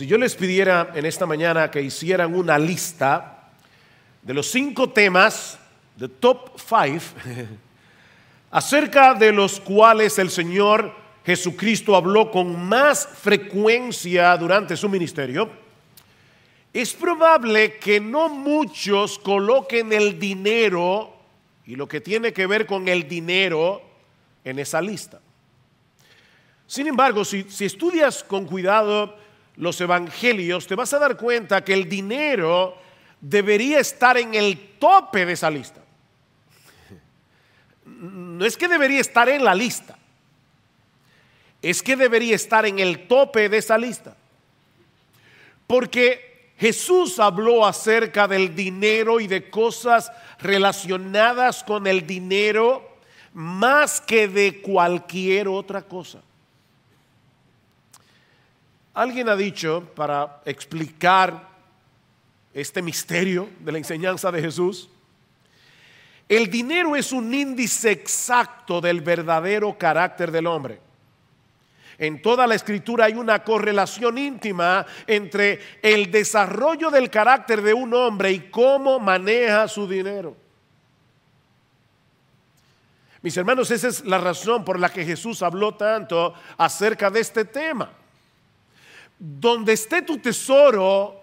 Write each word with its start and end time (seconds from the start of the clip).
Si 0.00 0.06
yo 0.06 0.16
les 0.16 0.34
pidiera 0.34 0.92
en 0.94 1.04
esta 1.04 1.26
mañana 1.26 1.70
que 1.70 1.82
hicieran 1.82 2.34
una 2.34 2.58
lista 2.58 3.50
de 4.22 4.32
los 4.32 4.50
cinco 4.50 4.88
temas, 4.88 5.58
de 5.94 6.08
top 6.08 6.58
five, 6.58 7.02
acerca 8.50 9.12
de 9.12 9.30
los 9.30 9.60
cuales 9.60 10.18
el 10.18 10.30
Señor 10.30 10.94
Jesucristo 11.22 11.94
habló 11.94 12.30
con 12.30 12.66
más 12.66 13.06
frecuencia 13.06 14.34
durante 14.38 14.74
su 14.74 14.88
ministerio, 14.88 15.50
es 16.72 16.94
probable 16.94 17.76
que 17.76 18.00
no 18.00 18.30
muchos 18.30 19.18
coloquen 19.18 19.92
el 19.92 20.18
dinero 20.18 21.14
y 21.66 21.76
lo 21.76 21.86
que 21.86 22.00
tiene 22.00 22.32
que 22.32 22.46
ver 22.46 22.64
con 22.64 22.88
el 22.88 23.06
dinero 23.06 23.82
en 24.46 24.60
esa 24.60 24.80
lista. 24.80 25.20
Sin 26.66 26.86
embargo, 26.86 27.22
si, 27.22 27.44
estudias 27.60 28.24
con 28.24 28.46
cuidado 28.46 29.20
los 29.56 29.80
evangelios, 29.80 30.66
te 30.66 30.74
vas 30.74 30.92
a 30.92 30.98
dar 30.98 31.16
cuenta 31.16 31.64
que 31.64 31.74
el 31.74 31.88
dinero 31.88 32.76
debería 33.20 33.80
estar 33.80 34.16
en 34.16 34.34
el 34.34 34.76
tope 34.78 35.26
de 35.26 35.32
esa 35.32 35.50
lista. 35.50 35.80
No 37.84 38.44
es 38.44 38.56
que 38.56 38.68
debería 38.68 39.00
estar 39.00 39.28
en 39.28 39.44
la 39.44 39.54
lista, 39.54 39.98
es 41.60 41.82
que 41.82 41.96
debería 41.96 42.36
estar 42.36 42.64
en 42.64 42.78
el 42.78 43.06
tope 43.06 43.48
de 43.48 43.58
esa 43.58 43.76
lista. 43.76 44.16
Porque 45.66 46.52
Jesús 46.56 47.18
habló 47.18 47.64
acerca 47.66 48.26
del 48.26 48.54
dinero 48.54 49.20
y 49.20 49.26
de 49.26 49.50
cosas 49.50 50.10
relacionadas 50.40 51.62
con 51.62 51.86
el 51.86 52.06
dinero 52.06 52.96
más 53.32 54.00
que 54.00 54.28
de 54.28 54.60
cualquier 54.60 55.48
otra 55.48 55.82
cosa. 55.82 56.20
Alguien 58.94 59.28
ha 59.28 59.36
dicho, 59.36 59.84
para 59.94 60.42
explicar 60.44 61.48
este 62.52 62.82
misterio 62.82 63.48
de 63.60 63.72
la 63.72 63.78
enseñanza 63.78 64.32
de 64.32 64.42
Jesús, 64.42 64.90
el 66.28 66.50
dinero 66.50 66.96
es 66.96 67.12
un 67.12 67.32
índice 67.32 67.90
exacto 67.90 68.80
del 68.80 69.00
verdadero 69.00 69.76
carácter 69.76 70.30
del 70.30 70.46
hombre. 70.46 70.80
En 71.98 72.22
toda 72.22 72.46
la 72.46 72.54
escritura 72.54 73.04
hay 73.04 73.14
una 73.14 73.44
correlación 73.44 74.16
íntima 74.16 74.86
entre 75.06 75.60
el 75.82 76.10
desarrollo 76.10 76.90
del 76.90 77.10
carácter 77.10 77.62
de 77.62 77.74
un 77.74 77.92
hombre 77.92 78.32
y 78.32 78.50
cómo 78.50 78.98
maneja 78.98 79.68
su 79.68 79.86
dinero. 79.86 80.36
Mis 83.22 83.36
hermanos, 83.36 83.70
esa 83.70 83.88
es 83.88 84.04
la 84.04 84.18
razón 84.18 84.64
por 84.64 84.78
la 84.78 84.88
que 84.88 85.04
Jesús 85.04 85.42
habló 85.42 85.74
tanto 85.74 86.32
acerca 86.56 87.10
de 87.10 87.20
este 87.20 87.44
tema. 87.44 87.90
Donde 89.22 89.74
esté 89.74 90.00
tu 90.00 90.16
tesoro, 90.16 91.20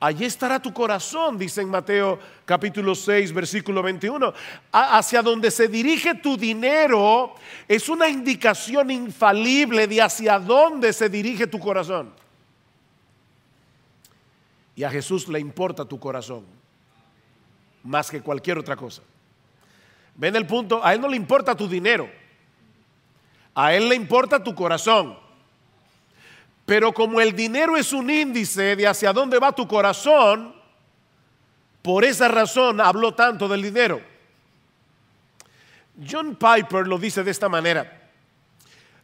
allí 0.00 0.24
estará 0.24 0.58
tu 0.62 0.72
corazón, 0.72 1.36
dice 1.36 1.60
en 1.60 1.68
Mateo 1.68 2.18
capítulo 2.46 2.94
6, 2.94 3.34
versículo 3.34 3.82
21. 3.82 4.32
Hacia 4.72 5.20
donde 5.20 5.50
se 5.50 5.68
dirige 5.68 6.14
tu 6.14 6.38
dinero 6.38 7.34
es 7.68 7.90
una 7.90 8.08
indicación 8.08 8.90
infalible 8.90 9.86
de 9.86 10.00
hacia 10.00 10.38
dónde 10.38 10.94
se 10.94 11.10
dirige 11.10 11.46
tu 11.46 11.58
corazón. 11.58 12.14
Y 14.74 14.82
a 14.82 14.90
Jesús 14.90 15.28
le 15.28 15.38
importa 15.38 15.84
tu 15.84 16.00
corazón, 16.00 16.46
más 17.82 18.10
que 18.10 18.22
cualquier 18.22 18.56
otra 18.56 18.74
cosa. 18.74 19.02
¿Ven 20.14 20.34
el 20.34 20.46
punto? 20.46 20.82
A 20.82 20.94
Él 20.94 21.00
no 21.02 21.08
le 21.08 21.16
importa 21.16 21.54
tu 21.54 21.68
dinero, 21.68 22.08
a 23.54 23.74
Él 23.74 23.86
le 23.90 23.96
importa 23.96 24.42
tu 24.42 24.54
corazón. 24.54 25.22
Pero 26.66 26.92
como 26.92 27.20
el 27.20 27.34
dinero 27.36 27.76
es 27.76 27.92
un 27.92 28.08
índice 28.08 28.76
de 28.76 28.86
hacia 28.86 29.12
dónde 29.12 29.38
va 29.38 29.52
tu 29.52 29.68
corazón, 29.68 30.54
por 31.82 32.04
esa 32.04 32.28
razón 32.28 32.80
habló 32.80 33.14
tanto 33.14 33.46
del 33.48 33.60
dinero. 33.60 34.00
John 36.10 36.36
Piper 36.36 36.86
lo 36.86 36.98
dice 36.98 37.22
de 37.22 37.30
esta 37.30 37.48
manera. 37.48 38.00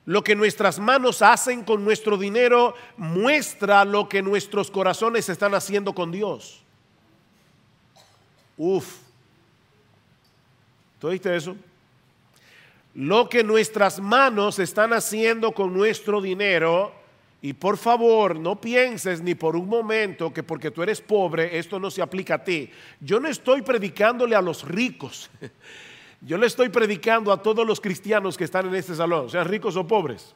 Lo 0.07 0.25
que 0.25 0.35
nuestras 0.35 0.79
manos 0.79 1.21
hacen 1.21 1.63
con 1.63 1.85
nuestro 1.85 2.17
dinero 2.17 2.75
muestra 2.97 3.85
lo 3.85 4.09
que 4.09 4.23
nuestros 4.23 4.71
corazones 4.71 5.29
están 5.29 5.55
haciendo 5.55 5.95
con 5.95 6.11
Dios. 6.11 6.63
Uf. 8.57 8.97
¿Tú 10.99 11.09
oíste 11.09 11.37
eso? 11.37 11.55
Lo 12.95 13.29
que 13.29 13.45
nuestras 13.45 14.01
manos 14.01 14.59
están 14.59 14.93
haciendo 14.95 15.53
con 15.53 15.73
nuestro 15.73 16.21
dinero 16.21 17.00
y 17.43 17.55
por 17.55 17.79
favor, 17.79 18.39
no 18.39 18.61
pienses 18.61 19.23
ni 19.23 19.35
por 19.35 19.57
un 19.57 19.67
momento 19.67 20.33
que 20.33 20.43
porque 20.43 20.71
tú 20.71 20.83
eres 20.83 21.01
pobre, 21.01 21.59
esto 21.59 21.81
no 21.81 21.91
se 21.91 22.03
aplica 22.03 22.35
a 22.35 22.45
ti. 22.45 22.71
Yo 23.01 23.19
no 23.19 23.29
estoy 23.29 23.63
predicándole 23.63 24.37
a 24.37 24.43
los 24.43 24.67
ricos. 24.69 25.31
Yo 26.21 26.37
le 26.37 26.47
estoy 26.47 26.69
predicando 26.69 27.33
a 27.33 27.43
todos 27.43 27.67
los 27.67 27.81
cristianos 27.81 28.37
que 28.37 28.45
están 28.45 28.67
en 28.67 28.75
este 28.75 28.95
salón, 28.95 29.31
sean 29.31 29.49
ricos 29.49 29.75
o 29.77 29.87
pobres. 29.87 30.35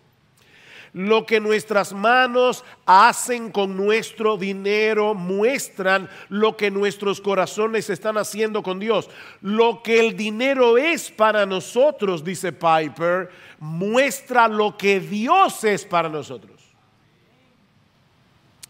Lo 0.95 1.27
que 1.27 1.41
nuestras 1.41 1.93
manos 1.93 2.65
hacen 2.87 3.51
con 3.51 3.77
nuestro 3.77 4.39
dinero 4.39 5.13
muestran 5.13 6.09
lo 6.29 6.57
que 6.57 6.71
nuestros 6.71 7.21
corazones 7.21 7.91
están 7.91 8.17
haciendo 8.17 8.63
con 8.63 8.79
Dios. 8.79 9.11
Lo 9.43 9.83
que 9.83 9.99
el 9.99 10.17
dinero 10.17 10.79
es 10.79 11.11
para 11.11 11.45
nosotros, 11.45 12.25
dice 12.25 12.53
Piper, 12.53 13.29
muestra 13.59 14.47
lo 14.47 14.79
que 14.79 15.01
Dios 15.01 15.65
es 15.65 15.85
para 15.85 16.09
nosotros. 16.09 16.54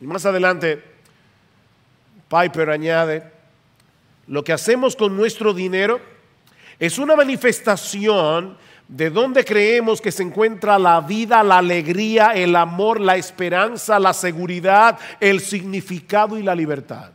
Y 0.01 0.07
más 0.07 0.27
adelante, 0.27 0.83
Piper 2.29 2.71
añade, 2.71 3.31
lo 4.27 4.43
que 4.43 4.53
hacemos 4.53 4.97
con 4.97 5.17
nuestro 5.17 5.55
dinero 5.55 6.01
es 6.79 6.99
una 6.99 7.15
manifestación 7.15 8.57
de 8.89 9.11
donde 9.11 9.45
creemos 9.45 10.01
que 10.01 10.11
se 10.13 10.23
encuentra 10.23 10.79
la 10.79 11.01
vida, 11.01 11.43
la 11.43 11.59
alegría, 11.59 12.33
el 12.35 12.55
amor, 12.57 13.01
la 13.01 13.17
esperanza, 13.17 13.99
la 13.99 14.13
seguridad, 14.13 14.99
el 15.21 15.41
significado 15.41 16.39
y 16.39 16.43
la 16.43 16.55
libertad. 16.55 17.11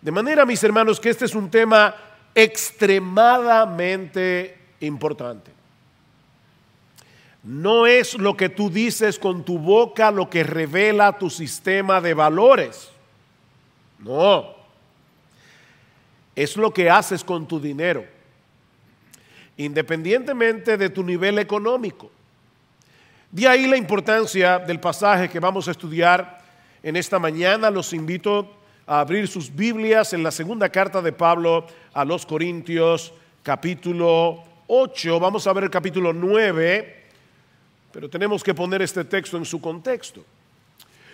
De 0.00 0.10
manera, 0.10 0.46
mis 0.46 0.62
hermanos, 0.62 1.00
que 1.00 1.10
este 1.10 1.26
es 1.26 1.34
un 1.34 1.50
tema 1.50 1.94
extremadamente 2.34 4.56
importante. 4.80 5.57
No 7.48 7.86
es 7.86 8.12
lo 8.18 8.36
que 8.36 8.50
tú 8.50 8.68
dices 8.68 9.18
con 9.18 9.42
tu 9.42 9.58
boca 9.58 10.10
lo 10.10 10.28
que 10.28 10.44
revela 10.44 11.16
tu 11.16 11.30
sistema 11.30 11.98
de 11.98 12.12
valores. 12.12 12.90
No. 14.00 14.54
Es 16.36 16.58
lo 16.58 16.74
que 16.74 16.90
haces 16.90 17.24
con 17.24 17.48
tu 17.48 17.58
dinero. 17.58 18.04
Independientemente 19.56 20.76
de 20.76 20.90
tu 20.90 21.02
nivel 21.02 21.38
económico. 21.38 22.10
De 23.30 23.48
ahí 23.48 23.66
la 23.66 23.78
importancia 23.78 24.58
del 24.58 24.78
pasaje 24.78 25.30
que 25.30 25.40
vamos 25.40 25.68
a 25.68 25.70
estudiar 25.70 26.42
en 26.82 26.96
esta 26.96 27.18
mañana. 27.18 27.70
Los 27.70 27.94
invito 27.94 28.58
a 28.86 29.00
abrir 29.00 29.26
sus 29.26 29.56
Biblias 29.56 30.12
en 30.12 30.22
la 30.22 30.32
segunda 30.32 30.68
carta 30.68 31.00
de 31.00 31.12
Pablo 31.12 31.66
a 31.94 32.04
los 32.04 32.26
Corintios, 32.26 33.14
capítulo 33.42 34.44
8. 34.66 35.18
Vamos 35.18 35.46
a 35.46 35.54
ver 35.54 35.64
el 35.64 35.70
capítulo 35.70 36.12
9 36.12 36.97
pero 37.98 38.08
tenemos 38.08 38.44
que 38.44 38.54
poner 38.54 38.80
este 38.80 39.04
texto 39.04 39.36
en 39.36 39.44
su 39.44 39.60
contexto. 39.60 40.24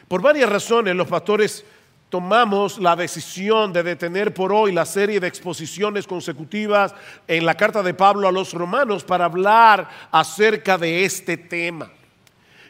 Por 0.07 0.21
varias 0.21 0.51
razones 0.51 0.95
los 0.95 1.09
pastores 1.09 1.65
tomamos 2.11 2.79
la 2.79 2.95
decisión 2.95 3.73
de 3.73 3.83
detener 3.83 4.35
por 4.35 4.53
hoy 4.53 4.71
la 4.71 4.85
serie 4.85 5.19
de 5.19 5.27
exposiciones 5.27 6.07
consecutivas 6.07 6.95
en 7.27 7.47
la 7.47 7.55
carta 7.55 7.83
de 7.83 7.95
Pablo 7.95 8.29
a 8.29 8.33
los 8.33 8.53
romanos 8.53 9.03
para 9.03 9.25
hablar 9.25 9.89
acerca 10.11 10.77
de 10.77 11.07
este 11.07 11.39
tema. 11.39 11.91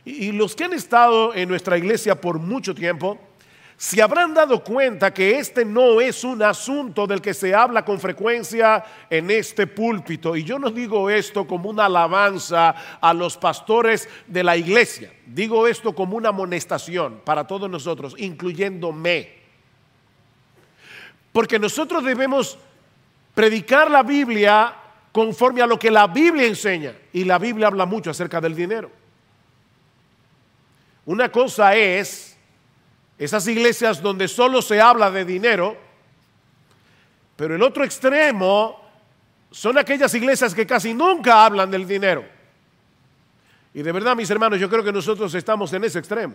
Y 0.05 0.31
los 0.31 0.55
que 0.55 0.63
han 0.63 0.75
estado 0.75 1.35
en 1.35 1.49
nuestra 1.49 1.77
iglesia 1.77 2.15
por 2.15 2.39
mucho 2.39 2.73
tiempo, 2.73 3.19
se 3.77 4.01
habrán 4.01 4.35
dado 4.35 4.63
cuenta 4.63 5.13
que 5.13 5.39
este 5.39 5.65
no 5.65 6.01
es 6.01 6.23
un 6.23 6.43
asunto 6.43 7.07
del 7.07 7.21
que 7.21 7.35
se 7.35 7.55
habla 7.55 7.85
con 7.85 7.99
frecuencia 7.99 8.85
en 9.11 9.31
este 9.31 9.67
púlpito. 9.67 10.37
Y 10.37 10.45
yo 10.45 10.59
no 10.59 10.71
digo 10.71 11.11
esto 11.11 11.47
como 11.47 11.71
una 11.71 11.87
alabanza 11.87 12.75
a 13.01 13.13
los 13.13 13.37
pastores 13.37 14.09
de 14.29 14.45
la 14.45 14.57
iglesia. 14.57 15.13
Digo 15.27 15.67
esto 15.67 15.93
como 15.93 16.17
una 16.17 16.29
amonestación 16.29 17.21
para 17.25 17.47
todos 17.47 17.69
nosotros, 17.69 18.15
incluyéndome. 18.17 19.43
Porque 21.33 21.59
nosotros 21.59 22.05
debemos 22.05 22.57
predicar 23.35 23.91
la 23.91 24.05
Biblia 24.05 24.73
conforme 25.11 25.63
a 25.63 25.67
lo 25.67 25.81
que 25.81 25.91
la 25.91 26.07
Biblia 26.07 26.47
enseña. 26.47 26.95
Y 27.13 27.25
la 27.25 27.39
Biblia 27.39 27.67
habla 27.67 27.87
mucho 27.87 28.11
acerca 28.11 28.41
del 28.41 28.55
dinero. 28.55 28.89
Una 31.07 31.31
cosa 31.31 31.75
es 31.75 32.34
esas 33.19 33.47
iglesias 33.47 34.03
donde 34.03 34.29
solo 34.29 34.61
se 34.61 34.81
habla 34.81 35.11
de 35.11 35.25
dinero, 35.25 35.77
pero 37.37 37.55
el 37.55 37.63
otro 37.63 37.85
extremo 37.85 38.81
son 39.51 39.79
aquellas 39.79 40.13
iglesias 40.15 40.55
que 40.55 40.67
casi 40.67 40.95
nunca 40.95 41.45
hablan 41.45 41.71
del 41.71 41.87
dinero. 41.87 42.25
Y 43.73 43.83
de 43.83 43.93
verdad, 43.93 44.17
mis 44.17 44.31
hermanos, 44.31 44.59
yo 44.59 44.69
creo 44.69 44.85
que 44.85 44.93
nosotros 44.93 45.35
estamos 45.35 45.73
en 45.73 45.85
ese 45.85 45.99
extremo. 45.99 46.35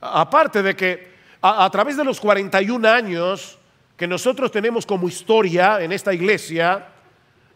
Aparte 0.00 0.62
de 0.62 0.74
que 0.74 1.10
a, 1.40 1.64
a 1.64 1.70
través 1.70 1.96
de 1.96 2.04
los 2.04 2.20
41 2.20 2.88
años 2.88 3.58
que 3.96 4.06
nosotros 4.06 4.50
tenemos 4.50 4.86
como 4.86 5.08
historia 5.08 5.82
en 5.82 5.92
esta 5.92 6.14
iglesia, 6.14 6.88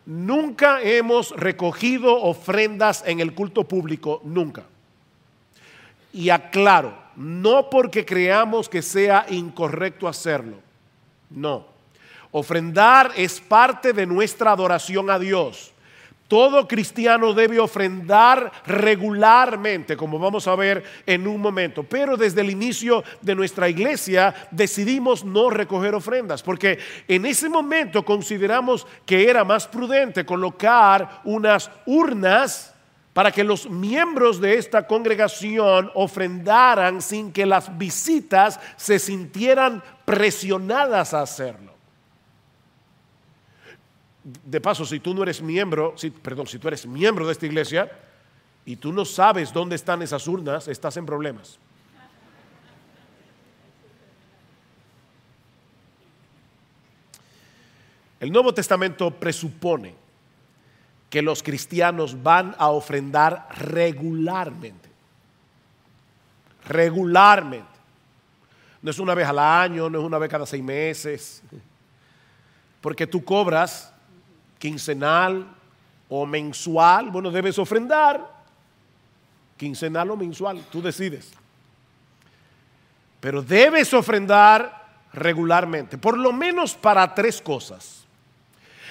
nunca 0.04 0.82
hemos 0.82 1.30
recogido 1.30 2.20
ofrendas 2.20 3.02
en 3.06 3.20
el 3.20 3.34
culto 3.34 3.64
público, 3.64 4.20
nunca. 4.24 4.64
Y 6.12 6.28
aclaro, 6.28 7.03
no 7.16 7.70
porque 7.70 8.04
creamos 8.04 8.68
que 8.68 8.82
sea 8.82 9.26
incorrecto 9.28 10.08
hacerlo, 10.08 10.58
no. 11.30 11.66
Ofrendar 12.30 13.12
es 13.16 13.40
parte 13.40 13.92
de 13.92 14.06
nuestra 14.06 14.50
adoración 14.50 15.08
a 15.08 15.20
Dios. 15.20 15.72
Todo 16.26 16.66
cristiano 16.66 17.32
debe 17.32 17.60
ofrendar 17.60 18.50
regularmente, 18.66 19.96
como 19.96 20.18
vamos 20.18 20.48
a 20.48 20.56
ver 20.56 20.82
en 21.06 21.28
un 21.28 21.40
momento. 21.40 21.84
Pero 21.84 22.16
desde 22.16 22.40
el 22.40 22.50
inicio 22.50 23.04
de 23.20 23.36
nuestra 23.36 23.68
iglesia 23.68 24.34
decidimos 24.50 25.24
no 25.24 25.48
recoger 25.48 25.94
ofrendas, 25.94 26.42
porque 26.42 26.78
en 27.06 27.24
ese 27.24 27.48
momento 27.48 28.04
consideramos 28.04 28.84
que 29.06 29.30
era 29.30 29.44
más 29.44 29.68
prudente 29.68 30.26
colocar 30.26 31.20
unas 31.22 31.70
urnas 31.86 32.73
para 33.14 33.30
que 33.30 33.44
los 33.44 33.70
miembros 33.70 34.40
de 34.40 34.58
esta 34.58 34.88
congregación 34.88 35.90
ofrendaran 35.94 37.00
sin 37.00 37.32
que 37.32 37.46
las 37.46 37.78
visitas 37.78 38.58
se 38.76 38.98
sintieran 38.98 39.82
presionadas 40.04 41.14
a 41.14 41.22
hacerlo. 41.22 41.72
De 44.24 44.60
paso, 44.60 44.84
si 44.84 44.98
tú 44.98 45.14
no 45.14 45.22
eres 45.22 45.40
miembro, 45.40 45.94
perdón, 46.22 46.48
si 46.48 46.58
tú 46.58 46.66
eres 46.66 46.86
miembro 46.86 47.24
de 47.24 47.32
esta 47.32 47.46
iglesia 47.46 47.90
y 48.66 48.74
tú 48.76 48.92
no 48.92 49.04
sabes 49.04 49.52
dónde 49.52 49.76
están 49.76 50.02
esas 50.02 50.26
urnas, 50.26 50.66
estás 50.66 50.96
en 50.96 51.06
problemas. 51.06 51.60
El 58.18 58.32
Nuevo 58.32 58.52
Testamento 58.52 59.10
presupone 59.12 60.03
que 61.14 61.22
los 61.22 61.44
cristianos 61.44 62.24
van 62.24 62.56
a 62.58 62.70
ofrendar 62.70 63.46
regularmente. 63.56 64.88
Regularmente. 66.66 67.70
No 68.82 68.90
es 68.90 68.98
una 68.98 69.14
vez 69.14 69.28
al 69.28 69.38
año, 69.38 69.88
no 69.88 70.00
es 70.00 70.04
una 70.04 70.18
vez 70.18 70.28
cada 70.28 70.44
seis 70.44 70.64
meses. 70.64 71.40
Porque 72.80 73.06
tú 73.06 73.24
cobras 73.24 73.92
quincenal 74.58 75.46
o 76.08 76.26
mensual. 76.26 77.10
Bueno, 77.12 77.30
debes 77.30 77.60
ofrendar 77.60 78.28
quincenal 79.56 80.10
o 80.10 80.16
mensual. 80.16 80.64
Tú 80.72 80.82
decides. 80.82 81.30
Pero 83.20 83.40
debes 83.40 83.94
ofrendar 83.94 84.84
regularmente. 85.12 85.96
Por 85.96 86.18
lo 86.18 86.32
menos 86.32 86.74
para 86.74 87.14
tres 87.14 87.40
cosas. 87.40 88.03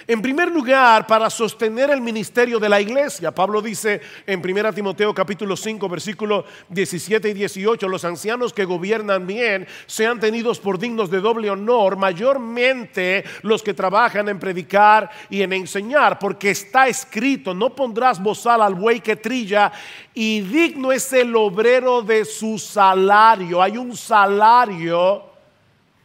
En 0.05 0.21
primer 0.21 0.51
lugar, 0.51 1.07
para 1.07 1.29
sostener 1.29 1.89
el 1.89 2.01
ministerio 2.01 2.59
de 2.59 2.67
la 2.67 2.81
iglesia. 2.81 3.31
Pablo 3.31 3.61
dice 3.61 4.01
en 4.27 4.41
1 4.43 4.73
Timoteo 4.73 5.13
capítulo 5.13 5.55
5 5.55 5.87
versículos 5.87 6.45
17 6.69 7.29
y 7.29 7.33
18, 7.33 7.87
los 7.87 8.03
ancianos 8.03 8.51
que 8.51 8.65
gobiernan 8.65 9.25
bien 9.25 9.65
sean 9.85 10.19
tenidos 10.19 10.59
por 10.59 10.77
dignos 10.77 11.09
de 11.09 11.21
doble 11.21 11.49
honor, 11.49 11.95
mayormente 11.95 13.23
los 13.43 13.63
que 13.63 13.73
trabajan 13.73 14.27
en 14.27 14.39
predicar 14.39 15.09
y 15.29 15.41
en 15.41 15.53
enseñar, 15.53 16.19
porque 16.19 16.51
está 16.51 16.87
escrito, 16.87 17.53
no 17.53 17.69
pondrás 17.69 18.21
bozal 18.21 18.61
al 18.61 18.75
buey 18.75 18.99
que 18.99 19.15
trilla 19.15 19.71
y 20.13 20.41
digno 20.41 20.91
es 20.91 21.13
el 21.13 21.35
obrero 21.35 22.01
de 22.01 22.25
su 22.25 22.59
salario. 22.59 23.61
Hay 23.61 23.77
un 23.77 23.95
salario 23.95 25.32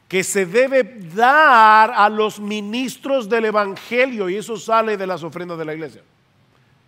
que 0.09 0.25
se 0.25 0.47
debe 0.47 0.83
dar 1.15 1.93
a 1.95 2.09
los 2.09 2.41
ministros 2.41 3.29
del 3.29 3.45
Evangelio 3.45 4.31
y 4.31 4.37
eso 4.37 4.57
sale 4.57 4.97
de 4.97 5.07
las 5.07 5.23
ofrendas 5.23 5.59
de 5.59 5.65
la 5.67 5.75
iglesia. 5.75 6.03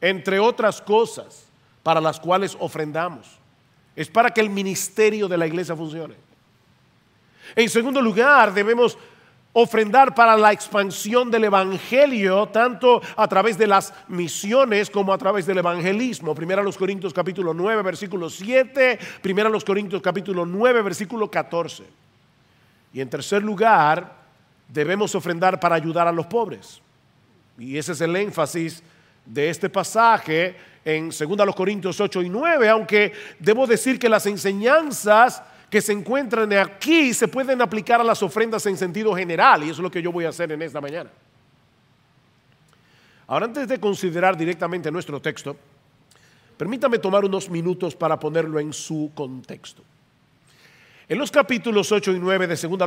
Entre 0.00 0.40
otras 0.40 0.80
cosas 0.80 1.50
para 1.82 2.00
las 2.00 2.18
cuales 2.18 2.56
ofrendamos. 2.58 3.38
Es 3.94 4.08
para 4.08 4.30
que 4.30 4.40
el 4.40 4.48
ministerio 4.48 5.28
de 5.28 5.36
la 5.36 5.46
iglesia 5.46 5.76
funcione. 5.76 6.14
En 7.54 7.68
segundo 7.68 8.00
lugar, 8.00 8.54
debemos 8.54 8.96
ofrendar 9.52 10.14
para 10.14 10.36
la 10.36 10.52
expansión 10.52 11.30
del 11.30 11.44
evangelio, 11.44 12.46
tanto 12.46 13.02
a 13.16 13.26
través 13.26 13.58
de 13.58 13.66
las 13.66 13.92
misiones 14.08 14.88
como 14.88 15.12
a 15.12 15.18
través 15.18 15.44
del 15.44 15.58
evangelismo. 15.58 16.34
Primero 16.34 16.62
a 16.62 16.64
los 16.64 16.78
Corintios 16.78 17.12
capítulo 17.12 17.52
9, 17.52 17.82
versículo 17.82 18.30
7, 18.30 18.98
primero 19.20 19.48
a 19.48 19.52
los 19.52 19.64
Corintios 19.64 20.00
capítulo 20.00 20.46
9, 20.46 20.82
versículo 20.82 21.30
14. 21.30 21.84
Y 22.92 23.00
en 23.00 23.08
tercer 23.08 23.42
lugar, 23.42 24.16
debemos 24.68 25.14
ofrendar 25.14 25.58
para 25.60 25.76
ayudar 25.76 26.08
a 26.08 26.12
los 26.12 26.26
pobres. 26.26 26.80
Y 27.58 27.76
ese 27.76 27.92
es 27.92 28.00
el 28.00 28.16
énfasis 28.16 28.82
de 29.24 29.50
este 29.50 29.68
pasaje 29.68 30.56
en 30.84 31.10
2 31.10 31.54
Corintios 31.54 32.00
8 32.00 32.22
y 32.22 32.28
9, 32.28 32.68
aunque 32.68 33.12
debo 33.38 33.66
decir 33.66 33.98
que 33.98 34.08
las 34.08 34.26
enseñanzas 34.26 35.42
que 35.68 35.80
se 35.80 35.92
encuentran 35.92 36.52
aquí 36.54 37.14
se 37.14 37.28
pueden 37.28 37.62
aplicar 37.62 38.00
a 38.00 38.04
las 38.04 38.22
ofrendas 38.22 38.66
en 38.66 38.76
sentido 38.76 39.14
general, 39.14 39.62
y 39.62 39.66
eso 39.66 39.74
es 39.74 39.78
lo 39.80 39.90
que 39.90 40.02
yo 40.02 40.10
voy 40.10 40.24
a 40.24 40.30
hacer 40.30 40.50
en 40.50 40.62
esta 40.62 40.80
mañana. 40.80 41.10
Ahora, 43.28 43.46
antes 43.46 43.68
de 43.68 43.78
considerar 43.78 44.36
directamente 44.36 44.90
nuestro 44.90 45.20
texto, 45.20 45.56
permítame 46.56 46.98
tomar 46.98 47.24
unos 47.24 47.48
minutos 47.48 47.94
para 47.94 48.18
ponerlo 48.18 48.58
en 48.58 48.72
su 48.72 49.12
contexto. 49.14 49.84
En 51.10 51.18
los 51.18 51.32
capítulos 51.32 51.90
8 51.90 52.12
y 52.12 52.20
9 52.20 52.46
de 52.46 52.54
2 52.54 52.80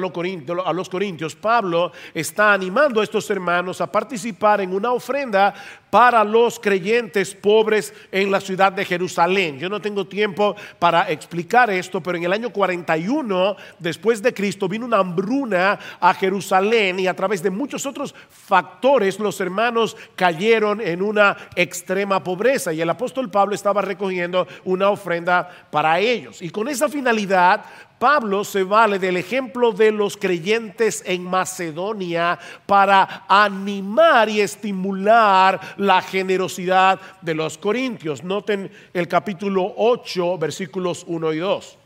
a 0.65 0.71
los 0.71 0.87
Corintios, 0.87 1.35
Pablo 1.35 1.91
está 2.13 2.53
animando 2.53 3.01
a 3.01 3.03
estos 3.03 3.29
hermanos 3.29 3.81
a 3.81 3.91
participar 3.91 4.61
en 4.61 4.73
una 4.73 4.93
ofrenda 4.93 5.53
para 5.89 6.23
los 6.23 6.57
creyentes 6.57 7.35
pobres 7.35 7.93
en 8.13 8.31
la 8.31 8.39
ciudad 8.39 8.71
de 8.71 8.85
Jerusalén. 8.85 9.59
Yo 9.59 9.67
no 9.67 9.81
tengo 9.81 10.07
tiempo 10.07 10.55
para 10.79 11.11
explicar 11.11 11.69
esto, 11.69 12.01
pero 12.01 12.17
en 12.17 12.23
el 12.23 12.31
año 12.31 12.49
41 12.49 13.57
después 13.77 14.21
de 14.21 14.33
Cristo 14.33 14.69
vino 14.69 14.85
una 14.85 14.99
hambruna 14.99 15.77
a 15.99 16.13
Jerusalén 16.13 17.01
y 17.01 17.07
a 17.07 17.15
través 17.17 17.43
de 17.43 17.49
muchos 17.49 17.85
otros 17.85 18.15
factores 18.29 19.19
los 19.19 19.39
hermanos 19.41 19.97
cayeron 20.15 20.79
en 20.79 21.01
una 21.01 21.35
extrema 21.57 22.23
pobreza 22.23 22.71
y 22.71 22.79
el 22.79 22.89
apóstol 22.89 23.29
Pablo 23.29 23.53
estaba 23.53 23.81
recogiendo 23.81 24.47
una 24.63 24.89
ofrenda 24.89 25.67
para 25.69 25.99
ellos. 25.99 26.41
Y 26.41 26.49
con 26.51 26.69
esa 26.69 26.87
finalidad, 26.87 27.65
Pablo 28.03 28.43
se 28.43 28.63
vale 28.63 28.99
del 28.99 29.15
ejemplo 29.15 29.71
de 29.71 29.89
los 29.89 30.17
creyentes 30.17 31.01
en 31.05 31.23
Macedonia 31.23 32.37
para 32.65 33.23
animar 33.29 34.27
y 34.27 34.41
estimular 34.41 35.57
la 35.77 36.01
generosidad 36.01 36.99
de 37.21 37.33
los 37.33 37.57
corintios. 37.57 38.21
Noten 38.21 38.69
el 38.93 39.07
capítulo 39.07 39.73
8, 39.77 40.37
versículos 40.37 41.05
1 41.07 41.31
y 41.31 41.37
2. 41.37 41.77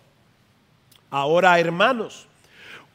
Ahora, 1.11 1.59
hermanos, 1.59 2.25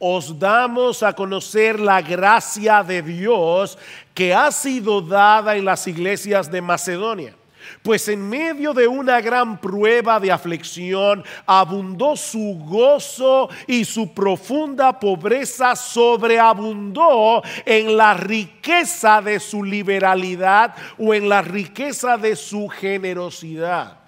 os 0.00 0.36
damos 0.36 1.04
a 1.04 1.12
conocer 1.12 1.78
la 1.78 2.02
gracia 2.02 2.82
de 2.82 3.02
Dios 3.02 3.78
que 4.14 4.34
ha 4.34 4.50
sido 4.50 5.00
dada 5.00 5.54
en 5.54 5.64
las 5.64 5.86
iglesias 5.86 6.50
de 6.50 6.60
Macedonia 6.60 7.36
pues 7.82 8.08
en 8.08 8.28
medio 8.28 8.74
de 8.74 8.86
una 8.86 9.20
gran 9.20 9.60
prueba 9.60 10.18
de 10.20 10.30
aflicción 10.30 11.24
abundó 11.46 12.16
su 12.16 12.58
gozo 12.66 13.48
y 13.66 13.84
su 13.84 14.12
profunda 14.12 14.98
pobreza 14.98 15.76
sobreabundó 15.76 17.42
en 17.64 17.96
la 17.96 18.14
riqueza 18.14 19.22
de 19.22 19.40
su 19.40 19.64
liberalidad 19.64 20.74
o 20.98 21.14
en 21.14 21.28
la 21.28 21.42
riqueza 21.42 22.16
de 22.16 22.36
su 22.36 22.68
generosidad. 22.68 23.98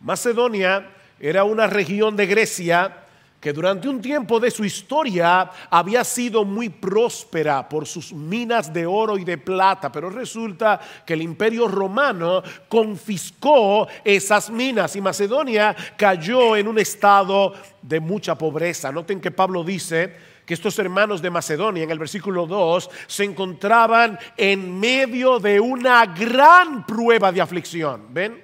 Macedonia 0.00 0.86
era 1.20 1.44
una 1.44 1.66
región 1.66 2.16
de 2.16 2.26
Grecia 2.26 3.07
que 3.40 3.52
durante 3.52 3.88
un 3.88 4.00
tiempo 4.00 4.40
de 4.40 4.50
su 4.50 4.64
historia 4.64 5.50
había 5.70 6.02
sido 6.02 6.44
muy 6.44 6.68
próspera 6.68 7.68
por 7.68 7.86
sus 7.86 8.12
minas 8.12 8.72
de 8.72 8.84
oro 8.84 9.16
y 9.16 9.24
de 9.24 9.38
plata, 9.38 9.92
pero 9.92 10.10
resulta 10.10 10.80
que 11.06 11.14
el 11.14 11.22
imperio 11.22 11.68
romano 11.68 12.42
confiscó 12.68 13.86
esas 14.02 14.50
minas 14.50 14.96
y 14.96 15.00
Macedonia 15.00 15.76
cayó 15.96 16.56
en 16.56 16.66
un 16.66 16.78
estado 16.78 17.54
de 17.80 18.00
mucha 18.00 18.36
pobreza. 18.36 18.90
Noten 18.90 19.20
que 19.20 19.30
Pablo 19.30 19.62
dice 19.62 20.16
que 20.44 20.54
estos 20.54 20.78
hermanos 20.78 21.22
de 21.22 21.30
Macedonia 21.30 21.84
en 21.84 21.90
el 21.90 21.98
versículo 21.98 22.46
2 22.46 22.90
se 23.06 23.22
encontraban 23.22 24.18
en 24.36 24.80
medio 24.80 25.38
de 25.38 25.60
una 25.60 26.06
gran 26.06 26.84
prueba 26.86 27.30
de 27.30 27.40
aflicción. 27.40 28.06
¿Ven? 28.10 28.42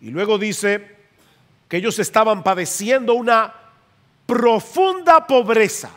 Y 0.00 0.10
luego 0.10 0.38
dice, 0.38 1.01
que 1.72 1.78
ellos 1.78 1.98
estaban 1.98 2.42
padeciendo 2.42 3.14
una 3.14 3.50
profunda 4.26 5.26
pobreza. 5.26 5.88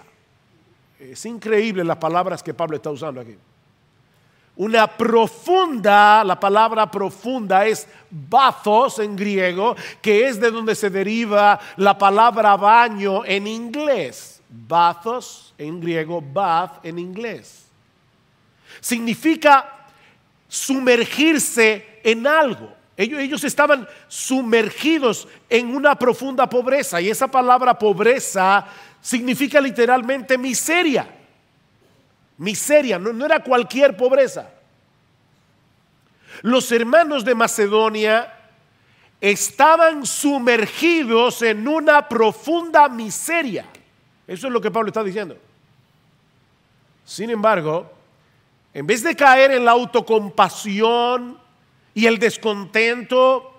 Es 0.97 1.25
increíble 1.25 1.83
las 1.83 1.97
palabras 1.97 2.41
que 2.41 2.53
Pablo 2.53 2.77
está 2.77 2.91
usando 2.91 3.19
aquí. 3.19 3.35
una 4.55 4.87
profunda, 4.87 6.23
la 6.23 6.39
palabra 6.39 6.89
profunda 6.89 7.65
es 7.65 7.89
bathos 8.09 8.99
en 8.99 9.17
griego, 9.17 9.75
que 10.01 10.29
es 10.29 10.39
de 10.39 10.49
donde 10.49 10.75
se 10.75 10.89
deriva 10.89 11.59
la 11.75 11.97
palabra 11.97 12.55
baño 12.55 13.25
en 13.25 13.45
inglés. 13.45 14.41
Bathos 14.47 15.53
en 15.57 15.81
griego, 15.81 16.21
bath 16.21 16.85
en 16.85 16.99
inglés. 16.99 17.65
Significa 18.79 19.87
sumergirse 20.47 21.99
en 22.01 22.25
algo. 22.25 22.74
Ellos, 22.97 23.43
estaban 23.43 23.87
sumergidos 24.07 25.27
en 25.49 25.75
una 25.75 25.95
profunda 25.95 26.49
pobreza 26.49 27.01
y 27.01 27.09
esa 27.09 27.27
palabra 27.27 27.77
pobreza 27.77 28.65
significa 29.01 29.59
literalmente 29.59 30.37
miseria. 30.37 31.07
Miseria, 32.37 32.97
no, 32.97 33.11
no 33.11 33.25
era 33.25 33.43
cualquier 33.43 33.97
pobreza. 33.97 34.49
Los 36.41 36.71
hermanos 36.71 37.25
de 37.25 37.35
Macedonia 37.35 38.33
estaban 39.19 40.05
sumergidos 40.05 41.41
en 41.41 41.67
una 41.67 42.07
profunda 42.07 42.87
miseria. 42.87 43.65
Eso 44.25 44.47
es 44.47 44.53
lo 44.53 44.61
que 44.61 44.71
Pablo 44.71 44.87
está 44.87 45.03
diciendo. 45.03 45.37
Sin 47.03 47.29
embargo, 47.29 47.91
en 48.73 48.87
vez 48.87 49.03
de 49.03 49.15
caer 49.15 49.51
en 49.51 49.65
la 49.65 49.71
autocompasión 49.71 51.44
y 51.95 52.05
el 52.05 52.19
descontento, 52.19 53.53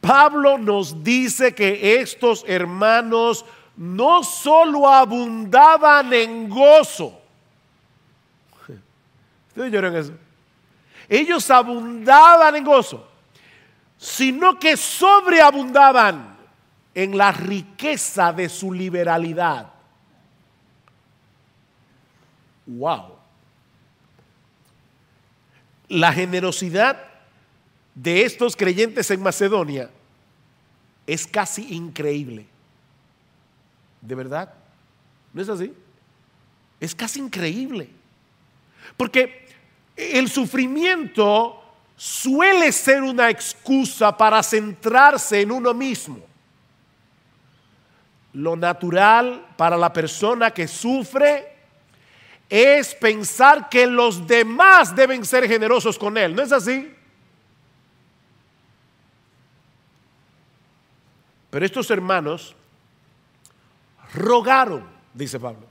Pablo 0.00 0.58
nos 0.58 1.04
dice 1.04 1.54
que 1.54 2.00
estos 2.00 2.44
hermanos 2.48 3.44
no 3.76 4.24
solo 4.24 4.88
abundaban 4.88 6.12
en 6.12 6.48
gozo, 6.48 7.20
¿Ustedes 9.56 9.94
eso? 9.94 10.14
Ellos 11.08 11.48
abundaban 11.50 12.56
en 12.56 12.64
gozo, 12.64 13.06
sino 13.98 14.58
que 14.58 14.76
sobreabundaban 14.76 16.36
en 16.92 17.16
la 17.16 17.30
riqueza 17.30 18.32
de 18.32 18.48
su 18.48 18.72
liberalidad. 18.72 19.70
Wow. 22.66 23.14
La 25.88 26.12
generosidad 26.12 27.13
de 27.94 28.24
estos 28.24 28.56
creyentes 28.56 29.10
en 29.10 29.22
Macedonia 29.22 29.90
es 31.06 31.26
casi 31.26 31.74
increíble. 31.74 32.46
¿De 34.00 34.14
verdad? 34.14 34.52
¿No 35.32 35.40
es 35.40 35.48
así? 35.48 35.72
Es 36.80 36.94
casi 36.94 37.20
increíble. 37.20 37.88
Porque 38.96 39.48
el 39.96 40.28
sufrimiento 40.28 41.62
suele 41.96 42.72
ser 42.72 43.02
una 43.02 43.30
excusa 43.30 44.16
para 44.16 44.42
centrarse 44.42 45.40
en 45.40 45.52
uno 45.52 45.72
mismo. 45.72 46.20
Lo 48.32 48.56
natural 48.56 49.46
para 49.56 49.76
la 49.76 49.92
persona 49.92 50.50
que 50.50 50.66
sufre 50.66 51.54
es 52.48 52.94
pensar 52.96 53.68
que 53.68 53.86
los 53.86 54.26
demás 54.26 54.94
deben 54.94 55.24
ser 55.24 55.46
generosos 55.48 55.98
con 55.98 56.18
él. 56.18 56.34
¿No 56.34 56.42
es 56.42 56.52
así? 56.52 56.92
Pero 61.54 61.66
estos 61.66 61.88
hermanos 61.92 62.52
rogaron, 64.12 64.82
dice 65.12 65.38
Pablo, 65.38 65.68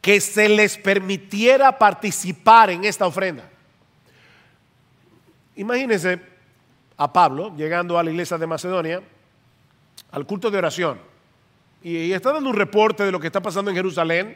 que 0.00 0.22
se 0.22 0.48
les 0.48 0.78
permitiera 0.78 1.78
participar 1.78 2.70
en 2.70 2.86
esta 2.86 3.06
ofrenda. 3.06 3.46
Imagínense 5.56 6.18
a 6.96 7.12
Pablo 7.12 7.54
llegando 7.54 7.98
a 7.98 8.02
la 8.02 8.10
iglesia 8.10 8.38
de 8.38 8.46
Macedonia, 8.46 9.02
al 10.12 10.24
culto 10.24 10.50
de 10.50 10.56
oración, 10.56 10.98
y, 11.82 12.12
está 12.12 12.32
dando 12.32 12.48
un 12.48 12.56
reporte 12.56 13.04
de 13.04 13.12
lo 13.12 13.20
que 13.20 13.26
está 13.26 13.42
pasando 13.42 13.70
en 13.70 13.76
Jerusalén, 13.76 14.34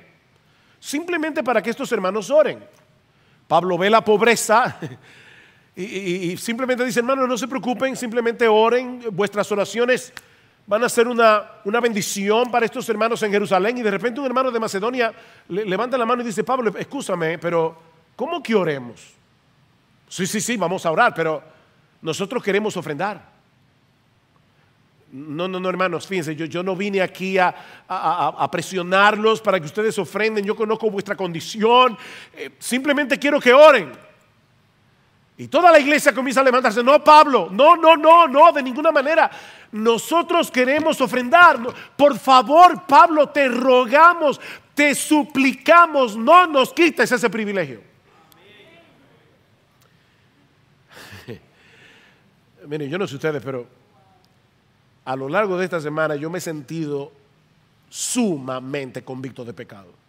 simplemente 0.78 1.42
para 1.42 1.62
que 1.62 1.70
estos 1.70 1.90
hermanos 1.90 2.28
oren. 2.28 2.62
Pablo 3.48 3.78
ve 3.78 3.88
la 3.88 4.04
pobreza 4.04 4.78
y, 5.74 5.84
y 5.84 6.36
simplemente 6.36 6.84
dice, 6.84 7.00
hermanos, 7.00 7.26
no 7.26 7.38
se 7.38 7.48
preocupen, 7.48 7.96
simplemente 7.96 8.46
oren, 8.46 9.04
vuestras 9.10 9.50
oraciones 9.50 10.12
van 10.66 10.82
a 10.84 10.88
ser 10.88 11.08
una, 11.08 11.50
una, 11.64 11.80
bendición 11.80 12.50
para 12.50 12.66
estos 12.66 12.88
hermanos 12.88 13.22
en 13.22 13.30
Jerusalén. 13.30 13.78
Y 13.78 13.82
de 13.82 13.90
repente 13.90 14.20
un 14.20 14.26
hermano 14.26 14.50
de 14.50 14.60
Macedonia 14.60 15.12
levanta 15.48 15.98
la 15.98 16.06
mano 16.06 16.22
y 16.22 16.26
dice, 16.26 16.44
Pablo, 16.44 16.72
escúchame, 16.76 17.38
pero 17.38 17.76
¿cómo 18.16 18.42
que 18.42 18.54
oremos? 18.54 19.12
Sí, 20.08 20.26
sí, 20.26 20.40
sí, 20.40 20.56
vamos 20.56 20.86
a 20.86 20.90
orar, 20.90 21.14
pero 21.14 21.42
nosotros 22.02 22.42
queremos 22.42 22.76
ofrendar. 22.76 23.34
No, 25.10 25.46
no, 25.46 25.60
no, 25.60 25.68
hermanos, 25.68 26.08
fíjense, 26.08 26.34
yo, 26.34 26.44
yo 26.46 26.64
no 26.64 26.74
vine 26.74 27.00
aquí 27.00 27.38
a, 27.38 27.54
a, 27.86 28.50
presionarlos 28.50 29.40
para 29.40 29.60
que 29.60 29.66
ustedes 29.66 29.96
ofrenden, 29.96 30.44
yo 30.44 30.56
conozco 30.56 30.90
vuestra 30.90 31.14
condición, 31.14 31.96
eh, 32.32 32.50
simplemente 32.58 33.16
quiero 33.16 33.40
que 33.40 33.52
oren. 33.52 33.92
Y 35.36 35.48
toda 35.48 35.72
la 35.72 35.80
iglesia 35.80 36.14
comienza 36.14 36.40
a 36.40 36.44
levantarse, 36.44 36.82
no, 36.82 37.02
Pablo, 37.02 37.48
no, 37.50 37.76
no, 37.76 37.96
no, 37.96 38.28
no, 38.28 38.52
de 38.52 38.62
ninguna 38.62 38.92
manera 38.92 39.30
nosotros 39.72 40.52
queremos 40.52 41.00
ofrendar. 41.00 41.58
Por 41.96 42.16
favor, 42.16 42.86
Pablo, 42.86 43.28
te 43.30 43.48
rogamos, 43.48 44.40
te 44.72 44.94
suplicamos, 44.94 46.16
no 46.16 46.46
nos 46.46 46.72
quites 46.72 47.10
ese 47.10 47.28
privilegio. 47.28 47.80
Miren, 52.68 52.88
yo 52.88 52.98
no 52.98 53.08
sé 53.08 53.16
ustedes, 53.16 53.42
pero 53.42 53.66
a 55.04 55.16
lo 55.16 55.28
largo 55.28 55.58
de 55.58 55.64
esta 55.64 55.80
semana 55.80 56.14
yo 56.14 56.30
me 56.30 56.38
he 56.38 56.40
sentido 56.40 57.10
sumamente 57.88 59.02
convicto 59.02 59.44
de 59.44 59.52
pecado. 59.52 60.03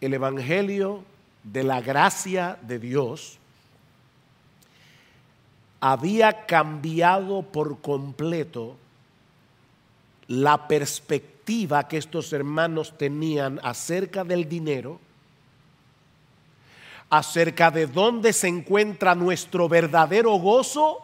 El 0.00 0.14
Evangelio 0.14 1.04
de 1.42 1.62
la 1.62 1.80
gracia 1.80 2.58
de 2.62 2.78
Dios 2.78 3.38
había 5.80 6.46
cambiado 6.46 7.42
por 7.42 7.80
completo 7.80 8.76
la 10.28 10.68
perspectiva 10.68 11.88
que 11.88 11.96
estos 11.96 12.32
hermanos 12.32 12.96
tenían 12.96 13.58
acerca 13.62 14.22
del 14.22 14.48
dinero, 14.48 15.00
acerca 17.08 17.70
de 17.70 17.86
dónde 17.86 18.32
se 18.32 18.46
encuentra 18.46 19.14
nuestro 19.14 19.68
verdadero 19.68 20.32
gozo 20.34 20.98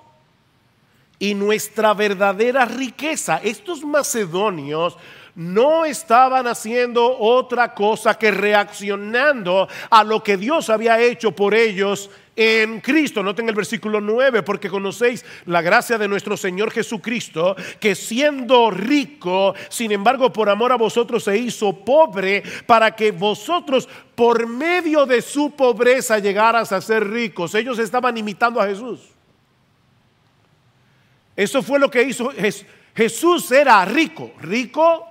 y 1.18 1.34
nuestra 1.34 1.94
verdadera 1.94 2.66
riqueza. 2.66 3.38
Estos 3.42 3.82
macedonios 3.82 4.96
no 5.36 5.84
estaban 5.84 6.46
haciendo 6.46 7.18
otra 7.18 7.74
cosa 7.74 8.18
que 8.18 8.30
reaccionando 8.30 9.68
a 9.90 10.02
lo 10.02 10.22
que 10.22 10.38
Dios 10.38 10.70
había 10.70 10.98
hecho 10.98 11.32
por 11.32 11.54
ellos 11.54 12.10
en 12.34 12.80
Cristo. 12.80 13.22
Noten 13.22 13.48
el 13.48 13.54
versículo 13.54 14.00
9, 14.00 14.42
porque 14.42 14.70
conocéis 14.70 15.24
la 15.44 15.60
gracia 15.60 15.98
de 15.98 16.08
nuestro 16.08 16.38
Señor 16.38 16.70
Jesucristo, 16.70 17.54
que 17.78 17.94
siendo 17.94 18.70
rico, 18.70 19.54
sin 19.68 19.92
embargo, 19.92 20.32
por 20.32 20.48
amor 20.48 20.72
a 20.72 20.76
vosotros 20.76 21.24
se 21.24 21.36
hizo 21.36 21.84
pobre, 21.84 22.42
para 22.64 22.96
que 22.96 23.12
vosotros, 23.12 23.88
por 24.14 24.46
medio 24.46 25.04
de 25.04 25.20
su 25.20 25.50
pobreza, 25.50 26.18
llegaras 26.18 26.72
a 26.72 26.80
ser 26.80 27.06
ricos. 27.06 27.54
Ellos 27.54 27.78
estaban 27.78 28.16
imitando 28.16 28.58
a 28.58 28.66
Jesús. 28.66 29.00
Eso 31.36 31.62
fue 31.62 31.78
lo 31.78 31.90
que 31.90 32.02
hizo 32.04 32.32
Jesús. 32.94 33.52
era 33.52 33.84
rico, 33.84 34.32
rico 34.40 35.10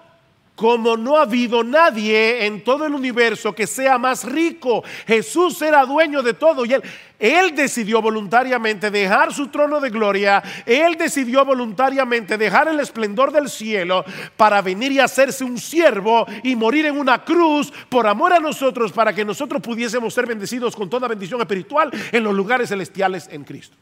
como 0.56 0.96
no 0.98 1.18
ha 1.18 1.24
habido 1.24 1.64
nadie 1.64 2.46
en 2.46 2.64
todo 2.64 2.86
el 2.86 2.94
universo 2.94 3.54
que 3.54 3.68
sea 3.68 3.98
más 3.98 4.24
rico. 4.24 4.84
Jesús 5.06 5.62
era 5.62 5.86
dueño 5.86 6.24
de 6.24 6.34
todo 6.34 6.66
y 6.66 6.74
él, 6.74 6.84
él 7.20 7.56
decidió 7.56 8.02
voluntariamente 8.02 8.90
dejar 8.90 9.34
su 9.34 9.48
trono 9.48 9.80
de 9.80 9.90
gloria, 9.90 10.42
él 10.66 10.96
decidió 10.98 11.46
voluntariamente 11.46 12.38
dejar 12.38 12.68
el 12.68 12.80
esplendor 12.80 13.32
del 13.32 13.50
cielo 13.50 14.04
para 14.38 14.62
venir 14.62 14.92
y 14.92 15.00
hacerse 15.00 15.44
un 15.44 15.58
siervo 15.58 16.26
y 16.44 16.56
morir 16.56 16.86
en 16.86 16.98
una 16.98 17.24
cruz 17.24 17.72
por 17.90 18.08
amor 18.08 18.34
a 18.34 18.40
nosotros 18.40 18.92
para 18.92 19.14
que 19.14 19.26
nosotros 19.26 19.62
pudiésemos 19.62 20.14
ser 20.14 20.26
bendecidos 20.26 20.76
con 20.76 20.90
toda 20.90 21.08
bendición 21.08 21.42
espiritual 21.42 21.92
en 22.12 22.24
los 22.24 22.34
lugares 22.34 22.70
celestiales 22.70 23.28
en 23.32 23.44
Cristo. 23.44 23.78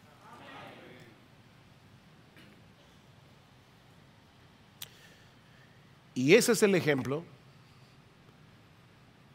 Y 6.15 6.35
ese 6.35 6.51
es 6.51 6.63
el 6.63 6.75
ejemplo 6.75 7.23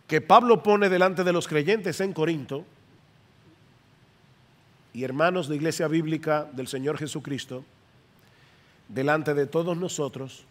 que 0.07 0.21
Pablo 0.21 0.63
pone 0.63 0.89
delante 0.89 1.23
de 1.23 1.33
los 1.33 1.47
creyentes 1.47 2.01
en 2.01 2.13
Corinto 2.13 2.65
y 4.95 5.05
hermanos 5.05 5.49
de 5.49 5.57
Iglesia 5.57 5.87
Bíblica 5.87 6.49
del 6.53 6.67
Señor 6.67 6.99
Jesucristo, 6.99 7.65
delante 8.89 9.35
de 9.35 9.47
todos 9.47 9.77
nosotros, 9.77 10.45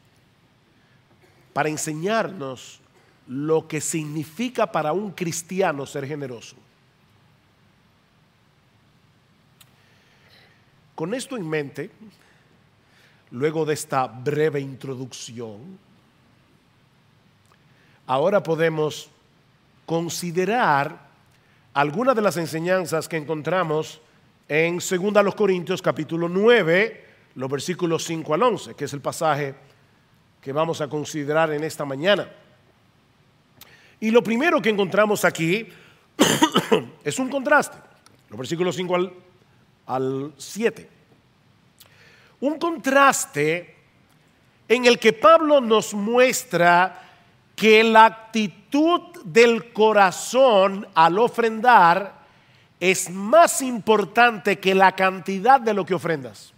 para 1.53 1.69
enseñarnos 1.69 2.79
lo 3.27 3.67
que 3.67 3.81
significa 3.81 4.71
para 4.71 4.93
un 4.93 5.11
cristiano 5.11 5.85
ser 5.85 6.07
generoso. 6.07 6.55
Con 10.93 11.13
esto 11.13 11.35
en 11.35 11.49
mente, 11.49 11.91
luego 13.31 13.65
de 13.65 13.73
esta 13.73 14.07
breve 14.07 14.59
introducción, 14.59 15.86
ahora 18.07 18.41
podemos 18.41 19.09
considerar 19.85 21.07
algunas 21.73 22.15
de 22.15 22.21
las 22.21 22.37
enseñanzas 22.37 23.07
que 23.07 23.17
encontramos 23.17 24.01
en 24.47 24.79
2 24.79 25.35
Corintios 25.35 25.81
capítulo 25.81 26.29
9, 26.29 27.05
los 27.35 27.51
versículos 27.51 28.05
5 28.05 28.33
al 28.33 28.43
11, 28.43 28.73
que 28.75 28.85
es 28.85 28.93
el 28.93 29.01
pasaje 29.01 29.53
que 30.41 30.53
vamos 30.53 30.79
a 30.79 30.87
considerar 30.87 31.51
en 31.51 31.63
esta 31.63 31.85
mañana. 31.85 32.29
Y 33.99 34.09
lo 34.09 34.23
primero 34.23 34.61
que 34.61 34.69
encontramos 34.69 35.25
aquí 35.25 35.67
es 37.03 37.19
un 37.19 37.29
contraste, 37.29 37.77
los 38.29 38.37
versículos 38.39 38.75
5 38.75 38.95
al, 38.95 39.13
al 39.87 40.33
7. 40.37 40.89
Un 42.39 42.57
contraste 42.57 43.75
en 44.69 44.85
el 44.85 44.97
que 44.97 45.11
Pablo 45.11 45.59
nos 45.59 45.93
muestra 45.93 47.06
que 47.57 47.83
la 47.83 48.05
actitud 48.05 49.01
del 49.25 49.73
corazón 49.73 50.87
al 50.93 51.17
ofrendar 51.17 52.13
es 52.79 53.09
más 53.09 53.63
importante 53.63 54.59
que 54.59 54.75
la 54.75 54.91
cantidad 54.91 55.59
de 55.59 55.73
lo 55.73 55.83
que 55.83 55.95
ofrendas. 55.95 56.53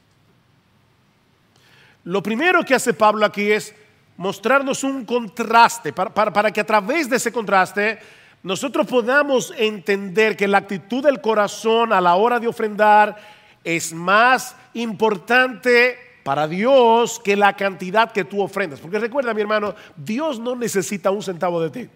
Lo 2.03 2.22
primero 2.22 2.65
que 2.65 2.75
hace 2.75 2.94
Pablo 2.94 3.25
aquí 3.25 3.50
es 3.50 3.74
mostrarnos 4.18 4.84
un 4.84 5.06
contraste, 5.06 5.94
para, 5.94 6.51
que 6.51 6.60
a 6.60 6.65
través 6.65 7.10
de 7.10 7.15
ese 7.15 7.32
contraste 7.32 8.00
nosotros 8.44 8.86
podamos 8.86 9.53
entender 9.58 10.36
que 10.36 10.50
la 10.50 10.58
actitud 10.58 11.01
del 11.01 11.22
corazón 11.22 11.94
a 11.94 12.01
la 12.01 12.15
hora 12.15 12.41
de 12.41 12.48
ofrendar 12.48 13.15
es 13.63 13.94
más 13.94 14.53
importante 14.74 16.09
para 16.24 16.48
Dios 16.48 17.20
que 17.24 17.36
la 17.36 17.56
cantidad 17.56 18.12
que 18.12 18.24
tú 18.24 18.42
ofrendas. 18.42 18.80
Porque 18.80 19.00
recuerda, 19.00 19.34
mi 19.34 19.42
hermano, 19.42 19.76
Dios 19.96 20.40
no 20.40 20.56
necesita 20.56 21.12
un 21.12 21.24
centavo 21.24 21.62
de 21.62 21.70
ti. 21.70 21.90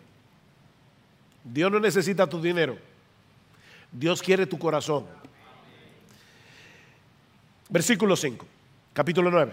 Dios 1.44 1.72
no 1.72 1.80
necesita 1.80 2.28
tu 2.28 2.42
dinero. 2.42 2.78
Dios 3.92 4.22
quiere 4.22 4.46
tu 4.46 4.58
corazón. 4.58 5.06
Versículo 7.70 8.16
5, 8.16 8.46
capítulo 8.94 9.30
9. 9.30 9.52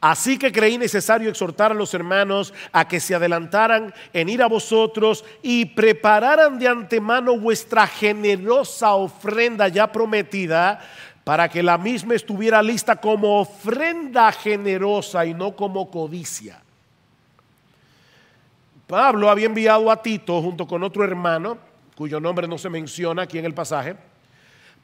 Así 0.00 0.38
que 0.38 0.50
creí 0.50 0.78
necesario 0.78 1.28
exhortar 1.28 1.72
a 1.72 1.74
los 1.74 1.92
hermanos 1.92 2.54
a 2.72 2.88
que 2.88 3.00
se 3.00 3.14
adelantaran 3.14 3.92
en 4.14 4.30
ir 4.30 4.42
a 4.42 4.48
vosotros 4.48 5.26
y 5.42 5.66
prepararan 5.66 6.58
de 6.58 6.68
antemano 6.68 7.38
vuestra 7.38 7.86
generosa 7.86 8.94
ofrenda 8.94 9.68
ya 9.68 9.92
prometida, 9.92 10.80
para 11.30 11.48
que 11.48 11.62
la 11.62 11.78
misma 11.78 12.16
estuviera 12.16 12.60
lista 12.60 12.96
como 12.96 13.38
ofrenda 13.38 14.32
generosa 14.32 15.24
y 15.24 15.32
no 15.32 15.54
como 15.54 15.88
codicia. 15.88 16.60
Pablo 18.88 19.30
había 19.30 19.46
enviado 19.46 19.92
a 19.92 20.02
Tito 20.02 20.42
junto 20.42 20.66
con 20.66 20.82
otro 20.82 21.04
hermano, 21.04 21.56
cuyo 21.94 22.18
nombre 22.18 22.48
no 22.48 22.58
se 22.58 22.68
menciona 22.68 23.22
aquí 23.22 23.38
en 23.38 23.44
el 23.44 23.54
pasaje, 23.54 23.94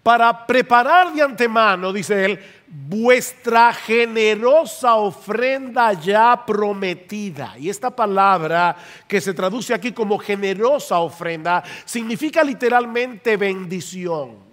para 0.04 0.46
preparar 0.46 1.12
de 1.12 1.22
antemano, 1.22 1.92
dice 1.92 2.24
él, 2.24 2.38
vuestra 2.68 3.72
generosa 3.74 4.94
ofrenda 4.94 5.94
ya 5.94 6.44
prometida. 6.46 7.54
Y 7.58 7.68
esta 7.68 7.90
palabra 7.90 8.76
que 9.08 9.20
se 9.20 9.34
traduce 9.34 9.74
aquí 9.74 9.90
como 9.90 10.16
generosa 10.16 11.00
ofrenda 11.00 11.64
significa 11.84 12.44
literalmente 12.44 13.36
bendición. 13.36 14.45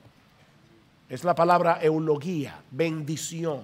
Es 1.10 1.24
la 1.24 1.36
palabra 1.36 1.80
eulogía, 1.82 2.60
bendición. 2.72 3.62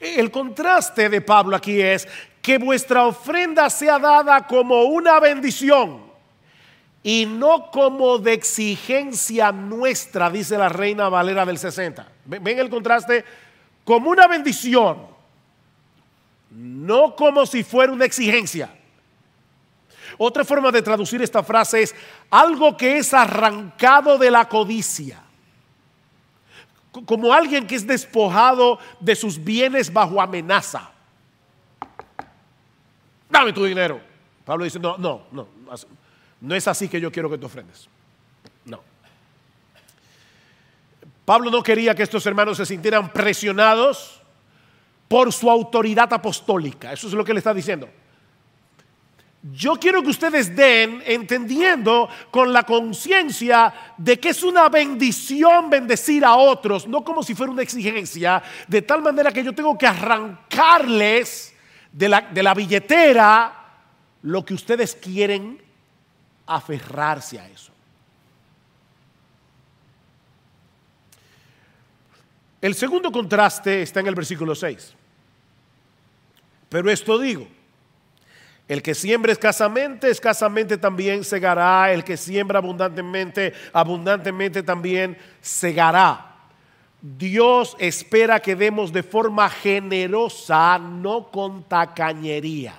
El 0.00 0.30
contraste 0.30 1.08
de 1.08 1.20
Pablo 1.20 1.56
aquí 1.56 1.80
es 1.80 2.08
que 2.40 2.58
vuestra 2.58 3.06
ofrenda 3.06 3.68
sea 3.68 3.98
dada 3.98 4.46
como 4.46 4.84
una 4.84 5.20
bendición 5.20 6.10
y 7.02 7.26
no 7.26 7.70
como 7.70 8.18
de 8.18 8.32
exigencia 8.32 9.52
nuestra, 9.52 10.30
dice 10.30 10.58
la 10.58 10.68
reina 10.68 11.08
Valera 11.08 11.46
del 11.46 11.58
60. 11.58 12.06
Ven 12.24 12.58
el 12.58 12.70
contraste, 12.70 13.24
como 13.84 14.10
una 14.10 14.26
bendición, 14.26 15.06
no 16.50 17.14
como 17.14 17.46
si 17.46 17.62
fuera 17.62 17.92
una 17.92 18.04
exigencia. 18.04 18.70
Otra 20.22 20.44
forma 20.44 20.70
de 20.70 20.82
traducir 20.82 21.22
esta 21.22 21.42
frase 21.42 21.80
es 21.80 21.94
algo 22.28 22.76
que 22.76 22.98
es 22.98 23.14
arrancado 23.14 24.18
de 24.18 24.30
la 24.30 24.46
codicia. 24.46 25.22
Como 27.06 27.32
alguien 27.32 27.66
que 27.66 27.74
es 27.74 27.86
despojado 27.86 28.78
de 29.00 29.16
sus 29.16 29.42
bienes 29.42 29.90
bajo 29.90 30.20
amenaza. 30.20 30.90
Dame 33.30 33.54
tu 33.54 33.64
dinero. 33.64 33.98
Pablo 34.44 34.64
dice, 34.64 34.78
no, 34.78 34.98
no, 34.98 35.22
no. 35.32 35.48
No 36.42 36.54
es 36.54 36.68
así 36.68 36.86
que 36.86 37.00
yo 37.00 37.10
quiero 37.10 37.30
que 37.30 37.38
te 37.38 37.46
ofrendes. 37.46 37.88
No. 38.66 38.82
Pablo 41.24 41.50
no 41.50 41.62
quería 41.62 41.94
que 41.94 42.02
estos 42.02 42.26
hermanos 42.26 42.58
se 42.58 42.66
sintieran 42.66 43.10
presionados 43.10 44.20
por 45.08 45.32
su 45.32 45.50
autoridad 45.50 46.12
apostólica. 46.12 46.92
Eso 46.92 47.06
es 47.06 47.14
lo 47.14 47.24
que 47.24 47.32
le 47.32 47.38
está 47.38 47.54
diciendo. 47.54 47.88
Yo 49.42 49.76
quiero 49.76 50.02
que 50.02 50.10
ustedes 50.10 50.54
den 50.54 51.02
entendiendo 51.06 52.10
con 52.30 52.52
la 52.52 52.64
conciencia 52.64 53.72
de 53.96 54.20
que 54.20 54.30
es 54.30 54.42
una 54.42 54.68
bendición 54.68 55.70
bendecir 55.70 56.26
a 56.26 56.36
otros, 56.36 56.86
no 56.86 57.02
como 57.02 57.22
si 57.22 57.34
fuera 57.34 57.50
una 57.50 57.62
exigencia, 57.62 58.42
de 58.68 58.82
tal 58.82 59.00
manera 59.00 59.32
que 59.32 59.42
yo 59.42 59.54
tengo 59.54 59.78
que 59.78 59.86
arrancarles 59.86 61.54
de 61.90 62.08
la, 62.08 62.20
de 62.20 62.42
la 62.42 62.52
billetera 62.52 63.56
lo 64.22 64.44
que 64.44 64.52
ustedes 64.52 64.94
quieren 64.94 65.58
aferrarse 66.46 67.40
a 67.40 67.48
eso. 67.48 67.72
El 72.60 72.74
segundo 72.74 73.10
contraste 73.10 73.80
está 73.80 74.00
en 74.00 74.08
el 74.08 74.14
versículo 74.14 74.54
6. 74.54 74.94
Pero 76.68 76.90
esto 76.90 77.18
digo, 77.18 77.48
el 78.70 78.82
que 78.82 78.94
siembra 78.94 79.32
escasamente, 79.32 80.10
escasamente 80.10 80.78
también 80.78 81.24
segará, 81.24 81.92
el 81.92 82.04
que 82.04 82.16
siembra 82.16 82.58
abundantemente, 82.58 83.52
abundantemente 83.72 84.62
también 84.62 85.18
segará. 85.40 86.26
Dios 87.02 87.76
espera 87.78 88.40
que 88.40 88.56
demos 88.56 88.92
de 88.92 89.02
forma 89.02 89.48
generosa, 89.50 90.78
no 90.78 91.30
con 91.30 91.64
tacañería. 91.64 92.74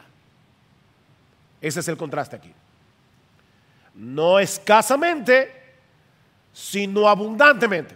Ese 1.60 1.80
es 1.80 1.88
el 1.88 1.98
contraste 1.98 2.36
aquí 2.36 2.54
no 3.94 4.40
escasamente, 4.40 5.52
sino 6.54 7.08
abundantemente. 7.08 7.96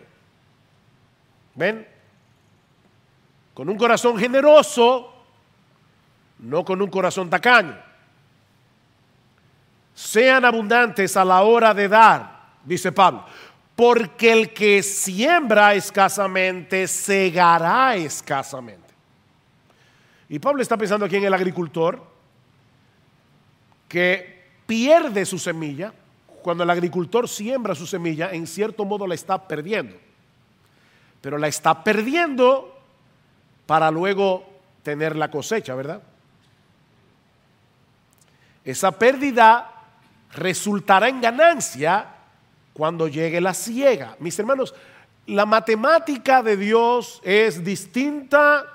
¿Ven? 1.55 1.87
Con 3.53 3.69
un 3.69 3.77
corazón 3.77 4.17
generoso, 4.17 5.13
no 6.39 6.65
con 6.65 6.81
un 6.81 6.89
corazón 6.89 7.29
tacaño. 7.29 7.84
Sean 9.95 10.43
abundantes 10.43 11.15
a 11.15 11.23
la 11.23 11.41
hora 11.43 11.73
de 11.73 11.87
dar, 11.87 12.41
dice 12.65 12.91
Pablo, 12.91 13.25
porque 13.75 14.33
el 14.33 14.53
que 14.53 14.83
siembra 14.83 15.73
escasamente, 15.73 16.85
segará 16.85 17.95
escasamente. 17.95 18.93
Y 20.27 20.37
Pablo 20.39 20.61
está 20.61 20.75
pensando 20.75 21.05
aquí 21.05 21.15
en 21.15 21.23
el 21.23 21.33
agricultor 21.33 22.03
que 23.87 24.49
pierde 24.67 25.25
su 25.25 25.39
semilla, 25.39 25.93
cuando 26.41 26.65
el 26.65 26.69
agricultor 26.69 27.29
siembra 27.29 27.73
su 27.73 27.87
semilla, 27.87 28.31
en 28.31 28.47
cierto 28.47 28.83
modo 28.83 29.07
la 29.07 29.15
está 29.15 29.47
perdiendo. 29.47 29.95
Pero 31.21 31.37
la 31.37 31.47
está 31.47 31.85
perdiendo 31.85 32.77
para 33.65 33.89
luego 33.91 34.45
tener 34.83 35.15
la 35.15 35.31
cosecha, 35.31 35.73
¿verdad? 35.73 36.01
Esa 38.65 38.91
pérdida 38.91 39.74
resultará 40.35 41.09
en 41.09 41.21
ganancia 41.21 42.05
cuando 42.73 43.07
llegue 43.07 43.41
la 43.41 43.53
ciega. 43.53 44.15
Mis 44.19 44.37
hermanos, 44.37 44.73
la 45.27 45.45
matemática 45.45 46.43
de 46.43 46.57
Dios 46.57 47.21
es 47.23 47.63
distinta 47.63 48.65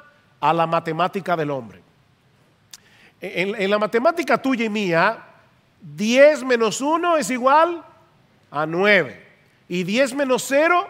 a 0.41 0.53
la 0.53 0.67
matemática 0.67 1.37
del 1.37 1.51
hombre. 1.51 1.81
En, 3.21 3.55
en 3.55 3.71
la 3.71 3.79
matemática 3.79 4.41
tuya 4.41 4.65
y 4.65 4.71
mía, 4.71 5.25
10 5.81 6.45
menos 6.45 6.81
1 6.81 7.19
es 7.19 7.31
igual 7.31 7.85
a 8.51 8.67
9. 8.67 9.29
Y 9.69 9.85
10 9.85 10.15
menos 10.15 10.45
0 10.49 10.87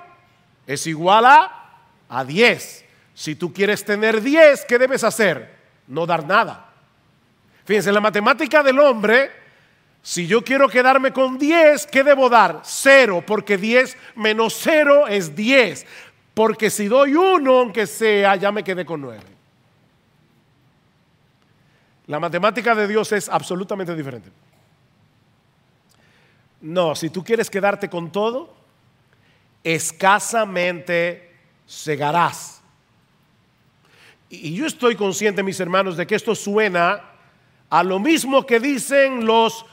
es 0.66 0.86
igual 0.86 1.26
a, 1.26 1.82
a 2.08 2.24
10. 2.24 2.84
Si 3.14 3.34
tú 3.34 3.52
quieres 3.52 3.84
tener 3.84 4.22
10, 4.22 4.64
¿qué 4.66 4.78
debes 4.78 5.04
hacer? 5.04 5.60
no 5.90 6.06
dar 6.06 6.24
nada. 6.24 6.66
Fíjense, 7.64 7.92
la 7.92 8.00
matemática 8.00 8.62
del 8.62 8.78
hombre, 8.78 9.30
si 10.02 10.26
yo 10.26 10.42
quiero 10.42 10.68
quedarme 10.68 11.12
con 11.12 11.38
10, 11.38 11.86
¿qué 11.86 12.02
debo 12.02 12.28
dar? 12.28 12.62
Cero, 12.64 13.22
porque 13.26 13.58
10 13.58 13.96
menos 14.16 14.58
0 14.60 15.08
es 15.08 15.36
10. 15.36 15.86
Porque 16.32 16.70
si 16.70 16.86
doy 16.86 17.14
uno, 17.14 17.58
aunque 17.58 17.86
sea, 17.86 18.36
ya 18.36 18.50
me 18.50 18.64
quedé 18.64 18.86
con 18.86 19.00
9. 19.00 19.20
La 22.06 22.18
matemática 22.18 22.74
de 22.74 22.88
Dios 22.88 23.12
es 23.12 23.28
absolutamente 23.28 23.94
diferente. 23.94 24.30
No, 26.62 26.94
si 26.94 27.10
tú 27.10 27.22
quieres 27.22 27.50
quedarte 27.50 27.88
con 27.88 28.10
todo, 28.10 28.54
escasamente 29.62 31.30
segarás. 31.66 32.62
Y 34.28 34.54
yo 34.54 34.66
estoy 34.66 34.96
consciente, 34.96 35.42
mis 35.42 35.60
hermanos, 35.60 35.96
de 35.96 36.06
que 36.06 36.14
esto 36.14 36.34
suena 36.34 37.02
a 37.68 37.82
lo 37.82 37.98
mismo 37.98 38.46
que 38.46 38.60
dicen 38.60 39.26
los 39.26 39.64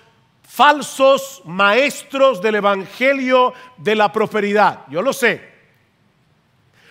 falsos 0.47 1.41
maestros 1.43 2.41
del 2.41 2.55
Evangelio 2.55 3.53
de 3.77 3.95
la 3.95 4.11
prosperidad. 4.11 4.85
Yo 4.89 5.01
lo 5.01 5.11
sé. 5.11 5.57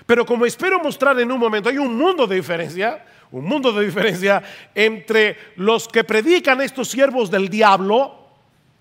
Pero 0.04 0.26
como 0.26 0.44
espero 0.44 0.78
mostrar 0.78 1.18
en 1.18 1.32
un 1.32 1.40
momento, 1.40 1.70
hay 1.70 1.78
un 1.78 1.96
mundo 1.96 2.26
de 2.26 2.36
diferencia, 2.36 3.04
un 3.30 3.44
mundo 3.44 3.72
de 3.72 3.86
diferencia 3.86 4.42
entre 4.74 5.36
los 5.56 5.88
que 5.88 6.04
predican 6.04 6.60
estos 6.60 6.88
siervos 6.88 7.30
del 7.30 7.48
diablo, 7.48 8.28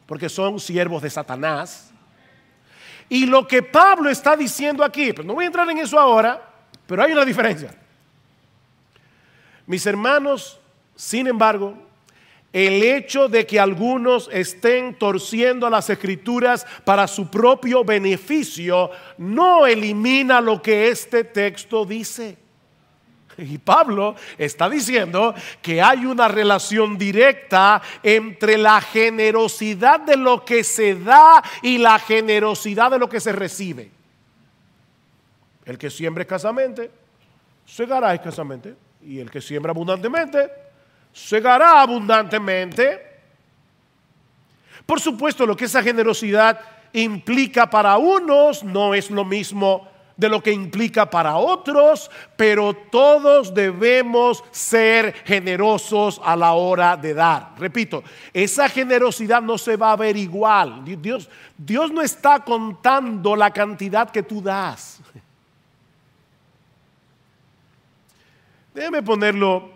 porque 0.05 0.29
son 0.29 0.59
siervos 0.59 1.01
de 1.01 1.09
Satanás, 1.09 1.91
y 3.07 3.25
lo 3.25 3.47
que 3.47 3.63
Pablo 3.63 4.09
está 4.09 4.35
diciendo 4.35 4.83
aquí, 4.83 5.13
pues 5.13 5.25
no 5.25 5.33
voy 5.33 5.45
a 5.45 5.47
entrar 5.47 5.69
en 5.69 5.77
eso 5.77 5.99
ahora, 5.99 6.47
pero 6.85 7.01
hay 7.01 7.13
una 7.13 7.25
diferencia. 7.25 7.73
Mis 9.65 9.85
hermanos, 9.85 10.59
sin 10.95 11.27
embargo, 11.27 11.75
el 12.55 12.81
hecho 12.83 13.27
de 13.27 13.45
que 13.45 13.59
algunos 13.59 14.29
estén 14.31 14.95
torciendo 14.95 15.69
las 15.69 15.89
escrituras 15.89 16.65
para 16.85 17.05
su 17.05 17.29
propio 17.29 17.83
beneficio 17.83 18.91
no 19.17 19.67
elimina 19.67 20.39
lo 20.39 20.61
que 20.61 20.87
este 20.87 21.25
texto 21.25 21.83
dice. 21.83 22.37
Y 23.37 23.57
Pablo 23.57 24.15
está 24.37 24.69
diciendo 24.69 25.35
que 25.61 25.81
hay 25.81 26.05
una 26.05 26.29
relación 26.29 26.97
directa 26.97 27.81
entre 28.01 28.57
la 28.57 28.79
generosidad 28.79 29.99
de 29.99 30.15
lo 30.15 30.45
que 30.45 30.63
se 30.63 30.95
da 30.95 31.43
y 31.61 31.77
la 31.77 31.99
generosidad 31.99 32.89
de 32.89 32.99
lo 32.99 33.09
que 33.09 33.19
se 33.19 33.33
recibe. 33.33 33.91
El 35.65 35.77
que 35.77 35.89
siembra 35.89 36.21
escasamente, 36.21 36.89
segará 37.65 38.13
escasamente. 38.13 38.75
Y 39.01 39.19
el 39.19 39.29
que 39.29 39.41
siembra 39.41 39.71
abundantemente, 39.71 40.49
segará 41.15 41.81
abundantemente. 41.81 43.01
Por 44.85 44.99
supuesto, 44.99 45.45
lo 45.45 45.55
que 45.55 45.65
esa 45.65 45.81
generosidad 45.81 46.59
implica 46.91 47.69
para 47.69 47.97
unos 47.97 48.63
no 48.63 48.93
es 48.93 49.09
lo 49.09 49.23
mismo 49.23 49.87
de 50.17 50.29
lo 50.29 50.41
que 50.43 50.51
implica 50.51 51.09
para 51.09 51.37
otros, 51.37 52.11
pero 52.37 52.73
todos 52.73 53.53
debemos 53.53 54.43
ser 54.51 55.13
generosos 55.25 56.21
a 56.23 56.35
la 56.35 56.53
hora 56.53 56.95
de 56.95 57.13
dar. 57.13 57.53
Repito, 57.57 58.03
esa 58.33 58.69
generosidad 58.69 59.41
no 59.41 59.57
se 59.57 59.75
va 59.77 59.93
a 59.93 59.97
ver 59.97 60.15
igual. 60.15 60.83
Dios, 61.01 61.29
Dios 61.57 61.91
no 61.91 62.01
está 62.01 62.41
contando 62.41 63.35
la 63.35 63.51
cantidad 63.51 64.09
que 64.09 64.23
tú 64.23 64.41
das. 64.41 65.01
Déjeme 68.73 69.01
ponerlo 69.01 69.74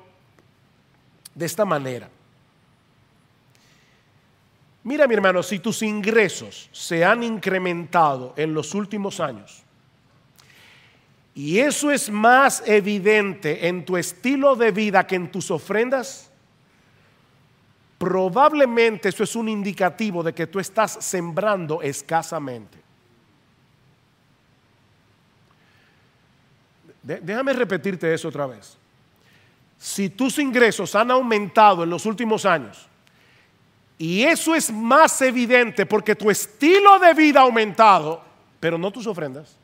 de 1.40 1.46
esta 1.46 1.64
manera. 1.64 2.10
Mira 4.84 5.08
mi 5.08 5.14
hermano, 5.14 5.42
si 5.42 5.60
tus 5.60 5.82
ingresos 5.82 6.70
se 6.74 7.06
han 7.06 7.24
incrementado 7.24 8.34
en 8.36 8.54
los 8.54 8.74
últimos 8.76 9.22
años, 9.22 9.64
y 11.34 11.60
eso 11.60 11.92
es 11.92 12.10
más 12.10 12.62
evidente 12.68 13.68
en 13.68 13.86
tu 13.86 13.96
estilo 13.96 14.58
de 14.58 14.72
vida 14.72 15.08
que 15.08 15.16
en 15.16 15.32
tus 15.32 15.50
ofrendas, 15.50 16.30
probablemente 17.98 19.08
eso 19.08 19.24
es 19.24 19.34
un 19.38 19.48
indicativo 19.48 20.22
de 20.22 20.34
que 20.34 20.48
tú 20.48 20.60
estás 20.60 20.98
sembrando 21.00 21.82
escasamente. 21.82 22.78
Déjame 27.02 27.54
repetirte 27.54 28.14
eso 28.14 28.28
otra 28.28 28.46
vez 28.46 28.79
si 29.80 30.10
tus 30.10 30.38
ingresos 30.38 30.94
han 30.94 31.10
aumentado 31.10 31.84
en 31.84 31.90
los 31.90 32.06
últimos 32.06 32.46
años, 32.46 32.88
y 33.98 34.24
eso 34.24 34.54
es 34.54 34.72
más 34.72 35.22
evidente 35.22 35.86
porque 35.86 36.16
tu 36.16 36.30
estilo 36.30 37.00
de 37.00 37.14
vida 37.14 37.40
ha 37.40 37.44
aumentado, 37.44 38.22
pero 38.60 38.78
no 38.78 38.92
tus 38.92 39.08
ofrendas, 39.08 39.56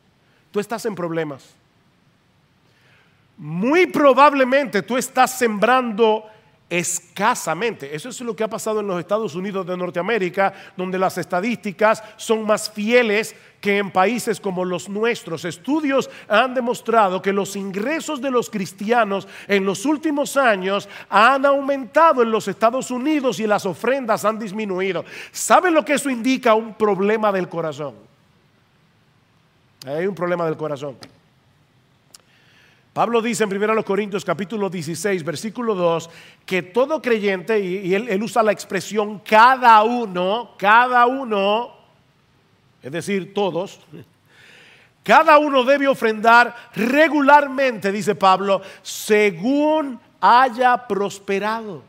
tú 0.51 0.59
estás 0.59 0.85
en 0.85 0.95
problemas. 0.95 1.53
Muy 3.37 3.87
probablemente 3.87 4.81
tú 4.81 4.97
estás 4.97 5.37
sembrando 5.37 6.25
escasamente. 6.69 7.95
Eso 7.95 8.09
es 8.09 8.19
lo 8.21 8.35
que 8.35 8.43
ha 8.43 8.49
pasado 8.49 8.79
en 8.79 8.87
los 8.87 8.99
Estados 8.99 9.35
Unidos 9.35 9.65
de 9.67 9.77
Norteamérica, 9.77 10.53
donde 10.75 10.97
las 10.97 11.17
estadísticas 11.17 12.03
son 12.17 12.45
más 12.45 12.69
fieles 12.69 13.35
que 13.61 13.77
en 13.77 13.91
países 13.91 14.39
como 14.39 14.65
los 14.65 14.89
nuestros. 14.89 15.45
Estudios 15.45 16.09
han 16.27 16.53
demostrado 16.53 17.21
que 17.21 17.33
los 17.33 17.55
ingresos 17.55 18.21
de 18.21 18.31
los 18.31 18.49
cristianos 18.49 19.27
en 19.47 19.65
los 19.65 19.85
últimos 19.85 20.37
años 20.37 20.89
han 21.09 21.45
aumentado 21.45 22.21
en 22.21 22.31
los 22.31 22.47
Estados 22.47 22.91
Unidos 22.91 23.39
y 23.39 23.47
las 23.47 23.65
ofrendas 23.65 24.25
han 24.25 24.39
disminuido. 24.39 25.05
¿Saben 25.31 25.73
lo 25.73 25.85
que 25.85 25.93
eso 25.93 26.09
indica? 26.09 26.55
Un 26.55 26.73
problema 26.73 27.31
del 27.31 27.47
corazón. 27.47 27.93
Hay 29.85 30.07
un 30.07 30.15
problema 30.15 30.45
del 30.45 30.57
corazón. 30.57 30.97
Pablo 32.95 33.21
dice 33.21 33.43
en 33.43 33.53
1 33.53 33.83
Corintios 33.83 34.23
capítulo 34.23 34.69
16, 34.69 35.25
versículo 35.25 35.75
2, 35.75 36.09
que 36.45 36.61
todo 36.61 37.01
creyente, 37.01 37.59
y, 37.59 37.93
él, 37.93 38.23
usa 38.23 38.41
la 38.41 38.53
expresión 38.53 39.19
cada 39.19 39.83
uno, 39.83 40.51
cada 40.57 41.05
uno, 41.05 41.73
es 42.81 42.89
decir, 42.93 43.33
todos, 43.33 43.81
cada 45.03 45.39
uno 45.39 45.65
debe 45.65 45.89
ofrendar 45.89 46.55
regularmente, 46.73 47.91
dice 47.91 48.15
Pablo, 48.15 48.61
según 48.81 49.99
haya 50.21 50.87
prosperado. 50.87 51.83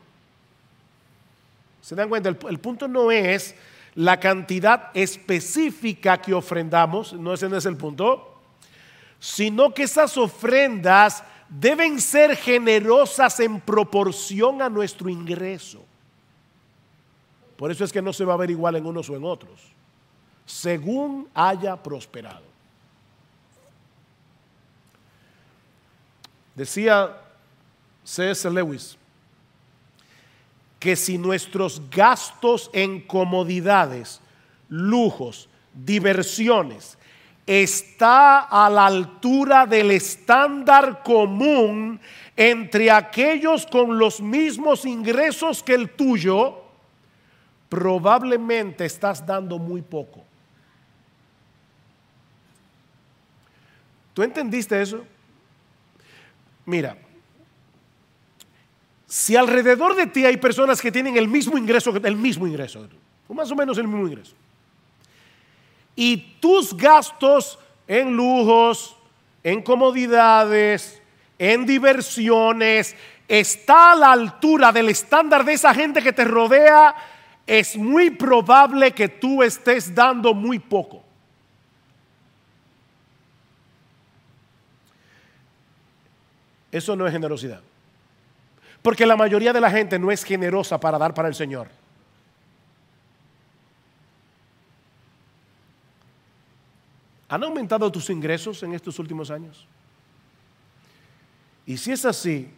¿Se 1.79 1.95
dan 1.95 2.09
cuenta? 2.09 2.27
El, 2.27 2.37
el, 2.49 2.59
punto 2.59 2.89
no 2.89 3.11
es 3.11 3.55
la 3.95 4.19
cantidad 4.19 4.91
específica 4.93 6.17
que 6.17 6.33
ofrendamos, 6.33 7.13
no 7.13 7.33
ese 7.33 7.47
no 7.47 7.55
es 7.55 7.65
el 7.65 7.77
punto 7.77 8.26
sino 9.19 9.73
que 9.73 9.83
esas 9.83 10.17
ofrendas 10.17 11.23
deben 11.49 11.99
ser 12.01 12.35
generosas 12.35 13.39
en 13.39 13.59
proporción 13.59 14.61
a 14.61 14.69
nuestro 14.69 15.09
ingreso. 15.09 15.83
Por 17.55 17.71
eso 17.71 17.83
es 17.83 17.91
que 17.91 18.01
no 18.01 18.13
se 18.13 18.25
va 18.25 18.33
a 18.33 18.37
ver 18.37 18.51
igual 18.51 18.75
en 18.75 18.85
unos 18.85 19.09
o 19.09 19.15
en 19.15 19.23
otros, 19.23 19.59
según 20.45 21.27
haya 21.33 21.75
prosperado. 21.81 22.45
Decía 26.55 27.15
C.S. 28.03 28.49
Lewis 28.49 28.97
que 30.79 30.95
si 30.95 31.17
nuestros 31.17 31.81
gastos 31.89 32.69
en 32.73 33.01
comodidades, 33.01 34.21
lujos, 34.69 35.49
diversiones, 35.73 36.97
está 37.47 38.41
a 38.41 38.69
la 38.69 38.85
altura 38.85 39.65
del 39.65 39.91
estándar 39.91 41.01
común 41.01 41.99
entre 42.35 42.91
aquellos 42.91 43.65
con 43.65 43.97
los 43.97 44.21
mismos 44.21 44.85
ingresos 44.85 45.63
que 45.63 45.73
el 45.73 45.89
tuyo, 45.91 46.61
probablemente 47.69 48.85
estás 48.85 49.25
dando 49.25 49.57
muy 49.57 49.81
poco. 49.81 50.23
¿Tú 54.13 54.23
entendiste 54.23 54.81
eso? 54.81 55.05
Mira, 56.65 56.97
si 59.07 59.35
alrededor 59.37 59.95
de 59.95 60.07
ti 60.07 60.25
hay 60.25 60.37
personas 60.37 60.81
que 60.81 60.91
tienen 60.91 61.15
el 61.15 61.27
mismo 61.27 61.57
ingreso, 61.57 61.95
el 61.95 62.15
mismo 62.17 62.45
ingreso, 62.45 62.87
o 63.27 63.33
más 63.33 63.49
o 63.51 63.55
menos 63.55 63.77
el 63.77 63.87
mismo 63.87 64.05
ingreso, 64.05 64.35
y 65.97 66.17
tus 66.39 66.77
gastos 66.77 67.59
en 67.87 68.15
lujos, 68.15 68.95
en 69.43 69.63
comodidades, 69.63 71.01
en 71.39 71.65
diversiones, 71.65 72.95
está 73.27 73.93
a 73.93 73.95
la 73.95 74.11
altura 74.11 74.71
del 74.71 74.89
estándar 74.89 75.43
de 75.43 75.53
esa 75.53 75.73
gente 75.73 76.01
que 76.01 76.13
te 76.13 76.23
rodea, 76.23 76.95
es 77.47 77.75
muy 77.75 78.11
probable 78.11 78.91
que 78.91 79.09
tú 79.09 79.41
estés 79.41 79.93
dando 79.93 80.35
muy 80.35 80.59
poco. 80.59 81.03
Eso 86.71 86.95
no 86.95 87.07
es 87.07 87.11
generosidad. 87.11 87.61
Porque 88.83 89.07
la 89.07 89.15
mayoría 89.15 89.51
de 89.51 89.61
la 89.61 89.71
gente 89.71 89.97
no 89.97 90.11
es 90.11 90.23
generosa 90.23 90.79
para 90.79 90.99
dar 90.99 91.15
para 91.15 91.27
el 91.27 91.33
Señor. 91.33 91.69
¿Han 97.29 97.43
aumentado 97.43 97.91
tus 97.91 98.09
ingresos 98.09 98.63
en 98.63 98.73
estos 98.73 98.99
últimos 98.99 99.29
años? 99.29 99.65
Y 101.65 101.75
si 101.77 101.91
es 101.91 102.05
así, 102.05 102.49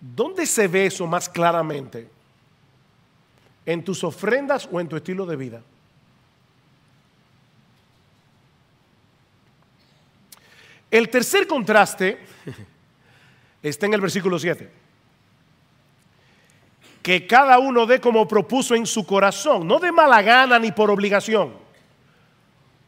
¿dónde 0.00 0.44
se 0.46 0.66
ve 0.66 0.86
eso 0.86 1.06
más 1.06 1.28
claramente? 1.28 2.10
¿En 3.64 3.84
tus 3.84 4.02
ofrendas 4.02 4.68
o 4.70 4.80
en 4.80 4.88
tu 4.88 4.96
estilo 4.96 5.24
de 5.26 5.36
vida? 5.36 5.62
El 10.90 11.08
tercer 11.08 11.46
contraste 11.46 12.18
está 13.62 13.86
en 13.86 13.94
el 13.94 14.00
versículo 14.00 14.38
7. 14.38 14.68
Que 17.00 17.26
cada 17.28 17.60
uno 17.60 17.86
dé 17.86 18.00
como 18.00 18.26
propuso 18.26 18.74
en 18.74 18.86
su 18.86 19.06
corazón, 19.06 19.68
no 19.68 19.78
de 19.78 19.92
mala 19.92 20.20
gana 20.20 20.58
ni 20.58 20.72
por 20.72 20.90
obligación, 20.90 21.69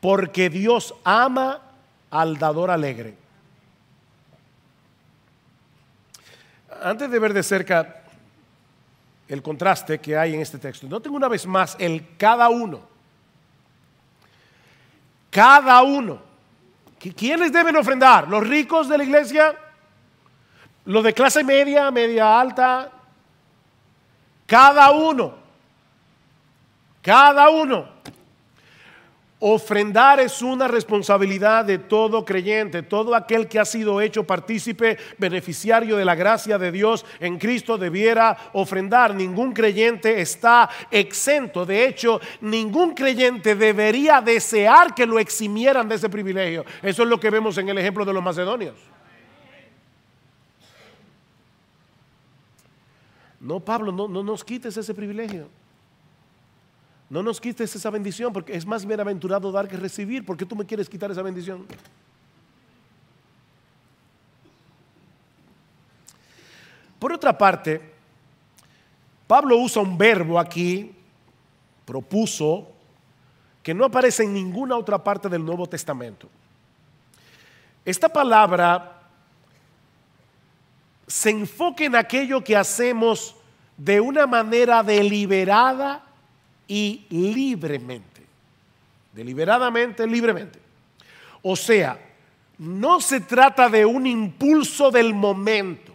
porque 0.03 0.51
Dios 0.51 0.97
ama 1.05 1.61
al 2.11 2.37
dador 2.37 2.73
alegre. 2.73 3.17
Antes 6.83 7.09
de 7.09 7.19
ver 7.21 7.33
de 7.33 7.45
cerca 7.45 8.03
el 9.29 9.41
contraste 9.43 10.01
que 10.01 10.19
hay 10.19 10.35
en 10.35 10.41
este 10.41 10.59
texto, 10.59 10.89
noten 10.89 11.15
una 11.15 11.29
vez 11.29 11.47
más 11.47 11.77
el 11.79 12.17
cada 12.17 12.49
uno. 12.49 12.81
Cada 15.31 15.81
uno. 15.83 16.21
¿Quiénes 16.99 17.53
deben 17.53 17.77
ofrendar? 17.77 18.27
¿Los 18.27 18.45
ricos 18.45 18.89
de 18.89 18.99
la 18.99 19.05
iglesia? 19.05 19.55
¿Los 20.85 21.05
de 21.05 21.15
clase 21.15 21.45
media, 21.45 21.93
media 21.93 22.41
alta? 22.41 22.91
Cada 24.47 24.91
uno. 24.91 25.33
Cada 27.03 27.51
uno. 27.51 27.92
Ofrendar 29.45 30.21
es 30.21 30.41
una 30.41 30.69
responsabilidad 30.69 31.65
de 31.65 31.79
todo 31.79 32.25
creyente, 32.25 32.85
todo 32.85 33.13
aquel 33.13 33.49
que 33.49 33.59
ha 33.59 33.65
sido 33.65 34.01
hecho 34.01 34.23
partícipe, 34.23 34.97
beneficiario 35.19 35.97
de 35.97 36.05
la 36.05 36.15
gracia 36.15 36.59
de 36.59 36.71
Dios 36.71 37.05
en 37.19 37.39
Cristo 37.39 37.77
debiera 37.77 38.51
ofrendar. 38.53 39.17
Ningún 39.17 39.53
creyente 39.53 40.21
está 40.21 40.71
exento. 40.93 41.67
De 41.67 41.85
hecho, 41.85 42.21
ningún 42.41 42.95
creyente 42.95 43.57
debería 43.57 44.21
desear 44.21 44.95
que 44.95 45.07
lo 45.07 45.19
eximieran 45.19 45.89
de 45.89 45.97
ese 45.97 46.09
privilegio. 46.09 46.65
Eso 46.81 47.03
es 47.03 47.09
lo 47.09 47.19
que 47.19 47.31
vemos 47.31 47.59
en 47.59 47.69
el 47.69 47.79
ejemplo 47.79 48.05
de 48.05 48.13
los 48.13 48.23
macedonios. 48.23 48.77
No, 53.41 53.59
Pablo, 53.59 53.91
no, 53.91 54.07
no 54.07 54.23
nos 54.23 54.45
quites 54.45 54.77
ese 54.77 54.95
privilegio. 54.95 55.49
No 57.13 57.23
nos 57.23 57.43
quites 57.43 57.77
esa 57.77 57.91
bendición 57.91 58.33
porque 58.33 58.57
es 58.57 58.65
más 58.65 58.87
bienaventurado 58.87 59.53
dar 59.53 59.69
que 59.69 59.77
recibir. 59.77 60.25
¿Por 60.25 60.35
qué 60.35 60.47
tú 60.47 60.57
me 60.57 60.65
quieres 60.65 60.89
quitar 60.89 61.11
esa 61.11 61.21
bendición? 61.21 61.67
Por 66.99 67.13
otra 67.13 67.37
parte, 67.37 67.83
Pablo 69.27 69.59
usa 69.59 69.83
un 69.83 69.99
verbo 69.99 70.39
aquí, 70.39 70.91
propuso, 71.85 72.73
que 73.63 73.75
no 73.75 73.85
aparece 73.85 74.23
en 74.23 74.33
ninguna 74.33 74.79
otra 74.79 75.05
parte 75.05 75.29
del 75.29 75.45
Nuevo 75.45 75.67
Testamento. 75.67 76.31
Esta 77.85 78.09
palabra 78.09 79.03
se 81.07 81.29
enfoca 81.29 81.85
en 81.85 81.95
aquello 81.95 82.43
que 82.43 82.57
hacemos 82.57 83.37
de 83.77 84.01
una 84.01 84.27
manera 84.27 84.83
deliberada 84.83 86.07
y 86.73 87.05
libremente. 87.11 88.23
Deliberadamente, 89.13 90.07
libremente. 90.07 90.59
O 91.43 91.55
sea, 91.55 92.01
no 92.57 92.99
se 92.99 93.21
trata 93.21 93.69
de 93.69 93.85
un 93.85 94.07
impulso 94.07 94.91
del 94.91 95.13
momento, 95.13 95.95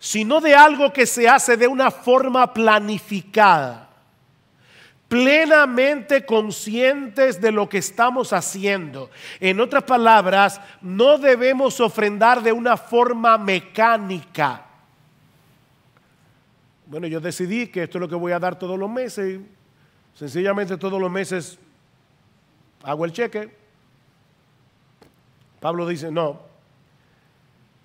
sino 0.00 0.40
de 0.40 0.56
algo 0.56 0.92
que 0.92 1.06
se 1.06 1.28
hace 1.28 1.56
de 1.56 1.68
una 1.68 1.92
forma 1.92 2.52
planificada, 2.52 3.90
plenamente 5.06 6.26
conscientes 6.26 7.40
de 7.40 7.52
lo 7.52 7.68
que 7.68 7.78
estamos 7.78 8.32
haciendo. 8.32 9.08
En 9.38 9.60
otras 9.60 9.84
palabras, 9.84 10.60
no 10.80 11.16
debemos 11.16 11.78
ofrendar 11.78 12.42
de 12.42 12.50
una 12.50 12.76
forma 12.76 13.38
mecánica 13.38 14.67
bueno, 16.88 17.06
yo 17.06 17.20
decidí 17.20 17.66
que 17.66 17.82
esto 17.82 17.98
es 17.98 18.00
lo 18.00 18.08
que 18.08 18.14
voy 18.14 18.32
a 18.32 18.38
dar 18.38 18.58
todos 18.58 18.78
los 18.78 18.90
meses. 18.90 19.40
Sencillamente 20.14 20.78
todos 20.78 20.98
los 20.98 21.10
meses 21.10 21.58
hago 22.82 23.04
el 23.04 23.12
cheque. 23.12 23.54
Pablo 25.60 25.86
dice, 25.86 26.10
no, 26.10 26.40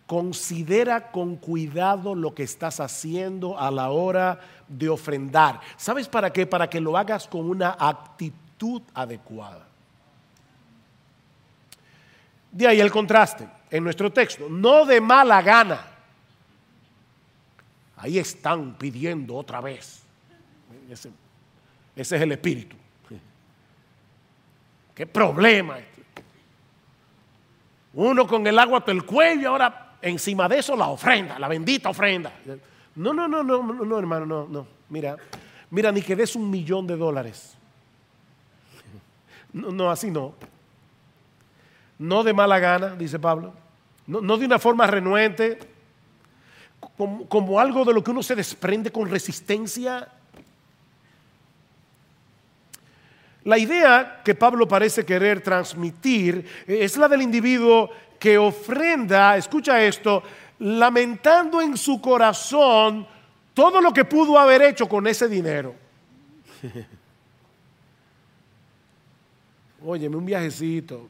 considera 0.08 1.12
con 1.12 1.36
cuidado 1.36 2.16
lo 2.16 2.34
que 2.34 2.44
estás 2.44 2.80
haciendo 2.80 3.60
a 3.60 3.70
la 3.72 3.90
hora 3.90 4.40
de 4.70 4.88
ofrendar. 4.88 5.60
¿Sabes 5.76 6.08
para 6.08 6.32
qué? 6.32 6.48
Para 6.48 6.70
que 6.70 6.80
lo 6.80 6.98
hagas 6.98 7.28
con 7.28 7.50
una 7.50 7.76
actitud 7.78 8.82
adecuada. 8.94 9.68
De 12.54 12.68
ahí 12.68 12.80
el 12.80 12.92
contraste 12.92 13.50
en 13.70 13.84
nuestro 13.84 14.14
texto, 14.14 14.48
no 14.50 14.86
de 14.86 15.02
mala 15.02 15.42
gana 15.42 15.93
Ahí 18.04 18.20
están 18.20 18.74
pidiendo 18.74 19.34
otra 19.34 19.62
vez. 19.62 20.04
Ese, 20.90 21.10
es 21.96 22.12
el 22.12 22.34
espíritu. 22.34 22.76
¿Qué 24.94 25.08
problema? 25.08 25.80
Este? 25.80 26.04
Uno 27.94 28.28
con 28.28 28.46
el 28.46 28.60
agua 28.60 28.80
hasta 28.80 28.92
el 28.92 29.06
cuello, 29.06 29.52
ahora 29.52 29.96
encima 30.02 30.50
de 30.50 30.60
eso 30.60 30.76
la 30.76 30.90
ofrenda, 30.90 31.40
la 31.40 31.48
bendita 31.48 31.92
ofrenda. 31.92 32.34
No, 32.96 33.14
no, 33.14 33.26
no, 33.30 33.42
no, 33.42 33.64
no, 33.64 34.00
hermano, 34.00 34.26
no, 34.26 34.48
no. 34.50 34.68
Mira, 34.90 35.16
mira, 35.70 35.90
ni 35.90 36.02
que 36.02 36.18
des 36.18 36.36
un 36.36 36.50
millón 36.50 36.86
de 36.86 36.98
dólares. 36.98 37.56
No, 39.54 39.72
no, 39.72 39.90
así 39.90 40.12
no. 40.12 40.36
No 42.00 42.22
de 42.26 42.34
mala 42.34 42.60
gana, 42.60 42.96
dice 42.98 43.18
Pablo. 43.18 43.54
No, 44.08 44.20
no 44.20 44.38
de 44.38 44.46
una 44.46 44.60
forma 44.60 44.88
renuente 44.88 45.73
como, 46.98 47.60
algo 47.60 47.86
de 47.86 47.94
lo 47.94 48.04
que 48.04 48.12
uno 48.12 48.24
se 48.24 48.36
desprende 48.36 48.92
con 48.92 49.10
resistencia. 49.10 50.08
La 53.44 53.58
idea 53.58 54.22
que 54.24 54.36
Pablo 54.36 54.68
parece 54.68 55.06
querer 55.06 55.42
transmitir 55.42 56.46
es 56.66 56.96
la 56.98 57.08
del 57.08 57.22
individuo 57.22 57.90
que 58.20 58.38
ofrenda, 58.38 59.36
escucha 59.36 59.84
esto, 59.84 60.24
lamentando 60.60 61.62
en 61.62 61.76
su 61.78 62.00
corazón 62.00 63.06
todo 63.54 63.82
lo 63.82 63.92
que 63.94 64.06
pudo 64.06 64.40
haber 64.40 64.62
hecho 64.62 64.88
con 64.88 65.06
ese 65.08 65.28
dinero. 65.28 65.76
Óyeme, 69.86 70.16
un 70.16 70.26
viajecito. 70.26 71.10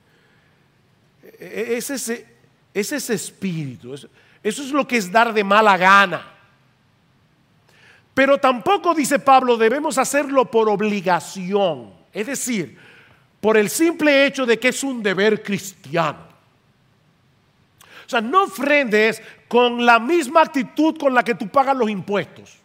Es 1.40 1.90
ese, 1.90 2.31
es 2.74 2.92
ese 2.92 3.14
espíritu. 3.14 3.94
Eso, 3.94 4.08
eso 4.44 4.64
es 4.64 4.72
lo 4.72 4.88
que 4.88 4.98
es 4.98 5.12
dar 5.12 5.34
de 5.34 5.44
mala 5.44 5.78
gana. 5.78 6.26
Pero 8.14 8.38
tampoco, 8.38 8.94
dice 8.94 9.20
Pablo, 9.20 9.58
debemos 9.58 9.98
hacerlo 9.98 10.50
por 10.50 10.70
obligación. 10.70 11.94
Es 12.12 12.28
decir, 12.28 12.78
por 13.40 13.58
el 13.58 13.70
simple 13.70 14.26
hecho 14.26 14.46
de 14.46 14.60
que 14.60 14.70
es 14.70 14.84
un 14.84 15.02
deber 15.02 15.42
cristiano. 15.42 16.32
O 18.06 18.10
sea, 18.12 18.22
no 18.22 18.44
ofrendes 18.44 19.22
con 19.48 19.86
la 19.86 19.98
misma 20.00 20.42
actitud 20.42 20.98
con 20.98 21.14
la 21.14 21.24
que 21.24 21.36
tú 21.36 21.48
pagas 21.48 21.76
los 21.76 21.90
impuestos. 21.90 22.58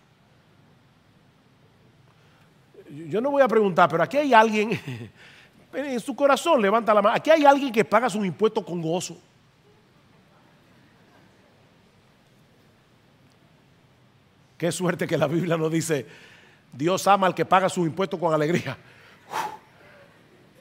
Yo 3.08 3.20
no 3.20 3.30
voy 3.30 3.42
a 3.42 3.48
preguntar, 3.48 3.88
pero 3.88 4.02
aquí 4.02 4.16
hay 4.16 4.34
alguien, 4.34 4.80
en 5.72 6.00
su 6.00 6.16
corazón 6.16 6.60
levanta 6.60 6.92
la 6.92 7.02
mano, 7.02 7.14
aquí 7.14 7.30
hay 7.30 7.44
alguien 7.44 7.72
que 7.72 7.84
paga 7.84 8.10
sus 8.10 8.24
impuestos 8.24 8.64
con 8.64 8.82
gozo. 8.82 9.18
Qué 14.56 14.72
suerte 14.72 15.06
que 15.06 15.18
la 15.18 15.26
Biblia 15.26 15.56
nos 15.56 15.70
dice, 15.70 16.06
Dios 16.72 17.06
ama 17.06 17.26
al 17.26 17.34
que 17.34 17.44
paga 17.44 17.68
sus 17.68 17.86
impuestos 17.86 18.18
con 18.18 18.32
alegría. 18.32 18.76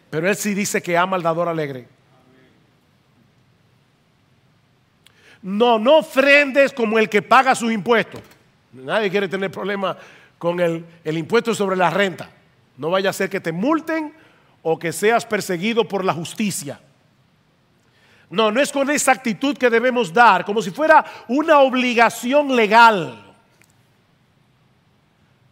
Pero 0.09 0.29
Él 0.29 0.35
sí 0.35 0.53
dice 0.53 0.81
que 0.81 0.97
ama 0.97 1.15
al 1.15 1.23
dador 1.23 1.47
alegre. 1.47 1.87
No, 5.41 5.77
no 5.77 5.97
ofrendes 5.97 6.73
como 6.73 6.97
el 6.97 7.09
que 7.09 7.21
paga 7.21 7.53
sus 7.53 7.71
impuestos. 7.71 8.21
Nadie 8.73 9.09
quiere 9.09 9.27
tener 9.27 9.51
problemas 9.51 9.97
con 10.37 10.59
el, 10.59 10.85
el 11.03 11.17
impuesto 11.17 11.53
sobre 11.53 11.75
la 11.75 11.89
renta. 11.89 12.29
No 12.77 12.89
vaya 12.89 13.11
a 13.11 13.13
ser 13.13 13.29
que 13.29 13.39
te 13.39 13.51
multen 13.51 14.13
o 14.63 14.79
que 14.79 14.91
seas 14.91 15.25
perseguido 15.25 15.87
por 15.87 16.03
la 16.03 16.13
justicia. 16.13 16.79
No, 18.29 18.51
no 18.51 18.59
es 18.59 18.71
con 18.71 18.89
esa 18.89 19.11
actitud 19.11 19.55
que 19.55 19.69
debemos 19.69 20.11
dar, 20.11 20.43
como 20.43 20.61
si 20.61 20.71
fuera 20.71 21.05
una 21.27 21.59
obligación 21.59 22.55
legal. 22.55 23.24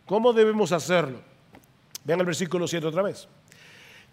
¿Cómo 0.06 0.34
debemos 0.34 0.72
hacerlo? 0.72 1.20
Vean 2.04 2.20
el 2.20 2.26
versículo 2.26 2.68
7 2.68 2.88
otra 2.88 3.02
vez. 3.02 3.28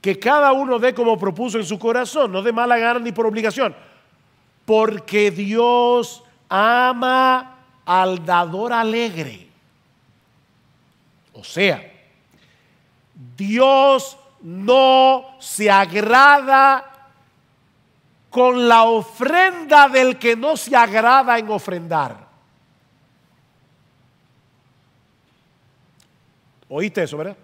Que 0.01 0.19
cada 0.19 0.53
uno 0.53 0.79
dé 0.79 0.95
como 0.95 1.19
propuso 1.19 1.59
en 1.59 1.65
su 1.65 1.79
corazón, 1.79 2.33
no 2.33 2.43
de 2.43 2.53
mala 2.53 2.79
gana 2.79 3.01
ni 3.01 3.13
por 3.13 3.27
obligación, 3.27 3.75
porque 4.65 5.31
Dios 5.31 6.23
ama 6.49 7.59
al 7.85 8.25
dador 8.25 8.73
alegre. 8.73 9.49
O 11.35 11.45
sea, 11.45 11.83
Dios 13.37 14.17
no 14.41 15.37
se 15.39 15.71
agrada 15.71 16.87
con 18.31 18.69
la 18.69 18.85
ofrenda 18.85 19.89
del 19.89 20.19
que 20.19 20.37
no 20.37 20.57
se 20.57 20.75
agrada 20.77 21.39
en 21.39 21.51
ofrendar. 21.51 22.30
¿Oíste 26.73 27.03
eso, 27.03 27.17
verdad? 27.17 27.37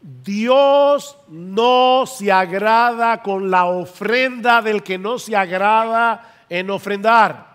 Dios 0.00 1.18
no 1.28 2.04
se 2.06 2.30
agrada 2.30 3.22
con 3.22 3.50
la 3.50 3.64
ofrenda 3.64 4.62
del 4.62 4.84
que 4.84 4.96
no 4.98 5.18
se 5.18 5.34
agrada 5.34 6.44
en 6.48 6.70
ofrendar. 6.70 7.54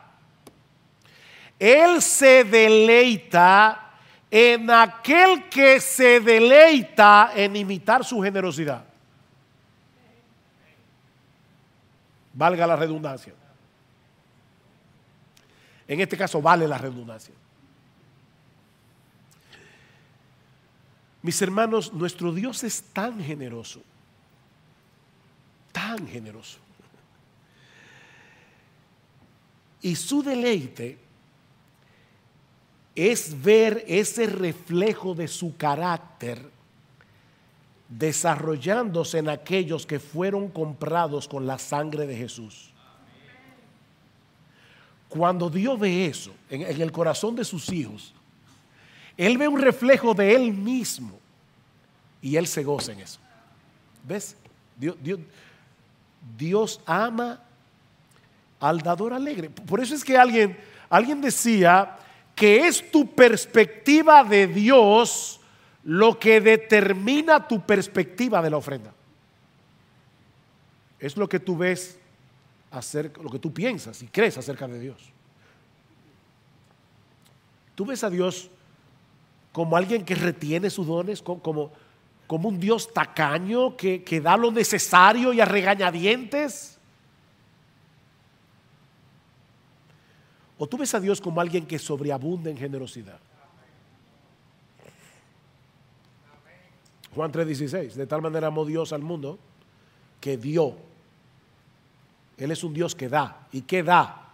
Él 1.58 2.02
se 2.02 2.44
deleita 2.44 3.92
en 4.30 4.70
aquel 4.70 5.48
que 5.48 5.80
se 5.80 6.20
deleita 6.20 7.32
en 7.34 7.56
imitar 7.56 8.04
su 8.04 8.22
generosidad. 8.22 8.84
Valga 12.34 12.68
la 12.68 12.76
redundancia. 12.76 13.34
En 15.88 16.02
este 16.02 16.18
caso 16.18 16.42
vale 16.42 16.68
la 16.68 16.78
redundancia. 16.78 17.34
Mis 21.22 21.42
hermanos, 21.42 21.94
nuestro 21.94 22.34
Dios 22.34 22.64
es 22.64 22.82
tan 22.82 23.22
generoso, 23.22 23.82
tan 25.72 26.08
generoso. 26.08 26.58
Y 29.82 29.96
su 29.96 30.24
deleite 30.24 30.98
es 32.96 33.42
ver 33.42 33.84
ese 33.88 34.28
reflejo 34.28 35.14
de 35.14 35.28
su 35.28 35.56
carácter 35.56 36.50
desarrollándose 37.88 39.18
en 39.18 39.30
aquellos 39.30 39.86
que 39.86 40.00
fueron 40.00 40.50
comprados 40.50 41.28
con 41.28 41.48
la 41.48 41.58
sangre 41.58 42.06
de 42.06 42.16
Jesús. 42.16 42.72
Cuando 45.10 45.50
Dios 45.50 45.80
ve 45.80 46.06
eso 46.06 46.32
en, 46.50 46.62
el 46.62 46.92
corazón 46.92 47.36
de 47.36 47.44
sus 47.44 47.70
hijos, 47.70 48.14
Él 49.20 49.38
ve 49.38 49.50
un 49.50 49.60
reflejo 49.60 50.14
de 50.14 50.34
Él 50.34 50.54
mismo 50.54 51.20
y 52.22 52.38
Él 52.38 52.48
se 52.48 52.64
goza 52.64 52.94
en 52.94 53.02
eso. 53.02 53.20
¿Ves? 54.08 54.38
Dios, 54.78 54.96
Dios, 55.02 55.20
Dios 56.38 56.80
ama 56.86 57.44
al 58.62 58.80
dador 58.80 59.12
alegre. 59.12 59.50
Por 59.50 59.82
eso 59.82 59.94
es 59.94 60.06
que 60.06 60.18
alguien, 60.18 60.58
alguien 60.90 61.20
decía 61.20 61.98
que 62.34 62.66
es 62.66 62.90
tu 62.90 63.14
perspectiva 63.14 64.24
de 64.24 64.48
Dios 64.48 65.42
lo 65.84 66.18
que 66.18 66.40
determina 66.40 67.46
tu 67.46 67.60
perspectiva 67.66 68.42
de 68.42 68.50
la 68.50 68.56
ofrenda. 68.56 68.94
Es 70.98 71.18
lo 71.18 71.28
que 71.28 71.42
tú 71.42 71.58
ves, 71.58 72.00
acerca, 72.72 73.22
lo 73.22 73.30
que 73.30 73.40
tú 73.40 73.54
piensas 73.54 74.02
y 74.02 74.08
crees 74.08 74.38
acerca 74.38 74.66
de 74.66 74.80
Dios. 74.80 75.12
Tú 77.76 77.86
ves 77.86 78.02
a 78.06 78.10
Dios 78.10 78.50
como 79.60 79.76
alguien 79.76 80.06
que 80.06 80.16
retiene 80.16 80.70
sus 80.70 80.88
dones, 80.88 81.22
como, 81.22 81.70
como 82.28 82.48
un 82.48 82.62
Dios 82.62 82.94
tacaño 82.94 83.76
que, 83.76 84.06
que 84.06 84.22
da 84.22 84.38
lo 84.38 84.54
necesario 84.54 85.34
y 85.34 85.42
a 85.42 85.46
regañadientes. 85.46 86.80
O 90.58 90.66
tú 90.66 90.78
ves 90.78 90.94
a 90.94 91.02
Dios 91.02 91.20
como 91.20 91.42
alguien 91.42 91.66
que 91.66 91.78
sobreabunda 91.78 92.50
en 92.50 92.56
generosidad. 92.56 93.20
Juan 97.14 97.30
3:16, 97.30 97.96
de 97.96 98.08
tal 98.08 98.22
manera 98.22 98.48
amó 98.48 98.64
Dios 98.64 98.94
al 98.94 99.02
mundo 99.02 99.38
que 100.22 100.38
dio. 100.38 100.78
Él 102.38 102.52
es 102.52 102.64
un 102.64 102.74
Dios 102.74 102.96
que 102.96 103.10
da. 103.10 103.46
¿Y 103.52 103.64
que 103.64 103.84
da? 103.84 104.26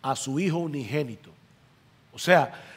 A 0.00 0.16
su 0.16 0.40
Hijo 0.40 0.56
unigénito. 0.56 1.30
O 2.14 2.18
sea, 2.18 2.73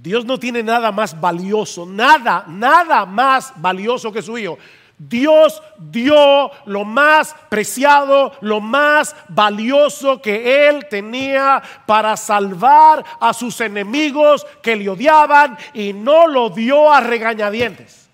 Dios 0.00 0.24
no 0.24 0.38
tiene 0.38 0.62
nada 0.62 0.92
más 0.92 1.20
valioso, 1.20 1.84
nada, 1.84 2.44
nada 2.46 3.04
más 3.04 3.52
valioso 3.56 4.12
que 4.12 4.22
su 4.22 4.38
Hijo. 4.38 4.56
Dios 4.96 5.60
dio 5.78 6.50
lo 6.66 6.84
más 6.84 7.34
preciado, 7.48 8.32
lo 8.40 8.60
más 8.60 9.14
valioso 9.28 10.20
que 10.22 10.68
Él 10.68 10.86
tenía 10.88 11.62
para 11.86 12.16
salvar 12.16 13.04
a 13.20 13.32
sus 13.32 13.60
enemigos 13.60 14.46
que 14.62 14.76
le 14.76 14.88
odiaban 14.88 15.56
y 15.74 15.92
no 15.92 16.26
lo 16.26 16.50
dio 16.50 16.92
a 16.92 17.00
regañadientes. 17.00 18.08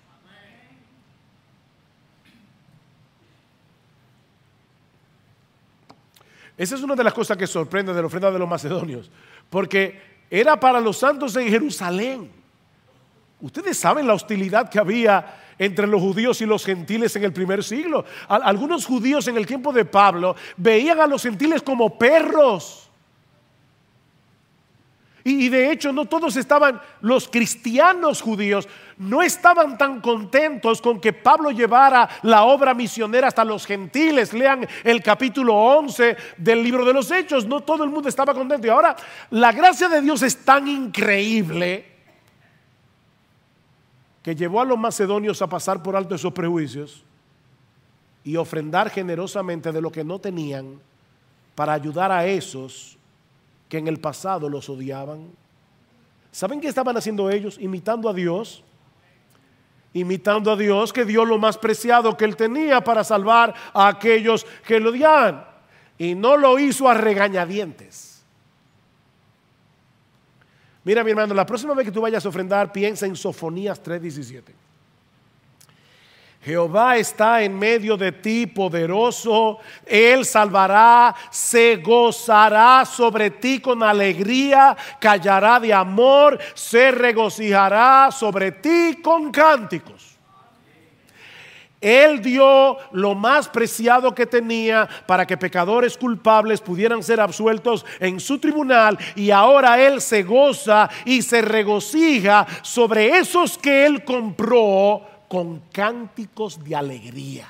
Esa 6.57 6.75
es 6.75 6.81
una 6.81 6.95
de 6.95 7.03
las 7.03 7.13
cosas 7.13 7.37
que 7.37 7.47
sorprende 7.47 7.93
de 7.93 8.01
la 8.01 8.07
ofrenda 8.07 8.31
de 8.31 8.39
los 8.39 8.47
macedonios, 8.47 9.11
porque 9.49 10.14
era 10.29 10.59
para 10.59 10.79
los 10.79 10.97
santos 10.97 11.35
en 11.35 11.47
Jerusalén. 11.49 12.31
Ustedes 13.41 13.77
saben 13.77 14.07
la 14.07 14.13
hostilidad 14.13 14.69
que 14.69 14.79
había 14.79 15.41
entre 15.57 15.87
los 15.87 16.01
judíos 16.01 16.41
y 16.41 16.45
los 16.45 16.65
gentiles 16.65 17.15
en 17.15 17.23
el 17.23 17.33
primer 17.33 17.63
siglo. 17.63 18.05
Algunos 18.27 18.85
judíos 18.85 19.27
en 19.27 19.37
el 19.37 19.45
tiempo 19.45 19.71
de 19.71 19.85
Pablo 19.85 20.35
veían 20.57 20.99
a 20.99 21.07
los 21.07 21.23
gentiles 21.23 21.61
como 21.61 21.97
perros. 21.97 22.89
Y, 25.23 25.49
de 25.49 25.71
hecho 25.71 25.91
no 25.91 26.05
todos 26.05 26.35
estaban, 26.35 26.79
los 27.01 27.27
cristianos 27.27 28.21
judíos 28.21 28.67
no 28.97 29.21
estaban 29.21 29.77
tan 29.77 29.99
contentos 29.99 30.81
con 30.81 30.99
que 30.99 31.11
Pablo 31.11 31.51
llevara 31.51 32.09
la 32.23 32.43
obra 32.43 32.73
misionera 32.73 33.27
hasta 33.27 33.43
los 33.43 33.65
gentiles. 33.65 34.33
Lean 34.33 34.65
el 34.83 35.03
capítulo 35.03 35.53
11 35.53 36.15
del 36.37 36.63
libro 36.63 36.85
de 36.85 36.93
los 36.93 37.11
Hechos. 37.11 37.45
No 37.45 37.61
todo 37.61 37.83
el 37.83 37.89
mundo 37.89 38.07
estaba 38.07 38.33
contento. 38.33 38.67
Y 38.67 38.69
ahora 38.69 38.95
la 39.31 39.51
gracia 39.51 39.89
de 39.89 40.01
Dios 40.01 40.21
es 40.21 40.45
tan 40.45 40.67
increíble 40.67 41.85
que 44.23 44.35
llevó 44.35 44.61
a 44.61 44.65
los 44.65 44.77
macedonios 44.77 45.41
a 45.41 45.47
pasar 45.47 45.83
por 45.83 45.95
alto 45.95 46.15
esos 46.15 46.33
prejuicios 46.33 47.03
y 48.23 48.37
ofrendar 48.37 48.89
generosamente 48.89 49.71
de 49.71 49.81
lo 49.81 49.91
que 49.91 50.03
no 50.03 50.17
tenían 50.19 50.79
para 51.53 51.73
ayudar 51.73 52.11
a 52.11 52.25
esos 52.25 52.97
que 53.69 53.77
en 53.77 53.87
el 53.87 53.99
pasado 53.99 54.49
los 54.49 54.67
odiaban. 54.69 55.29
¿Saben 56.31 56.59
qué 56.59 56.67
estaban 56.67 56.97
haciendo 56.97 57.29
ellos? 57.29 57.57
Imitando 57.59 58.09
a 58.09 58.13
Dios. 58.13 58.63
Imitando 59.95 60.51
a 60.51 60.57
Dios 60.57 60.91
que 60.91 61.05
dio 61.05 61.23
lo 61.23 61.37
más 61.37 61.57
preciado 61.57 62.17
que 62.17 62.25
él 62.25 62.35
tenía 62.35 62.81
para 62.81 63.05
salvar 63.05 63.53
a 63.73 63.87
aquellos 63.87 64.45
que 64.67 64.77
lo 64.77 64.89
odiaban. 64.89 65.45
Y 65.97 66.15
no 66.15 66.35
lo 66.35 66.59
hizo 66.59 66.89
a 66.89 66.93
regañadientes. 66.93 68.21
Mira, 70.83 71.01
mi 71.01 71.11
hermano, 71.11 71.33
la 71.33 71.45
próxima 71.45 71.73
vez 71.73 71.85
que 71.85 71.93
tú 71.93 72.01
vayas 72.01 72.25
a 72.25 72.29
ofrendar, 72.29 72.73
piensa 72.73 73.05
en 73.05 73.15
Sofonías 73.15 73.81
3:17. 73.81 74.53
Jehová 76.45 76.97
está 76.97 77.41
en 77.41 77.57
medio 77.57 77.97
de 77.97 78.11
ti, 78.11 78.45
poderoso. 78.45 79.57
Él 79.83 80.23
salvará, 80.23 81.15
se 81.31 81.77
gozará 81.77 82.85
sobre 82.85 83.31
ti 83.31 83.59
con 83.59 83.81
alegría, 83.81 84.77
callará 84.99 85.59
de 85.59 85.73
amor, 85.73 86.37
se 86.53 86.91
regocijará 86.91 88.11
sobre 88.11 88.51
ti 88.51 88.99
con 89.01 89.31
cánticos. 89.31 90.15
Él 91.81 92.21
dio 92.21 92.77
lo 92.91 93.15
más 93.15 93.49
preciado 93.49 94.13
que 94.13 94.27
tenía 94.27 94.87
para 95.07 95.25
que 95.25 95.37
pecadores 95.37 95.97
culpables 95.97 96.61
pudieran 96.61 97.01
ser 97.01 97.19
absueltos 97.19 97.83
en 97.99 98.19
su 98.19 98.37
tribunal 98.37 98.99
y 99.15 99.31
ahora 99.31 99.81
Él 99.81 99.99
se 99.99 100.21
goza 100.21 100.89
y 101.05 101.23
se 101.23 101.41
regocija 101.41 102.45
sobre 102.61 103.17
esos 103.17 103.57
que 103.57 103.87
Él 103.87 104.03
compró 104.03 105.14
con 105.27 105.59
cánticos 105.71 106.63
de 106.63 106.75
alegría. 106.75 107.47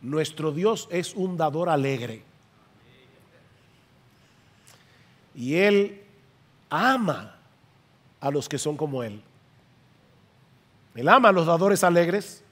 Nuestro 0.00 0.52
Dios 0.52 0.88
es 0.90 1.14
un 1.14 1.36
dador 1.36 1.68
alegre. 1.68 2.22
Y 5.34 5.56
Él 5.56 6.02
ama 6.70 7.36
a 8.20 8.30
los 8.30 8.48
que 8.48 8.58
son 8.58 8.76
como 8.76 9.02
Él. 9.02 9.22
Él 10.94 11.08
ama 11.08 11.28
a 11.28 11.32
los 11.32 11.46
dadores 11.46 11.84
alegres 11.84 12.42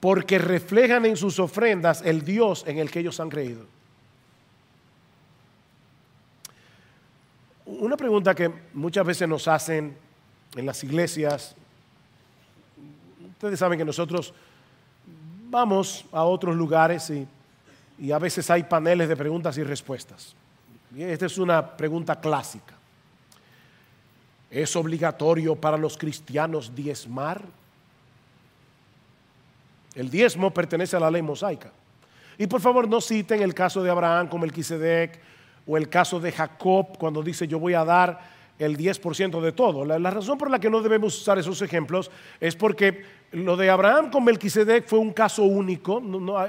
porque 0.00 0.38
reflejan 0.38 1.04
en 1.04 1.16
sus 1.16 1.38
ofrendas 1.40 2.02
el 2.04 2.24
Dios 2.24 2.64
en 2.66 2.78
el 2.78 2.90
que 2.90 3.00
ellos 3.00 3.18
han 3.18 3.28
creído. 3.28 3.66
Una 7.68 7.98
pregunta 7.98 8.34
que 8.34 8.50
muchas 8.72 9.04
veces 9.04 9.28
nos 9.28 9.46
hacen 9.46 9.94
en 10.56 10.64
las 10.64 10.82
iglesias, 10.84 11.54
ustedes 13.32 13.58
saben 13.58 13.78
que 13.78 13.84
nosotros 13.84 14.32
vamos 15.50 16.06
a 16.10 16.24
otros 16.24 16.56
lugares 16.56 17.10
y, 17.10 18.10
a 18.10 18.18
veces 18.18 18.48
hay 18.50 18.62
paneles 18.62 19.06
de 19.06 19.16
preguntas 19.16 19.58
y 19.58 19.64
respuestas. 19.64 20.34
Esta 20.96 21.26
es 21.26 21.36
una 21.36 21.76
pregunta 21.76 22.18
clásica. 22.18 22.74
¿Es 24.50 24.74
obligatorio 24.74 25.54
para 25.54 25.76
los 25.76 25.98
cristianos 25.98 26.74
diezmar? 26.74 27.42
El 29.94 30.08
diezmo 30.08 30.54
pertenece 30.54 30.96
a 30.96 31.00
la 31.00 31.10
ley 31.10 31.20
mosaica. 31.20 31.70
Y 32.38 32.46
por 32.46 32.62
favor 32.62 32.88
no 32.88 33.02
citen 33.02 33.42
el 33.42 33.52
caso 33.52 33.82
de 33.82 33.90
Abraham 33.90 34.28
como 34.28 34.46
el 34.46 34.52
Quisedec 34.52 35.20
o 35.68 35.76
el 35.76 35.88
caso 35.88 36.18
de 36.18 36.32
Jacob 36.32 36.96
cuando 36.98 37.22
dice 37.22 37.46
yo 37.46 37.60
voy 37.60 37.74
a 37.74 37.84
dar 37.84 38.38
el 38.58 38.76
10% 38.76 39.40
de 39.40 39.52
todo. 39.52 39.84
La, 39.84 40.10
razón 40.10 40.36
por 40.36 40.50
la 40.50 40.58
que 40.58 40.70
no 40.70 40.80
debemos 40.80 41.16
usar 41.20 41.38
esos 41.38 41.62
ejemplos 41.62 42.10
es 42.40 42.56
porque 42.56 43.04
lo 43.32 43.56
de 43.56 43.70
Abraham 43.70 44.10
con 44.10 44.24
Melquisedec 44.24 44.86
fue 44.86 44.98
un 44.98 45.12
caso 45.12 45.44
único. 45.44 46.02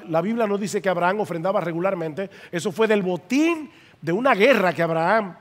La 0.07 0.21
Biblia 0.21 0.47
no 0.47 0.57
dice 0.57 0.81
que 0.81 0.89
Abraham 0.89 1.19
ofrendaba 1.19 1.61
regularmente. 1.61 2.29
Eso 2.51 2.71
fue 2.71 2.87
del 2.87 3.03
botín 3.03 3.69
de 4.01 4.11
una 4.11 4.33
guerra 4.33 4.73
que 4.73 4.81
Abraham, 4.81 5.35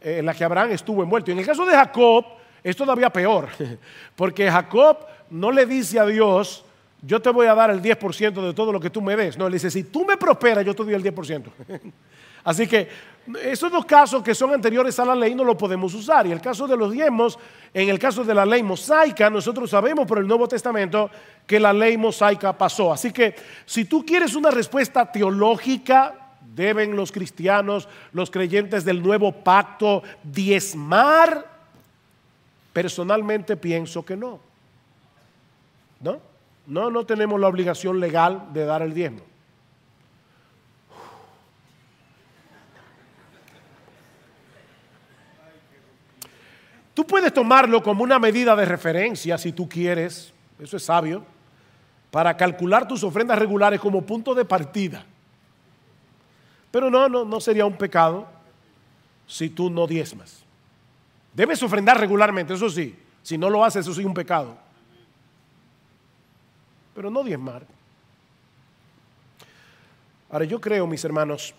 eh, 0.00 0.18
en 0.18 0.26
la 0.26 0.34
que 0.34 0.42
Abraham 0.42 0.72
estuvo 0.72 1.02
envuelto. 1.02 1.30
Y 1.30 1.34
en 1.34 1.40
el 1.40 1.46
caso 1.46 1.64
de 1.64 1.74
Jacob 1.74 2.24
es 2.64 2.74
todavía 2.74 3.10
peor, 3.10 3.48
porque 4.16 4.50
Jacob 4.50 4.98
no 5.30 5.52
le 5.52 5.64
dice 5.64 6.00
a 6.00 6.06
Dios, 6.06 6.64
yo 7.02 7.20
te 7.20 7.30
voy 7.30 7.46
a 7.46 7.54
dar 7.54 7.70
el 7.70 7.80
10% 7.80 8.32
de 8.32 8.52
todo 8.52 8.72
lo 8.72 8.80
que 8.80 8.90
tú 8.90 9.00
me 9.00 9.14
des. 9.14 9.38
No, 9.38 9.48
le 9.48 9.54
dice, 9.54 9.70
si 9.70 9.84
tú 9.84 10.04
me 10.04 10.16
prosperas, 10.16 10.64
yo 10.64 10.74
te 10.74 10.82
doy 10.82 10.94
el 10.94 11.04
10%. 11.04 11.44
Así 12.44 12.66
que 12.66 12.88
esos 13.42 13.70
dos 13.70 13.84
casos 13.84 14.22
que 14.22 14.34
son 14.34 14.52
anteriores 14.52 14.98
a 14.98 15.04
la 15.04 15.14
ley 15.14 15.34
no 15.34 15.44
lo 15.44 15.56
podemos 15.56 15.94
usar. 15.94 16.26
Y 16.26 16.32
el 16.32 16.40
caso 16.40 16.66
de 16.66 16.76
los 16.76 16.92
diezmos, 16.92 17.38
en 17.72 17.88
el 17.88 17.98
caso 17.98 18.24
de 18.24 18.34
la 18.34 18.46
ley 18.46 18.62
mosaica, 18.62 19.30
nosotros 19.30 19.70
sabemos 19.70 20.06
por 20.06 20.18
el 20.18 20.26
Nuevo 20.26 20.48
Testamento 20.48 21.10
que 21.46 21.60
la 21.60 21.72
ley 21.72 21.96
mosaica 21.96 22.56
pasó. 22.56 22.92
Así 22.92 23.12
que 23.12 23.34
si 23.66 23.84
tú 23.84 24.04
quieres 24.04 24.34
una 24.34 24.50
respuesta 24.50 25.10
teológica, 25.10 26.14
deben 26.54 26.96
los 26.96 27.12
cristianos, 27.12 27.88
los 28.12 28.30
creyentes 28.30 28.84
del 28.84 29.02
nuevo 29.02 29.32
pacto, 29.32 30.02
diezmar. 30.22 31.46
Personalmente 32.72 33.56
pienso 33.56 34.04
que 34.04 34.16
no. 34.16 34.40
¿No? 36.00 36.18
No, 36.66 36.90
no 36.90 37.04
tenemos 37.04 37.40
la 37.40 37.48
obligación 37.48 38.00
legal 38.00 38.48
de 38.52 38.64
dar 38.64 38.82
el 38.82 38.94
diezmo. 38.94 39.29
Tú 47.00 47.06
puedes 47.06 47.32
tomarlo 47.32 47.82
como 47.82 48.04
una 48.04 48.18
medida 48.18 48.54
de 48.54 48.66
referencia 48.66 49.38
si 49.38 49.52
tú 49.52 49.66
quieres, 49.66 50.34
eso 50.58 50.76
es 50.76 50.82
sabio, 50.82 51.24
para 52.10 52.36
calcular 52.36 52.86
tus 52.86 53.02
ofrendas 53.02 53.38
regulares 53.38 53.80
como 53.80 54.02
punto 54.02 54.34
de 54.34 54.44
partida. 54.44 55.06
Pero 56.70 56.90
no, 56.90 57.08
no, 57.08 57.24
no 57.24 57.40
sería 57.40 57.64
un 57.64 57.78
pecado 57.78 58.28
si 59.26 59.48
tú 59.48 59.70
no 59.70 59.86
diezmas. 59.86 60.42
Debes 61.32 61.62
ofrendar 61.62 61.98
regularmente, 61.98 62.52
eso 62.52 62.68
sí. 62.68 62.94
Si 63.22 63.38
no 63.38 63.48
lo 63.48 63.64
haces, 63.64 63.86
eso 63.86 63.94
sí 63.94 64.04
un 64.04 64.12
pecado. 64.12 64.58
Pero 66.94 67.08
no 67.08 67.24
diezmar. 67.24 67.62
Ahora, 70.30 70.44
yo 70.44 70.60
creo, 70.60 70.86
mis 70.86 71.02
hermanos, 71.02 71.54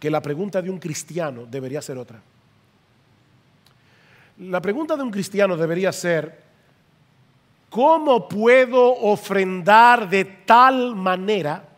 que 0.00 0.10
la 0.10 0.20
pregunta 0.20 0.60
de 0.60 0.68
un 0.68 0.80
cristiano 0.80 1.46
debería 1.46 1.80
ser 1.80 1.96
otra. 1.96 2.20
La 4.38 4.60
pregunta 4.60 4.96
de 4.96 5.02
un 5.02 5.10
cristiano 5.10 5.56
debería 5.56 5.92
ser, 5.92 6.42
¿cómo 7.70 8.28
puedo 8.28 9.00
ofrendar 9.00 10.08
de 10.08 10.24
tal 10.24 10.96
manera 10.96 11.68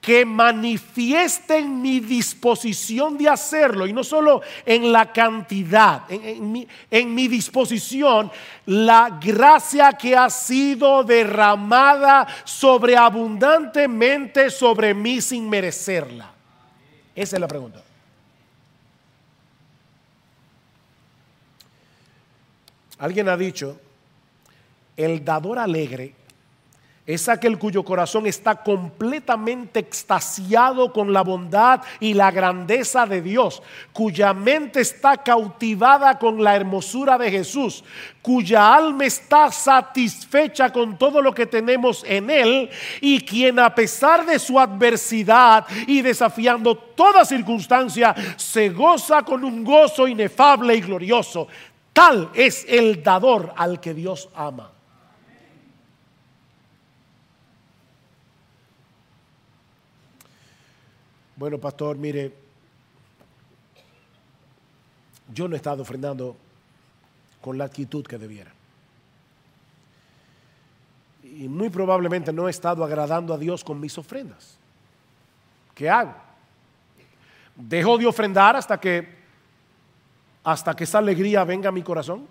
que 0.00 0.24
manifiesten 0.24 1.82
mi 1.82 2.00
disposición 2.00 3.18
de 3.18 3.28
hacerlo, 3.28 3.86
y 3.86 3.92
no 3.92 4.02
solo 4.02 4.40
en 4.64 4.92
la 4.92 5.12
cantidad, 5.12 6.10
en, 6.10 6.24
en, 6.24 6.52
mi, 6.52 6.66
en, 6.90 7.14
mi, 7.14 7.28
disposición, 7.28 8.30
la 8.64 9.18
gracia 9.20 9.92
que 9.92 10.16
ha 10.16 10.30
sido 10.30 11.04
derramada 11.04 12.26
sobreabundantemente 12.44 14.48
sobre 14.48 14.94
mí 14.94 15.20
sin 15.20 15.50
merecerla? 15.50 16.30
Esa 17.14 17.36
es 17.36 17.40
la 17.40 17.48
pregunta. 17.48 17.89
Alguien 23.00 23.30
ha 23.30 23.36
dicho, 23.36 23.80
el 24.96 25.24
dador 25.24 25.58
alegre 25.58 26.14
es 27.06 27.28
aquel 27.28 27.58
cuyo 27.58 27.82
corazón 27.82 28.26
está 28.26 28.62
completamente 28.62 29.80
extasiado 29.80 30.92
con 30.92 31.12
la 31.12 31.22
bondad 31.22 31.80
y 31.98 32.14
la 32.14 32.30
grandeza 32.30 33.06
de 33.06 33.20
Dios, 33.20 33.62
cuya 33.92 34.32
mente 34.32 34.80
está 34.80 35.16
cautivada 35.16 36.18
con 36.18 36.44
la 36.44 36.54
hermosura 36.54 37.18
de 37.18 37.30
Jesús, 37.30 37.82
cuya 38.22 38.74
alma 38.76 39.06
está 39.06 39.50
satisfecha 39.50 40.70
con 40.70 40.98
todo 40.98 41.22
lo 41.22 41.34
que 41.34 41.46
tenemos 41.46 42.04
en 42.06 42.30
Él 42.30 42.70
y 43.00 43.22
quien 43.22 43.58
a 43.58 43.74
pesar 43.74 44.24
de 44.24 44.38
su 44.38 44.60
adversidad 44.60 45.66
y 45.88 46.02
desafiando 46.02 46.76
toda 46.76 47.24
circunstancia, 47.24 48.14
se 48.36 48.68
goza 48.68 49.22
con 49.22 49.42
un 49.42 49.64
gozo 49.64 50.06
inefable 50.06 50.76
y 50.76 50.80
glorioso. 50.82 51.48
Tal 51.92 52.30
es 52.34 52.64
el 52.68 53.02
dador 53.02 53.52
al 53.56 53.80
que 53.80 53.94
Dios 53.94 54.28
ama. 54.34 54.70
Bueno, 61.36 61.58
pastor, 61.58 61.96
mire, 61.96 62.34
yo 65.32 65.48
no 65.48 65.54
he 65.54 65.56
estado 65.56 65.82
ofrendando 65.82 66.36
con 67.40 67.56
la 67.56 67.64
actitud 67.64 68.04
que 68.04 68.18
debiera. 68.18 68.52
Y 71.22 71.48
muy 71.48 71.70
probablemente 71.70 72.32
no 72.32 72.46
he 72.46 72.50
estado 72.50 72.84
agradando 72.84 73.32
a 73.32 73.38
Dios 73.38 73.64
con 73.64 73.80
mis 73.80 73.96
ofrendas. 73.96 74.58
¿Qué 75.74 75.88
hago? 75.88 76.14
¿Dejo 77.56 77.96
de 77.96 78.06
ofrendar 78.06 78.56
hasta 78.56 78.78
que 78.78 79.19
hasta 80.44 80.74
que 80.74 80.84
esa 80.84 80.98
alegría 80.98 81.44
venga 81.44 81.68
a 81.68 81.72
mi 81.72 81.82
corazón? 81.82 82.26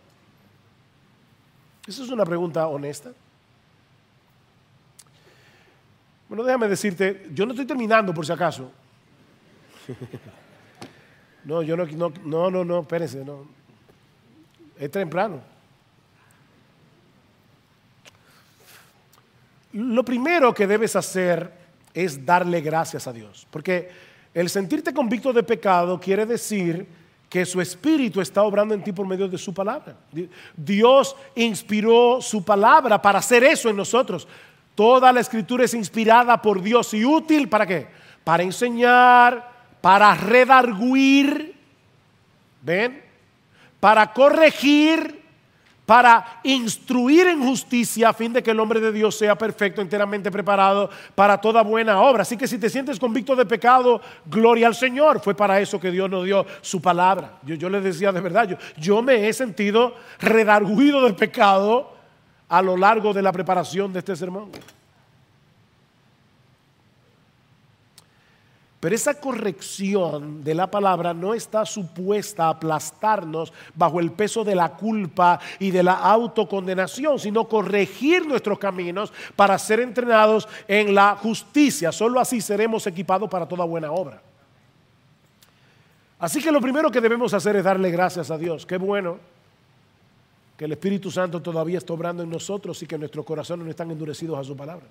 Esa 1.87 2.03
es 2.03 2.09
una 2.09 2.25
pregunta 2.25 2.67
honesta. 2.67 3.11
Bueno, 6.27 6.43
déjame 6.43 6.67
decirte, 6.67 7.27
yo 7.33 7.45
no 7.45 7.53
estoy 7.53 7.65
terminando 7.65 8.13
por 8.13 8.25
si 8.25 8.31
acaso. 8.31 8.71
No, 11.41 11.63
yo 11.63 11.77
no, 11.77 11.85
no, 11.85 12.11
no, 12.25 12.51
no, 12.51 12.65
no, 12.65 12.81
espérense, 12.81 13.23
no. 13.23 13.47
Es 14.77 14.91
temprano. 14.91 15.41
Lo 19.71 20.03
primero 20.03 20.53
que 20.53 20.67
debes 20.67 20.95
hacer 20.97 21.51
es 21.93 22.25
darle 22.25 22.61
gracias 22.61 23.07
a 23.07 23.13
Dios, 23.13 23.47
porque 23.49 23.89
el 24.33 24.49
sentirte 24.49 24.93
convicto 24.93 25.31
de 25.31 25.43
pecado 25.43 25.99
quiere 25.99 26.25
decir 26.25 26.87
que 27.29 27.45
su 27.45 27.61
espíritu 27.61 28.19
está 28.19 28.41
obrando 28.41 28.73
en 28.73 28.83
ti 28.83 28.91
por 28.91 29.05
medio 29.05 29.27
de 29.27 29.37
su 29.37 29.53
palabra. 29.53 29.95
Dios 30.57 31.15
inspiró 31.35 32.19
su 32.21 32.43
palabra 32.43 32.99
para 32.99 33.19
hacer 33.19 33.43
eso 33.43 33.69
en 33.69 33.77
nosotros. 33.77 34.27
Toda 34.73 35.13
la 35.13 35.19
escritura 35.19 35.65
es 35.65 35.73
inspirada 35.75 36.41
por 36.41 36.61
Dios 36.61 36.93
y 36.93 37.05
útil 37.05 37.47
para 37.47 37.67
qué? 37.67 37.87
Para 38.23 38.41
enseñar, 38.43 39.47
para 39.79 40.15
redarguir, 40.15 41.55
¿ven? 42.61 43.03
Para 43.79 44.11
corregir, 44.11 45.18
para 45.89 46.39
instruir 46.43 47.25
en 47.25 47.41
justicia 47.41 48.09
a 48.09 48.13
fin 48.13 48.31
de 48.31 48.43
que 48.43 48.51
el 48.51 48.59
hombre 48.59 48.79
de 48.79 48.91
Dios 48.91 49.17
sea 49.17 49.35
perfecto, 49.35 49.81
enteramente 49.81 50.29
preparado 50.29 50.87
para 51.15 51.41
toda 51.41 51.63
buena 51.63 51.99
obra. 51.99 52.21
Así 52.21 52.37
que 52.37 52.47
si 52.47 52.59
te 52.59 52.69
sientes 52.69 52.99
convicto 52.99 53.35
de 53.35 53.43
pecado, 53.43 53.99
gloria 54.27 54.67
al 54.67 54.75
Señor. 54.75 55.19
Fue 55.19 55.33
para 55.33 55.59
eso 55.59 55.79
que 55.79 55.89
Dios 55.89 56.07
nos 56.07 56.25
dio 56.25 56.45
su 56.61 56.79
palabra. 56.79 57.39
Yo, 57.41 57.55
yo 57.55 57.71
les 57.71 57.83
decía 57.83 58.11
de 58.11 58.21
verdad, 58.21 58.47
yo, 58.47 58.57
yo 58.77 59.01
me 59.01 59.27
he 59.27 59.33
sentido 59.33 59.95
redarguido 60.19 61.01
del 61.01 61.15
pecado 61.15 61.91
a 62.49 62.61
lo 62.61 62.77
largo 62.77 63.11
de 63.11 63.23
la 63.23 63.31
preparación 63.31 63.91
de 63.91 63.97
este 63.97 64.15
sermón. 64.15 64.51
Pero 68.79 68.95
esa 68.95 69.19
corrección 69.19 70.41
de 70.41 70.55
la 70.55 70.71
palabra 70.71 71.13
no 71.13 71.33
está 71.33 71.65
supuesta 71.65 72.45
a 72.45 72.49
aplastarnos 72.51 73.51
bajo 73.75 73.99
el 73.99 74.11
peso 74.11 74.45
de 74.45 74.55
la 74.55 74.69
culpa 74.69 75.37
y 75.59 75.69
de 75.69 75.83
la 75.83 75.95
autocondenación, 75.95 77.19
sino 77.19 77.45
corregir 77.45 78.25
nuestros 78.25 78.57
caminos 78.57 79.11
para 79.35 79.59
ser 79.59 79.81
entrenados 79.81 80.47
en 80.65 80.95
la 80.95 81.17
justicia. 81.17 81.91
Solo 81.91 82.21
así 82.21 82.39
seremos 82.39 82.87
equipados 82.87 83.29
para 83.29 83.45
toda 83.45 83.65
buena 83.65 83.91
obra. 83.91 84.21
Así 86.17 86.41
que 86.41 86.51
lo 86.51 86.61
primero 86.61 86.89
que 86.89 87.01
debemos 87.01 87.33
hacer 87.33 87.57
es 87.57 87.63
darle 87.65 87.91
gracias 87.91 88.31
a 88.31 88.37
Dios. 88.37 88.65
Qué 88.65 88.77
bueno 88.77 89.17
que 90.55 90.65
el 90.65 90.71
Espíritu 90.71 91.11
Santo 91.11 91.41
todavía 91.41 91.77
está 91.79 91.93
obrando 91.93 92.23
en 92.23 92.29
nosotros 92.29 92.81
y 92.81 92.87
que 92.87 92.97
nuestros 92.97 93.25
corazones 93.25 93.65
no 93.65 93.71
están 93.71 93.91
endurecidos 93.91 94.39
a 94.39 94.43
su 94.43 94.55
palabra. 94.55 94.85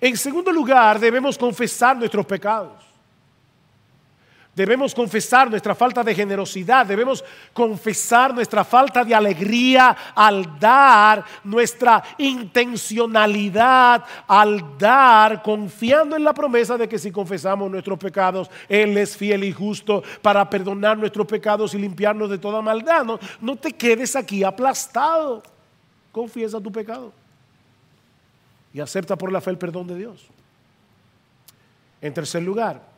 En 0.00 0.16
segundo 0.16 0.50
lugar, 0.50 0.98
debemos 0.98 1.36
confesar 1.36 1.96
nuestros 1.96 2.24
pecados. 2.24 2.90
Debemos 4.54 4.94
confesar 4.94 5.48
nuestra 5.48 5.76
falta 5.76 6.02
de 6.02 6.12
generosidad, 6.12 6.84
debemos 6.84 7.24
confesar 7.52 8.34
nuestra 8.34 8.64
falta 8.64 9.04
de 9.04 9.14
alegría 9.14 9.96
al 10.12 10.58
dar, 10.58 11.24
nuestra 11.44 12.02
intencionalidad 12.18 14.04
al 14.26 14.76
dar, 14.76 15.40
confiando 15.40 16.16
en 16.16 16.24
la 16.24 16.34
promesa 16.34 16.76
de 16.76 16.88
que 16.88 16.98
si 16.98 17.12
confesamos 17.12 17.70
nuestros 17.70 17.98
pecados, 17.98 18.50
Él 18.68 18.98
es 18.98 19.16
fiel 19.16 19.44
y 19.44 19.52
justo 19.52 20.02
para 20.20 20.50
perdonar 20.50 20.98
nuestros 20.98 21.28
pecados 21.28 21.72
y 21.74 21.78
limpiarnos 21.78 22.28
de 22.28 22.38
toda 22.38 22.60
maldad. 22.60 23.04
No, 23.04 23.20
no 23.40 23.54
te 23.54 23.72
quedes 23.72 24.16
aquí 24.16 24.42
aplastado, 24.42 25.44
confiesa 26.10 26.60
tu 26.60 26.72
pecado 26.72 27.19
y 28.72 28.80
acepta 28.80 29.16
por 29.16 29.32
la 29.32 29.40
fe 29.40 29.50
el 29.50 29.58
perdón 29.58 29.86
de 29.86 29.96
Dios. 29.96 30.26
En 32.00 32.14
tercer 32.14 32.42
lugar, 32.42 32.89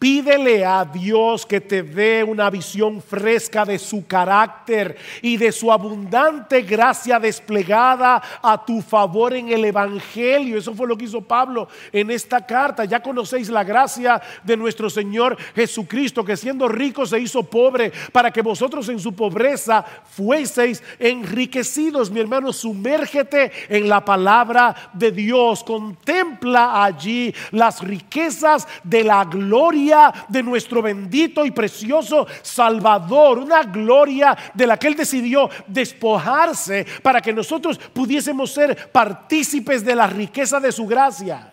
Pídele 0.00 0.64
a 0.64 0.82
Dios 0.82 1.44
que 1.44 1.60
te 1.60 1.82
dé 1.82 2.24
una 2.24 2.48
visión 2.48 3.02
fresca 3.02 3.66
de 3.66 3.78
su 3.78 4.06
carácter 4.06 4.96
y 5.20 5.36
de 5.36 5.52
su 5.52 5.70
abundante 5.70 6.62
gracia 6.62 7.20
desplegada 7.20 8.22
a 8.40 8.64
tu 8.64 8.80
favor 8.80 9.34
en 9.34 9.50
el 9.52 9.62
Evangelio. 9.62 10.56
Eso 10.56 10.74
fue 10.74 10.88
lo 10.88 10.96
que 10.96 11.04
hizo 11.04 11.20
Pablo 11.20 11.68
en 11.92 12.10
esta 12.10 12.46
carta. 12.46 12.86
Ya 12.86 13.02
conocéis 13.02 13.50
la 13.50 13.62
gracia 13.62 14.22
de 14.42 14.56
nuestro 14.56 14.88
Señor 14.88 15.36
Jesucristo, 15.54 16.24
que 16.24 16.38
siendo 16.38 16.66
rico 16.66 17.04
se 17.04 17.20
hizo 17.20 17.42
pobre 17.42 17.92
para 18.10 18.30
que 18.30 18.40
vosotros 18.40 18.88
en 18.88 19.00
su 19.00 19.12
pobreza 19.12 19.84
fueseis 19.84 20.82
enriquecidos. 20.98 22.10
Mi 22.10 22.20
hermano, 22.20 22.54
sumérgete 22.54 23.52
en 23.68 23.86
la 23.86 24.02
palabra 24.02 24.74
de 24.94 25.12
Dios. 25.12 25.62
Contempla 25.62 26.82
allí 26.84 27.34
las 27.50 27.82
riquezas 27.82 28.66
de 28.82 29.04
la 29.04 29.26
gloria 29.26 29.89
de 30.28 30.42
nuestro 30.42 30.82
bendito 30.82 31.44
y 31.44 31.50
precioso 31.50 32.26
Salvador, 32.42 33.38
una 33.38 33.62
gloria 33.62 34.36
de 34.54 34.66
la 34.66 34.76
que 34.76 34.88
Él 34.88 34.94
decidió 34.94 35.48
despojarse 35.66 36.86
para 37.02 37.20
que 37.20 37.32
nosotros 37.32 37.78
pudiésemos 37.78 38.52
ser 38.52 38.90
partícipes 38.90 39.84
de 39.84 39.94
la 39.94 40.06
riqueza 40.06 40.60
de 40.60 40.72
su 40.72 40.86
gracia. 40.86 41.52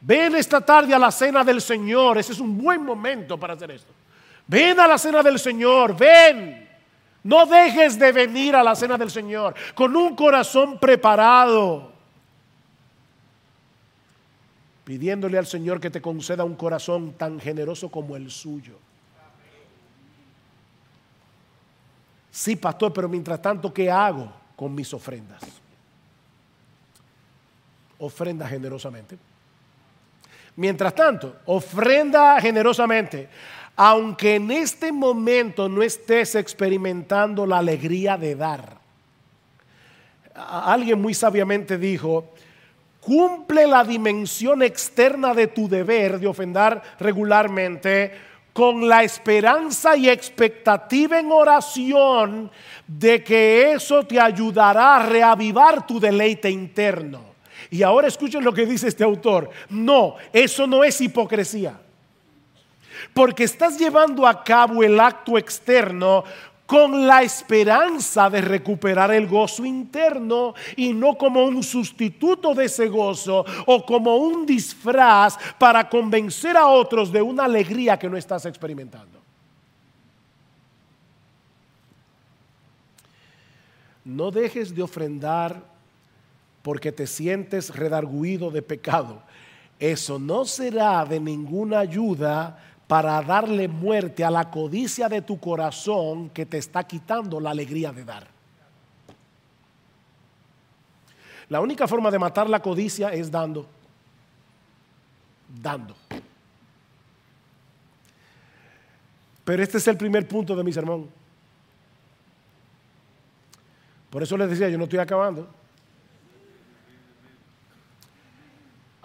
Ven 0.00 0.36
esta 0.36 0.60
tarde 0.60 0.94
a 0.94 0.98
la 0.98 1.10
cena 1.10 1.42
del 1.42 1.60
Señor, 1.60 2.18
ese 2.18 2.32
es 2.32 2.38
un 2.38 2.56
buen 2.56 2.82
momento 2.84 3.38
para 3.38 3.54
hacer 3.54 3.70
esto. 3.72 3.92
Ven 4.46 4.78
a 4.78 4.86
la 4.86 4.98
cena 4.98 5.22
del 5.22 5.38
Señor, 5.38 5.96
ven. 5.96 6.68
No 7.24 7.44
dejes 7.44 7.98
de 7.98 8.12
venir 8.12 8.54
a 8.54 8.62
la 8.62 8.76
cena 8.76 8.96
del 8.96 9.10
Señor 9.10 9.54
con 9.74 9.96
un 9.96 10.14
corazón 10.14 10.78
preparado 10.78 11.95
pidiéndole 14.86 15.36
al 15.36 15.46
Señor 15.46 15.80
que 15.80 15.90
te 15.90 16.00
conceda 16.00 16.44
un 16.44 16.54
corazón 16.54 17.14
tan 17.14 17.40
generoso 17.40 17.90
como 17.90 18.14
el 18.14 18.30
suyo. 18.30 18.78
Sí, 22.30 22.54
pastor, 22.54 22.92
pero 22.92 23.08
mientras 23.08 23.42
tanto, 23.42 23.74
¿qué 23.74 23.90
hago 23.90 24.32
con 24.54 24.72
mis 24.72 24.94
ofrendas? 24.94 25.42
Ofrenda 27.98 28.46
generosamente. 28.46 29.18
Mientras 30.54 30.94
tanto, 30.94 31.34
ofrenda 31.46 32.40
generosamente, 32.40 33.28
aunque 33.74 34.36
en 34.36 34.52
este 34.52 34.92
momento 34.92 35.68
no 35.68 35.82
estés 35.82 36.36
experimentando 36.36 37.44
la 37.44 37.58
alegría 37.58 38.16
de 38.16 38.36
dar. 38.36 38.78
Alguien 40.32 41.02
muy 41.02 41.12
sabiamente 41.12 41.76
dijo, 41.76 42.35
cumple 43.06 43.68
la 43.68 43.84
dimensión 43.84 44.64
externa 44.64 45.32
de 45.32 45.46
tu 45.46 45.68
deber 45.68 46.18
de 46.18 46.26
ofender 46.26 46.82
regularmente 46.98 48.10
con 48.52 48.88
la 48.88 49.04
esperanza 49.04 49.96
y 49.96 50.08
expectativa 50.08 51.20
en 51.20 51.30
oración 51.30 52.50
de 52.84 53.22
que 53.22 53.70
eso 53.70 54.02
te 54.02 54.18
ayudará 54.18 54.96
a 54.96 55.06
reavivar 55.06 55.86
tu 55.86 56.00
deleite 56.00 56.50
interno. 56.50 57.22
Y 57.70 57.84
ahora 57.84 58.08
escuchen 58.08 58.42
lo 58.42 58.52
que 58.52 58.66
dice 58.66 58.88
este 58.88 59.04
autor. 59.04 59.50
No, 59.68 60.16
eso 60.32 60.66
no 60.66 60.82
es 60.82 61.00
hipocresía. 61.00 61.78
Porque 63.14 63.44
estás 63.44 63.78
llevando 63.78 64.26
a 64.26 64.42
cabo 64.42 64.82
el 64.82 64.98
acto 64.98 65.38
externo 65.38 66.24
con 66.66 67.06
la 67.06 67.22
esperanza 67.22 68.28
de 68.28 68.40
recuperar 68.40 69.12
el 69.12 69.26
gozo 69.26 69.64
interno 69.64 70.54
y 70.76 70.92
no 70.92 71.16
como 71.16 71.44
un 71.44 71.62
sustituto 71.62 72.54
de 72.54 72.64
ese 72.64 72.88
gozo 72.88 73.44
o 73.66 73.86
como 73.86 74.16
un 74.16 74.44
disfraz 74.44 75.38
para 75.58 75.88
convencer 75.88 76.56
a 76.56 76.66
otros 76.66 77.12
de 77.12 77.22
una 77.22 77.44
alegría 77.44 77.98
que 77.98 78.10
no 78.10 78.16
estás 78.16 78.44
experimentando. 78.46 79.20
No 84.04 84.30
dejes 84.30 84.74
de 84.74 84.82
ofrendar 84.82 85.60
porque 86.62 86.92
te 86.92 87.06
sientes 87.06 87.74
redarguido 87.74 88.50
de 88.50 88.62
pecado. 88.62 89.22
Eso 89.78 90.18
no 90.18 90.44
será 90.44 91.04
de 91.04 91.20
ninguna 91.20 91.80
ayuda 91.80 92.58
para 92.86 93.20
darle 93.22 93.66
muerte 93.68 94.24
a 94.24 94.30
la 94.30 94.50
codicia 94.50 95.08
de 95.08 95.22
tu 95.22 95.40
corazón 95.40 96.30
que 96.30 96.46
te 96.46 96.58
está 96.58 96.84
quitando 96.84 97.40
la 97.40 97.50
alegría 97.50 97.92
de 97.92 98.04
dar. 98.04 98.28
La 101.48 101.60
única 101.60 101.86
forma 101.86 102.10
de 102.10 102.18
matar 102.18 102.48
la 102.48 102.60
codicia 102.60 103.12
es 103.12 103.30
dando. 103.30 103.66
Dando. 105.48 105.96
Pero 109.44 109.62
este 109.62 109.78
es 109.78 109.86
el 109.86 109.96
primer 109.96 110.26
punto 110.26 110.56
de 110.56 110.64
mi 110.64 110.72
sermón. 110.72 111.08
Por 114.10 114.22
eso 114.22 114.36
les 114.36 114.50
decía, 114.50 114.68
yo 114.68 114.78
no 114.78 114.84
estoy 114.84 114.98
acabando. 114.98 115.48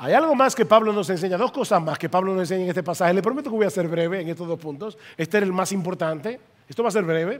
Hay 0.03 0.13
algo 0.13 0.33
más 0.33 0.55
que 0.55 0.65
Pablo 0.65 0.91
nos 0.91 1.11
enseña, 1.11 1.37
dos 1.37 1.51
cosas 1.51 1.79
más 1.79 1.99
que 1.99 2.09
Pablo 2.09 2.33
nos 2.33 2.41
enseña 2.41 2.63
en 2.63 2.69
este 2.69 2.81
pasaje. 2.81 3.13
Le 3.13 3.21
prometo 3.21 3.51
que 3.51 3.55
voy 3.55 3.67
a 3.67 3.69
ser 3.69 3.87
breve 3.87 4.19
en 4.19 4.29
estos 4.29 4.47
dos 4.47 4.59
puntos. 4.59 4.97
Este 5.15 5.37
es 5.37 5.43
el 5.43 5.53
más 5.53 5.71
importante. 5.71 6.39
Esto 6.67 6.81
va 6.81 6.89
a 6.89 6.91
ser 6.91 7.03
breve. 7.03 7.39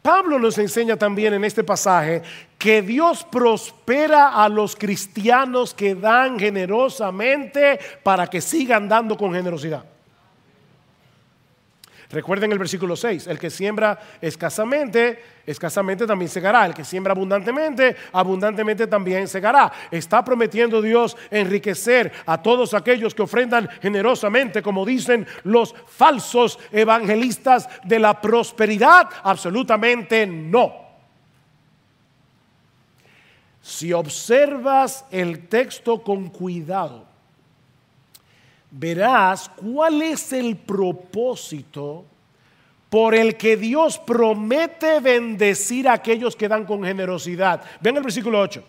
Pablo 0.00 0.38
nos 0.38 0.56
enseña 0.56 0.96
también 0.96 1.34
en 1.34 1.44
este 1.44 1.62
pasaje 1.64 2.22
que 2.56 2.80
Dios 2.80 3.26
prospera 3.30 4.42
a 4.42 4.48
los 4.48 4.74
cristianos 4.74 5.74
que 5.74 5.94
dan 5.94 6.38
generosamente 6.38 7.78
para 8.02 8.26
que 8.26 8.40
sigan 8.40 8.88
dando 8.88 9.18
con 9.18 9.34
generosidad. 9.34 9.84
Recuerden 12.10 12.50
el 12.50 12.58
versículo 12.58 12.96
6, 12.96 13.28
el 13.28 13.38
que 13.38 13.50
siembra 13.50 13.96
escasamente, 14.20 15.22
escasamente 15.46 16.08
también 16.08 16.28
segará. 16.28 16.66
El 16.66 16.74
que 16.74 16.84
siembra 16.84 17.12
abundantemente, 17.12 17.94
abundantemente 18.12 18.88
también 18.88 19.28
segará. 19.28 19.72
Está 19.92 20.24
prometiendo 20.24 20.82
Dios 20.82 21.16
enriquecer 21.30 22.12
a 22.26 22.42
todos 22.42 22.74
aquellos 22.74 23.14
que 23.14 23.22
ofrendan 23.22 23.68
generosamente, 23.80 24.60
como 24.60 24.84
dicen 24.84 25.24
los 25.44 25.72
falsos 25.86 26.58
evangelistas 26.72 27.68
de 27.84 28.00
la 28.00 28.20
prosperidad. 28.20 29.08
Absolutamente 29.22 30.26
no. 30.26 30.90
Si 33.62 33.92
observas 33.92 35.04
el 35.12 35.46
texto 35.46 36.02
con 36.02 36.28
cuidado, 36.28 37.09
verás 38.70 39.48
cuál 39.48 40.02
es 40.02 40.32
el 40.32 40.56
propósito 40.56 42.04
por 42.88 43.14
el 43.14 43.36
que 43.36 43.56
Dios 43.56 43.98
promete 43.98 45.00
bendecir 45.00 45.88
a 45.88 45.94
aquellos 45.94 46.34
que 46.34 46.48
dan 46.48 46.64
con 46.64 46.82
generosidad. 46.82 47.62
Ven 47.80 47.96
el 47.96 48.02
versículo 48.02 48.40
8. 48.40 48.62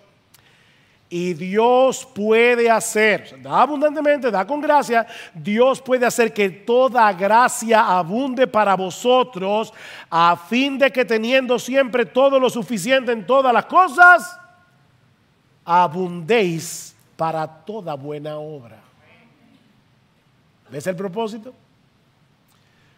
Y 1.09 1.33
Dios 1.33 2.07
puede 2.15 2.71
hacer, 2.71 3.41
da 3.41 3.63
abundantemente, 3.63 4.31
da 4.31 4.47
con 4.47 4.61
gracia, 4.61 5.05
Dios 5.33 5.81
puede 5.81 6.05
hacer 6.05 6.31
que 6.31 6.49
toda 6.49 7.11
gracia 7.11 7.97
abunde 7.97 8.47
para 8.47 8.77
vosotros, 8.77 9.73
a 10.09 10.37
fin 10.37 10.77
de 10.77 10.89
que 10.89 11.03
teniendo 11.03 11.59
siempre 11.59 12.05
todo 12.05 12.39
lo 12.39 12.49
suficiente 12.49 13.11
en 13.11 13.25
todas 13.25 13.53
las 13.53 13.65
cosas, 13.65 14.39
abundéis 15.65 16.95
para 17.17 17.45
toda 17.45 17.95
buena 17.95 18.37
obra. 18.37 18.90
¿Ves 20.71 20.87
el 20.87 20.95
propósito? 20.95 21.53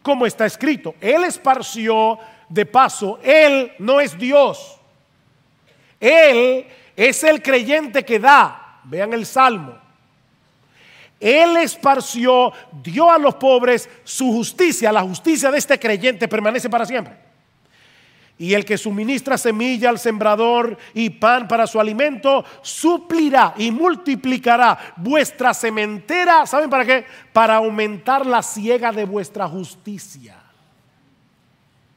Como 0.01 0.25
está 0.25 0.45
escrito, 0.45 0.95
Él 1.01 1.23
esparció 1.23 2.19
de 2.47 2.65
paso, 2.65 3.19
Él 3.23 3.71
no 3.79 3.99
es 3.99 4.17
Dios. 4.17 4.79
Él 5.99 6.67
es 6.95 7.23
el 7.23 7.41
creyente 7.41 8.03
que 8.03 8.19
da. 8.19 8.81
Vean 8.83 9.13
el 9.13 9.25
Salmo. 9.25 9.77
Él 11.19 11.55
esparció, 11.55 12.51
dio 12.83 13.09
a 13.09 13.17
los 13.17 13.35
pobres 13.35 13.89
su 14.03 14.25
justicia. 14.33 14.91
La 14.91 15.01
justicia 15.01 15.49
de 15.49 15.57
este 15.57 15.79
creyente 15.79 16.27
permanece 16.27 16.69
para 16.69 16.85
siempre. 16.85 17.15
Y 18.37 18.53
el 18.53 18.65
que 18.65 18.77
suministra 18.77 19.37
semilla 19.37 19.89
al 19.89 19.99
sembrador 19.99 20.77
y 20.93 21.09
pan 21.11 21.47
para 21.47 21.67
su 21.67 21.79
alimento, 21.79 22.43
suplirá 22.61 23.53
y 23.57 23.71
multiplicará 23.71 24.95
vuestra 24.97 25.53
sementera. 25.53 26.45
¿Saben 26.45 26.69
para 26.69 26.85
qué? 26.85 27.05
Para 27.31 27.55
aumentar 27.55 28.25
la 28.25 28.41
ciega 28.41 28.91
de 28.91 29.05
vuestra 29.05 29.47
justicia. 29.47 30.35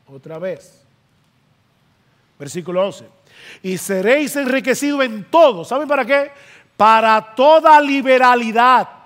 Otra 0.07 0.39
vez. 0.39 0.84
Versículo 2.39 2.87
11. 2.87 3.07
Y 3.62 3.78
seréis 3.78 4.37
enriquecidos 4.37 5.05
en 5.05 5.24
todo. 5.24 5.64
¿Saben 5.64 5.89
para 5.89 6.05
qué? 6.05 6.30
Para 6.76 7.34
toda 7.34 7.80
liberalidad 7.80 8.97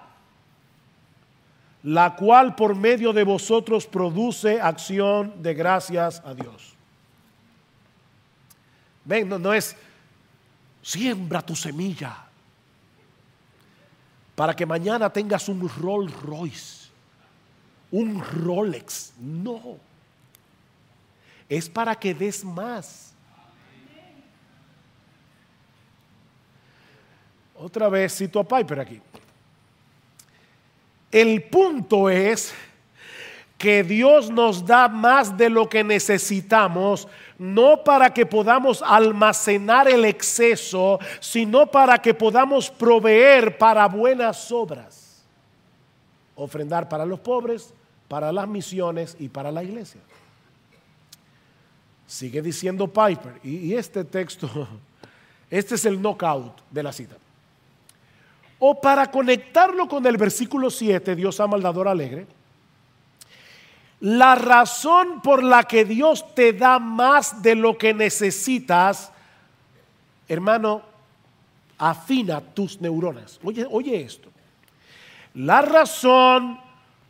la 1.83 2.15
cual 2.15 2.55
por 2.55 2.75
medio 2.75 3.13
de 3.13 3.25
vosotros 3.25 3.87
produce 3.87 4.61
acción 4.61 5.43
de 5.43 5.55
gracias 5.55 6.23
a 6.25 6.35
Dios. 6.35 6.77
Ven, 9.05 9.29
no, 9.29 9.53
es 9.53 9.77
siembra 10.83 11.43
tu 11.43 11.55
semilla 11.55 12.27
para 14.35 14.55
que 14.55 14.65
mañana 14.65 15.13
tengas 15.13 15.49
un 15.49 15.69
Rolls 15.69 16.13
Royce, 16.23 16.89
un 17.91 18.23
Rolex. 18.23 19.13
No, 19.19 19.77
es 21.49 21.69
para 21.69 21.95
que 21.95 22.15
des 22.15 22.45
más. 22.45 23.13
Otra 27.55 27.91
vez 27.91 28.17
cito 28.17 28.41
a 28.41 28.49
Piper 28.49 28.81
aquí. 28.81 29.03
El 31.11 31.43
punto 31.43 32.09
es 32.09 32.55
que 33.59 33.83
Dios 33.83 34.31
nos 34.31 34.65
da 34.65 34.89
más 34.89 35.37
de 35.37 35.51
lo 35.51 35.69
que 35.69 35.85
necesitamos, 35.85 37.07
no 37.41 37.83
para 37.83 38.13
que 38.13 38.27
podamos 38.27 38.83
almacenar 38.83 39.89
el 39.89 40.05
exceso, 40.05 40.99
sino 41.21 41.67
para 41.67 41.97
que 41.97 42.13
podamos 42.13 42.69
proveer 42.69 43.57
para 43.57 43.89
buenas 43.89 44.53
obras. 44.53 45.25
Ofrendar 46.35 46.87
para 46.87 47.07
los 47.07 47.19
pobres, 47.19 47.73
para 48.09 48.31
las 48.31 48.47
misiones 48.47 49.17
y 49.19 49.31
para 49.31 49.51
la 49.51 49.65
iglesia. 49.65 50.03
Sigue 52.07 52.43
diciendo 52.43 52.87
Piper, 52.87 53.41
y, 53.43 53.73
este 53.73 54.05
texto, 54.05 54.69
este 55.51 55.77
es 55.77 55.87
el 55.87 55.99
knockout 55.99 56.61
de 56.71 56.83
la 56.83 56.93
cita. 56.93 57.17
O 58.59 58.79
para 58.79 59.11
conectarlo 59.11 59.89
con 59.89 60.05
el 60.05 60.19
versículo 60.19 60.69
7, 60.69 61.17
Dios 61.17 61.41
ama 61.41 61.57
al 61.57 61.89
alegre. 61.89 62.27
La 64.01 64.35
razón 64.35 65.21
por 65.21 65.45
la 65.45 65.65
que 65.65 65.85
Dios 65.85 66.35
te 66.35 66.55
da 66.55 66.79
más 66.79 67.43
de 67.43 67.55
lo 67.55 67.77
que 67.77 67.93
necesitas, 67.93 69.13
hermano, 70.27 70.83
afina 71.77 72.41
tus 72.41 72.81
neuronas. 72.81 73.39
Oye, 73.45 73.67
oye 73.71 74.01
esto. 74.01 74.31
La 75.35 75.61
razón 75.61 76.59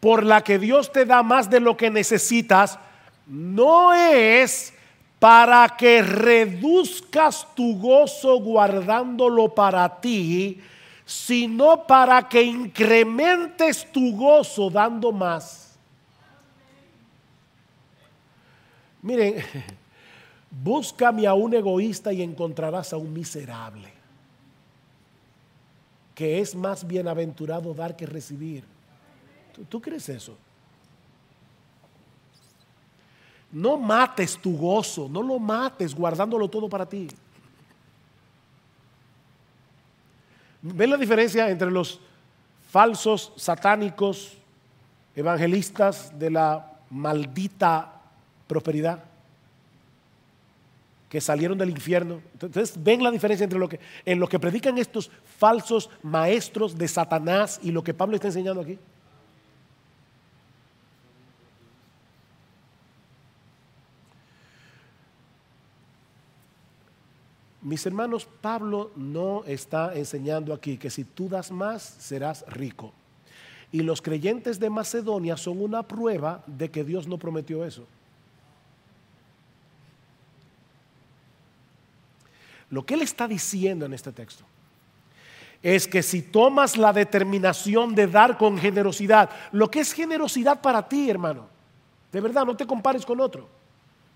por 0.01 0.25
la 0.25 0.43
que 0.43 0.59
Dios 0.59 0.93
te 0.93 1.05
da 1.07 1.23
más 1.23 1.49
de 1.49 1.61
lo 1.61 1.77
que 1.77 1.91
necesitas 1.91 2.79
no 3.27 3.95
es 3.95 4.75
para 5.21 5.77
que 5.77 6.03
reduzcas 6.03 7.47
tu 7.55 7.79
gozo 7.79 8.41
guardándolo 8.41 9.55
para 9.55 10.01
ti, 10.01 10.61
sino 11.05 11.87
para 11.87 12.29
que 12.29 12.43
incrementes 12.43 13.87
tu 13.93 14.17
gozo 14.17 14.71
dando 14.71 15.13
más. 15.13 15.70
Miren, 19.03 19.43
búscame 20.51 21.27
a 21.27 21.35
un 21.35 21.55
egoísta 21.55 22.13
y 22.13 22.23
encontrarás 22.23 22.93
a 22.93 22.97
un 22.97 23.13
miserable, 23.13 23.93
que 26.15 26.41
es 26.41 26.55
más 26.55 26.87
bienaventurado 26.87 27.73
dar 27.73 27.97
que 27.97 28.07
recibir. 28.07 28.65
¿Tú, 29.69 29.81
crees 29.81 30.09
eso? 30.09 30.37
No 33.53 33.77
mates 33.77 34.39
tu 34.39 34.57
gozo, 34.57 35.09
no 35.09 35.23
lo 35.23 35.39
mates 35.39 35.95
guardándolo 35.95 36.49
todo 36.49 36.69
para 36.69 36.87
ti. 36.87 37.09
¿Ven 40.63 40.91
la 40.91 40.97
diferencia 40.97 41.49
entre 41.51 41.71
los 41.71 42.01
falsos 42.71 43.33
satánicos 43.37 44.37
evangelistas 45.17 46.17
de 46.19 46.31
la 46.31 46.79
maldita 46.91 48.00
prosperidad? 48.51 49.05
que 51.11 51.21
salieron 51.21 51.59
del 51.59 51.71
infierno. 51.71 52.23
Entonces, 52.35 52.73
ven 52.81 53.03
la 53.03 53.11
diferencia 53.11 53.43
entre 53.43 53.59
lo 53.59 53.69
que 53.69 53.81
en 54.05 54.21
lo 54.21 54.29
que 54.29 54.39
predican 54.39 54.79
estos 54.79 55.11
falsos 55.39 55.91
maestros 56.05 56.79
de 56.79 56.87
Satanás 56.87 57.59
y 57.65 57.73
lo 57.73 57.83
que 57.83 57.93
Pablo 57.93 58.15
está 58.15 58.29
enseñando 58.29 58.61
aquí. 58.61 58.79
Mis 67.61 67.85
hermanos, 67.85 68.27
Pablo 68.41 68.93
no 68.95 69.43
está 69.47 69.95
enseñando 69.95 70.55
aquí 70.55 70.79
que 70.79 70.91
si 70.91 71.03
tú 71.03 71.29
das 71.29 71.51
más, 71.51 71.83
serás 71.83 72.45
rico. 72.47 72.93
Y 73.73 73.83
los 73.83 74.01
creyentes 74.01 74.61
de 74.61 74.71
Macedonia 74.71 75.37
son 75.37 75.61
una 75.61 75.83
prueba 75.83 76.43
de 76.47 76.71
que 76.71 76.85
Dios 76.85 77.09
no 77.09 77.19
prometió 77.19 77.65
eso. 77.65 77.85
Lo 82.71 82.85
que 82.87 82.95
él 82.95 83.03
está 83.03 83.29
diciendo 83.29 83.85
en 83.85 83.93
este 83.93 84.13
texto 84.13 84.45
es 85.63 85.87
que 85.87 86.03
si 86.03 86.23
tomas 86.23 86.77
la 86.77 86.93
determinación 86.93 87.95
de 87.95 88.07
dar 88.07 88.39
con 88.39 88.57
generosidad, 88.57 89.29
lo 89.53 89.71
que 89.71 89.81
es 89.81 89.93
generosidad 89.93 90.61
para 90.63 90.89
ti, 90.89 91.11
hermano, 91.11 91.47
de 92.11 92.21
verdad, 92.21 92.47
no 92.47 92.57
te 92.57 92.67
compares 92.67 93.05
con 93.05 93.21
otro 93.21 93.61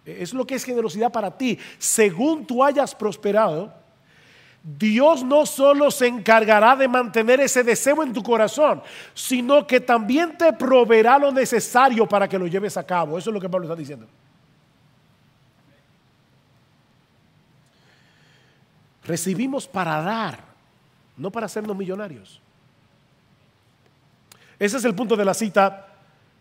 es 0.04 0.34
lo 0.34 0.46
que 0.46 0.54
es 0.54 0.64
generosidad 0.64 1.10
para 1.10 1.30
ti. 1.30 1.58
Según 1.78 2.46
tú 2.46 2.62
hayas 2.62 2.94
prosperado, 2.94 3.72
Dios 4.62 5.22
no 5.22 5.44
solo 5.46 5.90
se 5.90 6.06
encargará 6.06 6.76
de 6.76 6.88
mantener 6.88 7.40
ese 7.40 7.62
deseo 7.62 8.02
en 8.02 8.12
tu 8.12 8.22
corazón, 8.22 8.82
sino 9.12 9.66
que 9.66 9.80
también 9.80 10.36
te 10.36 10.52
proveerá 10.52 11.18
lo 11.18 11.32
necesario 11.32 12.06
para 12.06 12.28
que 12.28 12.38
lo 12.38 12.46
lleves 12.46 12.76
a 12.76 12.84
cabo. 12.84 13.18
Eso 13.18 13.30
es 13.30 13.34
lo 13.34 13.40
que 13.40 13.48
Pablo 13.48 13.66
está 13.66 13.76
diciendo. 13.76 14.06
Recibimos 19.06 19.68
para 19.68 20.00
dar, 20.02 20.38
no 21.16 21.30
para 21.30 21.46
hacernos 21.46 21.76
millonarios. 21.76 22.40
Ese 24.58 24.76
es 24.76 24.84
el 24.84 24.94
punto 24.94 25.16
de 25.16 25.24
la 25.24 25.34
cita 25.34 25.88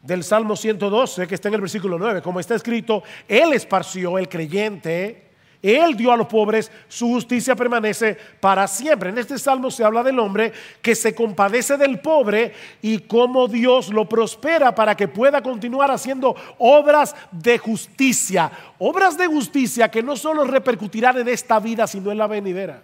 del 0.02 0.24
Salmo 0.24 0.56
112, 0.56 1.28
que 1.28 1.36
está 1.36 1.48
en 1.48 1.56
el 1.56 1.62
versículo 1.62 1.98
9, 1.98 2.22
como 2.22 2.40
está 2.40 2.56
escrito, 2.56 3.04
Él 3.28 3.54
esparció 3.54 4.18
el 4.18 4.30
creyente, 4.30 5.32
Él 5.64 5.96
dio 5.96 6.12
a 6.12 6.18
los 6.18 6.28
pobres, 6.28 6.70
su 6.90 7.08
justicia 7.08 7.56
permanece 7.56 8.18
para 8.42 8.68
siempre. 8.68 9.12
En 9.12 9.18
este 9.18 9.40
salmo 9.40 9.72
se 9.72 9.86
habla 9.86 10.04
del 10.04 10.20
hombre 10.20 10.52
que 10.82 10.94
se 10.94 11.16
compadece 11.16 11.78
del 11.78 12.02
pobre 12.02 12.54
y 12.82 13.00
cómo 13.00 13.48
Dios 13.48 13.88
lo 13.88 14.08
prospera 14.10 14.76
para 14.76 14.96
que 14.96 15.08
pueda 15.08 15.42
continuar 15.42 15.90
haciendo 15.90 16.36
obras 16.58 17.16
de 17.32 17.58
justicia, 17.58 18.52
obras 18.78 19.18
de 19.18 19.28
justicia 19.28 19.90
que 19.90 20.04
no 20.04 20.18
solo 20.18 20.44
repercutirán 20.44 21.18
en 21.20 21.30
esta 21.30 21.62
vida, 21.62 21.88
sino 21.88 22.12
en 22.12 22.18
la 22.18 22.28
venidera. 22.28 22.84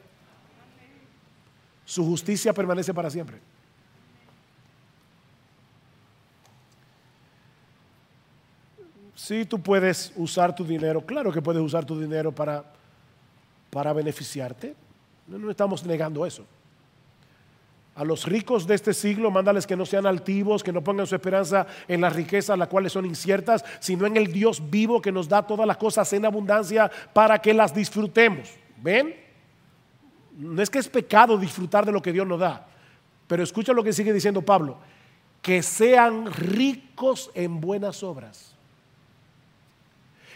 Su 1.84 2.06
justicia 2.06 2.54
permanece 2.54 2.94
para 2.94 3.10
siempre. 3.10 3.42
Sí, 9.20 9.44
tú 9.44 9.60
puedes 9.60 10.14
usar 10.16 10.56
tu 10.56 10.64
dinero, 10.64 11.02
claro 11.02 11.30
que 11.34 11.42
puedes 11.42 11.62
usar 11.62 11.84
tu 11.84 12.00
dinero 12.00 12.32
para, 12.32 12.64
para 13.70 13.92
beneficiarte. 13.92 14.74
No, 15.28 15.38
no 15.38 15.52
estamos 15.52 15.86
negando 15.86 16.26
eso. 16.26 16.46
A 17.96 18.06
los 18.06 18.26
ricos 18.26 18.66
de 18.66 18.76
este 18.76 18.94
siglo, 18.94 19.30
mándales 19.30 19.68
que 19.68 19.76
no 19.76 19.86
sean 19.86 20.06
altivos, 20.06 20.64
que 20.64 20.72
no 20.72 20.82
pongan 20.82 21.06
su 21.06 21.16
esperanza 21.16 21.68
en 21.90 22.00
las 22.00 22.16
riquezas, 22.16 22.58
las 22.58 22.70
cuales 22.70 22.94
son 22.94 23.06
inciertas, 23.06 23.66
sino 23.82 24.06
en 24.06 24.16
el 24.16 24.32
Dios 24.32 24.64
vivo 24.70 25.02
que 25.02 25.12
nos 25.12 25.28
da 25.28 25.46
todas 25.46 25.68
las 25.68 25.76
cosas 25.76 26.12
en 26.14 26.26
abundancia 26.26 26.90
para 27.12 27.40
que 27.40 27.54
las 27.54 27.76
disfrutemos. 27.76 28.50
¿Ven? 28.82 29.14
No 30.38 30.62
es 30.62 30.70
que 30.70 30.80
es 30.80 30.88
pecado 30.88 31.38
disfrutar 31.38 31.86
de 31.86 31.92
lo 31.92 32.02
que 32.02 32.14
Dios 32.14 32.26
nos 32.26 32.40
da, 32.40 32.70
pero 33.28 33.44
escucha 33.44 33.74
lo 33.74 33.84
que 33.84 33.92
sigue 33.92 34.14
diciendo 34.14 34.42
Pablo, 34.42 34.78
que 35.42 35.62
sean 35.62 36.32
ricos 36.32 37.32
en 37.34 37.60
buenas 37.60 38.02
obras, 38.02 38.56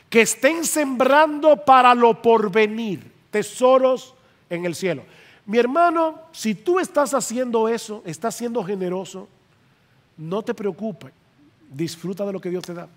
que 0.10 0.22
estén 0.22 0.64
sembrando 0.64 1.66
para 1.66 1.96
lo 1.96 2.22
porvenir, 2.22 3.12
tesoros 3.32 4.14
en 4.50 4.66
el 4.66 4.76
cielo. 4.76 5.04
Mi 5.46 5.58
hermano, 5.58 6.22
si 6.32 6.56
tú 6.56 6.80
estás 6.80 7.14
haciendo 7.14 7.68
eso, 7.68 8.02
estás 8.06 8.36
siendo 8.36 8.64
generoso, 8.64 9.28
no 10.18 10.42
te 10.42 10.54
preocupes, 10.54 11.12
disfruta 11.70 12.26
de 12.26 12.34
lo 12.34 12.40
que 12.40 12.50
Dios 12.50 12.64
te 12.64 12.74
da. 12.74 12.88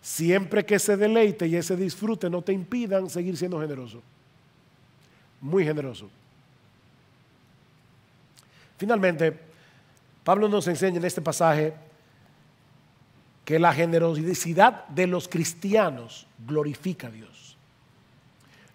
Siempre 0.00 0.66
que 0.66 0.74
ese 0.74 0.96
deleite 0.96 1.46
y 1.46 1.56
ese 1.56 1.76
disfrute 1.76 2.28
no 2.28 2.42
te 2.42 2.52
impidan 2.52 3.08
seguir 3.08 3.36
siendo 3.36 3.58
generoso. 3.60 4.02
Muy 5.40 5.64
generoso. 5.64 6.10
Finalmente, 8.76 9.34
Pablo 10.22 10.48
nos 10.48 10.68
enseña 10.68 10.98
en 10.98 11.04
este 11.04 11.22
pasaje 11.22 11.74
que 13.44 13.58
la 13.58 13.72
generosidad 13.72 14.86
de 14.88 15.06
los 15.06 15.28
cristianos 15.28 16.26
glorifica 16.46 17.08
a 17.08 17.10
Dios. 17.10 17.34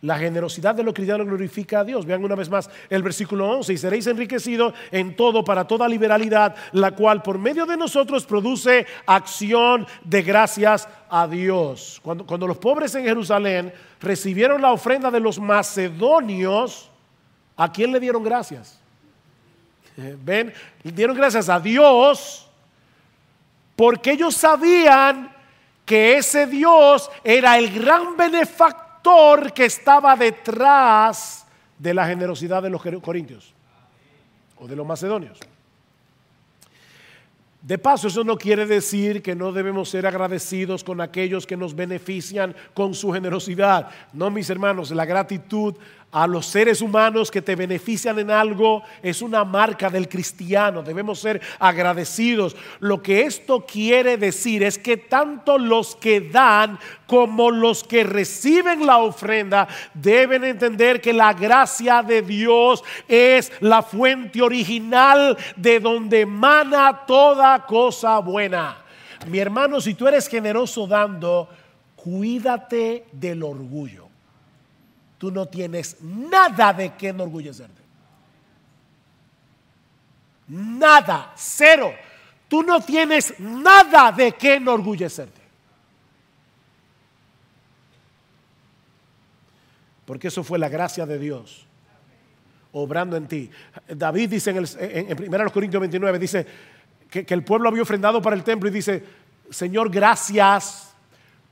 La 0.02 0.18
generosidad 0.18 0.76
de 0.76 0.84
los 0.84 0.94
cristianos 0.94 1.28
glorifica 1.28 1.82
a 1.82 1.84
Dios. 1.84 2.06
Vean 2.06 2.24
una 2.24 2.36
vez 2.36 2.50
más 2.50 2.70
el 2.90 3.04
versículo 3.04 3.50
11. 3.50 3.74
Y 3.74 3.78
seréis 3.78 4.08
enriquecidos 4.08 4.74
en 4.92 5.14
todo 5.16 5.44
para 5.44 5.66
toda 5.66 5.90
liberalidad, 5.90 6.56
la 6.72 6.92
cual 6.92 7.22
por 7.22 7.38
medio 7.38 7.66
de 7.66 7.76
nosotros 7.76 8.26
produce 8.26 8.88
acción 9.06 9.86
de 10.06 10.22
gracias 10.22 10.88
a 11.10 11.28
Dios. 11.28 12.00
Cuando, 12.02 12.26
cuando 12.26 12.48
los 12.48 12.58
pobres 12.58 12.96
en 12.96 13.04
Jerusalén 13.04 13.74
recibieron 14.00 14.62
la 14.62 14.72
ofrenda 14.72 15.12
de 15.12 15.20
los 15.20 15.38
macedonios, 15.38 16.90
¿a 17.58 17.70
quién 17.70 17.92
le 17.92 18.00
dieron 18.00 18.24
gracias? 18.24 18.80
Ven, 20.24 20.54
dieron 20.82 21.18
gracias 21.18 21.50
a 21.50 21.60
Dios 21.60 22.49
porque 23.80 24.12
ellos 24.12 24.36
sabían 24.36 25.32
que 25.86 26.18
ese 26.18 26.48
Dios 26.48 27.10
era 27.24 27.58
el 27.58 27.74
gran 27.74 28.18
benefactor 28.18 29.54
que 29.54 29.64
estaba 29.64 30.18
detrás 30.18 31.48
de 31.78 31.94
la 31.94 32.06
generosidad 32.06 32.62
de 32.62 32.72
los 32.72 32.82
corintios 33.02 33.54
o 34.58 34.68
de 34.68 34.76
los 34.76 34.86
macedonios. 34.86 35.40
De 37.62 37.78
paso, 37.78 38.10
eso 38.10 38.26
no 38.26 38.38
quiere 38.38 38.66
decir 38.66 39.22
que 39.22 39.34
no 39.34 39.54
debemos 39.54 39.90
ser 39.90 40.06
agradecidos 40.06 40.84
con 40.84 41.00
aquellos 41.00 41.48
que 41.48 41.56
nos 41.56 41.74
benefician 41.74 42.54
con 42.74 42.94
su 42.94 43.14
generosidad. 43.14 43.92
No, 44.12 44.30
mis 44.30 44.50
hermanos, 44.50 44.92
la 44.92 45.06
gratitud 45.06 45.76
a 46.12 46.26
los 46.26 46.48
seres 46.48 46.82
humanos 46.82 47.30
que 47.30 47.42
te 47.42 47.56
benefician 47.56 48.18
en 48.18 48.32
algo 48.32 48.82
es 49.04 49.22
una 49.22 49.44
marca 49.44 49.90
del 49.90 50.10
cristiano. 50.10 50.82
Debemos 50.82 51.20
ser 51.20 51.40
agradecidos. 51.60 52.56
Lo 52.80 53.02
que 53.04 53.24
esto 53.24 53.66
quiere 53.66 54.18
decir 54.18 54.64
es 54.64 54.80
que 54.80 54.98
tanto 54.98 55.60
los 55.60 55.96
que 55.96 56.22
dan 56.22 56.80
como 57.06 57.52
los 57.52 57.84
que 57.84 58.04
reciben 58.04 58.86
la 58.86 58.98
ofrenda 58.98 59.68
deben 59.94 60.44
entender 60.44 61.00
que 61.00 61.14
la 61.14 61.34
gracia 61.34 62.02
de 62.02 62.24
Dios 62.24 62.84
es 63.08 63.52
la 63.60 63.84
fuente 63.84 64.42
original 64.42 65.38
de 65.56 65.80
donde 65.80 66.22
emana 66.22 67.06
toda 67.06 67.66
cosa 67.66 68.18
buena. 68.20 68.78
Mi 69.28 69.38
hermano, 69.38 69.80
si 69.80 69.94
tú 69.94 70.08
eres 70.08 70.28
generoso 70.28 70.88
dando, 70.88 71.50
cuídate 71.96 73.06
del 73.12 73.44
orgullo 73.44 74.09
tú 75.20 75.30
no 75.30 75.46
tienes 75.46 76.02
nada 76.02 76.74
de 76.74 76.94
qué 76.96 77.10
enorgullecerte. 77.10 77.80
Nada, 80.48 81.34
cero. 81.36 81.94
Tú 82.48 82.64
no 82.64 82.82
tienes 82.82 83.40
nada 83.40 84.12
de 84.12 84.32
qué 84.32 84.56
enorgullecerte. 84.56 85.40
Porque 90.06 90.30
eso 90.30 90.44
fue 90.44 90.58
la 90.58 90.70
gracia 90.70 91.06
de 91.06 91.20
Dios 91.20 91.68
obrando 92.72 93.18
en 93.18 93.28
ti. 93.28 93.52
David 93.88 94.30
dice 94.30 94.52
en, 94.52 94.58
el, 94.58 94.68
en, 94.80 95.34
1 95.34 95.52
Corintios 95.52 95.82
29, 95.82 96.18
dice 96.18 96.48
que 97.10 97.26
el 97.34 97.44
pueblo 97.44 97.70
había 97.70 97.82
ofrendado 97.82 98.22
para 98.22 98.36
el 98.36 98.44
templo 98.44 98.70
y 98.70 98.72
dice, 98.72 99.04
Señor, 99.50 99.92
gracias 99.92 100.94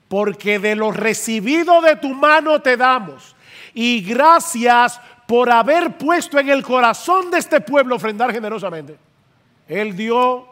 porque 0.07 0.57
de 0.57 0.75
lo 0.75 0.91
recibido 0.91 1.81
de 1.81 1.97
tu 1.97 2.13
mano 2.13 2.61
te 2.61 2.77
damos 2.77 3.35
y 3.79 4.01
gracias 4.01 4.99
por 5.27 5.51
haber 5.51 5.99
puesto 5.99 6.39
en 6.39 6.49
el 6.49 6.63
corazón 6.63 7.29
de 7.29 7.37
este 7.37 7.61
pueblo 7.61 7.97
ofrendar 7.97 8.33
generosamente. 8.33 8.97
Él 9.67 9.95
dio 9.95 10.47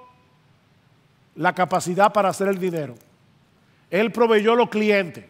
la 1.33 1.51
capacidad 1.51 2.13
para 2.13 2.29
hacer 2.29 2.49
el 2.49 2.59
dinero. 2.59 2.93
Él 3.89 4.11
proveyó 4.11 4.53
los 4.53 4.69
clientes. 4.69 5.25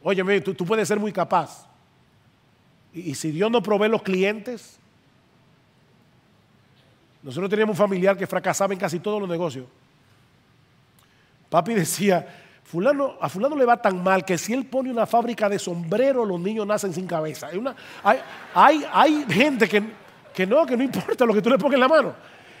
Oye, 0.00 0.40
tú, 0.40 0.54
tú 0.54 0.64
puedes 0.64 0.86
ser 0.86 1.00
muy 1.00 1.12
capaz. 1.12 1.66
Y, 2.94 3.10
y, 3.10 3.14
si 3.16 3.32
Dios 3.32 3.50
no 3.50 3.60
provee 3.60 3.88
los 3.88 4.02
clientes, 4.02 4.78
nosotros 7.20 7.50
teníamos 7.50 7.74
un 7.74 7.78
familiar 7.78 8.16
que 8.16 8.28
fracasaba 8.28 8.72
en 8.72 8.78
casi 8.78 9.00
todos 9.00 9.18
los 9.20 9.28
negocios. 9.28 9.66
Papi 11.50 11.74
decía, 11.74 12.28
Fulano, 12.70 13.16
a 13.18 13.30
fulano 13.30 13.56
le 13.56 13.64
va 13.64 13.80
tan 13.80 14.02
mal 14.02 14.26
que 14.26 14.36
si 14.36 14.52
él 14.52 14.66
pone 14.66 14.90
una 14.90 15.06
fábrica 15.06 15.48
de 15.48 15.58
sombrero, 15.58 16.26
los 16.26 16.38
niños 16.38 16.66
nacen 16.66 16.92
sin 16.92 17.06
cabeza. 17.06 17.48
Hay, 18.52 19.24
gente 19.30 19.66
que, 19.66 19.82
que, 20.34 20.46
no, 20.46 20.66
que 20.66 20.76
no 20.76 20.82
importa 20.82 21.24
lo 21.24 21.32
que 21.32 21.40
tú 21.40 21.48
le 21.48 21.56
pongas 21.56 21.76
en 21.76 21.80
la 21.80 21.88
mano. 21.88 22.14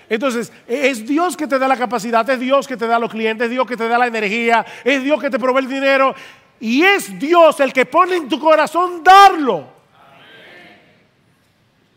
Entonces, 0.08 0.50
es 0.66 1.06
Dios 1.06 1.36
que 1.36 1.46
te 1.46 1.58
da 1.58 1.68
la 1.68 1.76
capacidad, 1.76 2.28
es 2.30 2.40
Dios 2.40 2.66
que 2.66 2.78
te 2.78 2.86
da 2.86 2.98
los 2.98 3.10
clientes, 3.10 3.44
es 3.44 3.50
Dios 3.50 3.66
que 3.66 3.76
te 3.76 3.86
da 3.86 3.98
la 3.98 4.06
energía, 4.06 4.64
es 4.82 5.02
Dios 5.02 5.20
que 5.20 5.28
te 5.28 5.38
provee 5.38 5.58
el 5.58 5.68
dinero. 5.68 6.14
Y 6.58 6.82
es 6.82 7.18
Dios 7.18 7.60
el 7.60 7.70
que 7.74 7.84
pone 7.84 8.16
en 8.16 8.30
tu 8.30 8.40
corazón 8.40 9.04
darlo. 9.04 9.68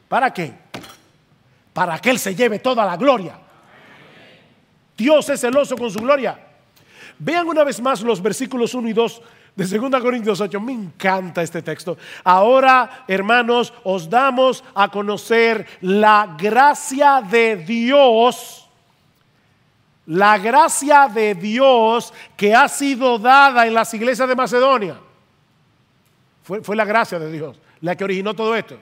¿Para 0.09 0.33
qué? 0.33 0.51
Para 1.71 1.97
que 1.99 2.09
Él 2.09 2.19
se 2.19 2.35
lleve 2.35 2.59
toda 2.59 2.85
la 2.85 2.97
gloria. 2.97 3.39
Dios 4.97 5.29
es 5.29 5.39
celoso 5.39 5.77
con 5.77 5.89
su 5.89 5.99
gloria. 5.99 6.50
Vean 7.23 7.47
una 7.47 7.63
vez 7.63 7.79
más 7.79 8.01
los 8.01 8.19
versículos 8.19 8.73
1 8.73 8.89
y 8.89 8.93
2 8.93 9.21
de 9.55 9.77
2 9.77 10.01
Corintios 10.01 10.41
8. 10.41 10.59
Me 10.59 10.71
encanta 10.71 11.43
este 11.43 11.61
texto. 11.61 11.95
Ahora, 12.23 13.05
hermanos, 13.07 13.71
os 13.83 14.09
damos 14.09 14.63
a 14.73 14.87
conocer 14.87 15.67
la 15.81 16.35
gracia 16.35 17.21
de 17.21 17.57
Dios. 17.57 18.67
La 20.07 20.39
gracia 20.39 21.07
de 21.07 21.35
Dios 21.35 22.11
que 22.35 22.55
ha 22.55 22.67
sido 22.67 23.19
dada 23.19 23.67
en 23.67 23.75
las 23.75 23.93
iglesias 23.93 24.27
de 24.27 24.35
Macedonia. 24.35 24.97
Fue, 26.41 26.63
fue 26.63 26.75
la 26.75 26.85
gracia 26.85 27.19
de 27.19 27.31
Dios 27.31 27.59
la 27.81 27.95
que 27.95 28.03
originó 28.03 28.33
todo 28.33 28.55
esto. 28.55 28.79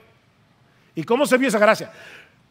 ¿Y 0.94 1.04
cómo 1.04 1.26
se 1.26 1.36
vio 1.36 1.48
esa 1.48 1.58
gracia? 1.58 1.92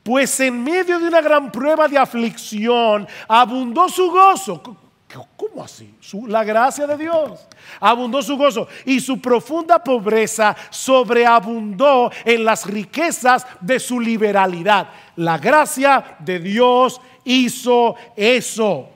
Pues 0.04 0.40
en 0.40 0.64
medio 0.64 1.00
de 1.00 1.08
una 1.08 1.22
gran 1.22 1.52
prueba 1.52 1.88
de 1.88 1.98
aflicción 1.98 3.08
abundó 3.28 3.90
su 3.90 4.12
gozo. 4.12 4.89
¿Cómo 5.36 5.64
así? 5.64 5.96
la 6.28 6.44
gracia 6.44 6.86
de 6.86 6.98
Dios. 6.98 7.48
Abundó 7.80 8.22
su 8.22 8.38
gozo 8.38 8.68
y 8.86 9.00
su 9.00 9.20
profunda 9.20 9.84
pobreza 9.84 10.56
sobreabundó 10.70 12.12
en 12.24 12.46
las 12.46 12.66
riquezas 12.66 13.46
de 13.60 13.80
su 13.80 14.00
liberalidad. 14.00 14.90
La 15.16 15.38
gracia 15.40 16.18
de 16.20 16.40
Dios 16.40 17.02
hizo 17.24 17.96
eso. 18.16 18.90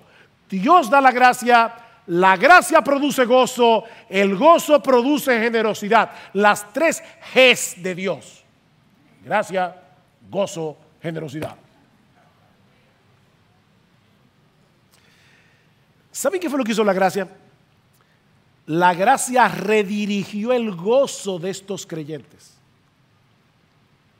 Dios 0.49 0.89
da 0.89 1.01
la 1.01 1.11
gracia, 1.11 1.73
la 2.07 2.37
gracia 2.37 2.81
produce 2.83 3.25
gozo, 3.25 3.83
el 4.07 4.35
gozo 4.35 4.83
produce 4.83 5.39
generosidad. 5.39 6.11
Las 6.33 6.71
tres 6.71 7.01
Gs 7.33 7.81
de 7.81 7.95
Dios. 7.95 8.43
Gracia, 9.25 9.75
gozo, 10.29 10.77
generosidad. 11.01 11.62
¿Saben 16.13 16.39
qué 16.39 16.47
fue 16.47 16.59
lo 16.59 16.63
que 16.63 16.71
hizo 16.71 16.83
la 16.83 16.93
gracia? 16.93 17.27
La 18.67 18.93
gracia 18.93 19.47
redirigió 19.47 20.53
el 20.53 20.73
gozo 20.73 21.39
de 21.39 21.49
estos 21.49 21.85
creyentes 21.85 22.53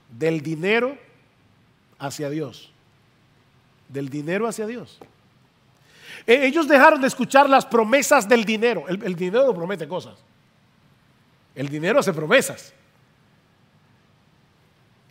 del 0.09 0.41
dinero 0.41 0.97
hacia 1.99 2.29
Dios. 2.29 2.71
Del 3.87 4.09
dinero 4.09 4.47
hacia 4.47 4.65
Dios. 4.65 4.97
E, 6.25 6.47
ellos 6.47 6.67
dejaron 6.67 6.99
de 6.99 7.07
escuchar 7.07 7.47
las 7.47 7.65
promesas 7.65 8.27
del 8.27 8.43
dinero. 8.43 8.85
El, 8.87 9.03
el 9.03 9.15
dinero 9.15 9.53
promete 9.53 9.87
cosas. 9.87 10.15
El 11.53 11.69
dinero 11.69 11.99
hace 11.99 12.11
promesas. 12.11 12.73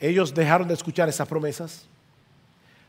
Ellos 0.00 0.34
dejaron 0.34 0.66
de 0.66 0.74
escuchar 0.74 1.08
esas 1.08 1.28
promesas 1.28 1.86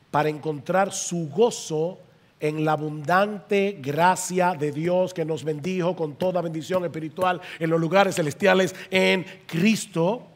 para 0.10 0.30
encontrar 0.30 0.92
su 0.92 1.30
gozo 1.30 2.00
en 2.44 2.66
la 2.66 2.74
abundante 2.74 3.78
gracia 3.80 4.54
de 4.54 4.74
Dios 4.74 5.14
que 5.14 5.24
nos 5.24 5.46
bendijo 5.46 5.96
con 5.96 6.16
toda 6.16 6.42
bendición 6.42 6.84
espiritual 6.84 7.40
en 7.58 7.70
los 7.70 7.80
lugares 7.80 8.16
celestiales 8.16 8.76
en 8.92 9.26
Cristo. 9.46 10.28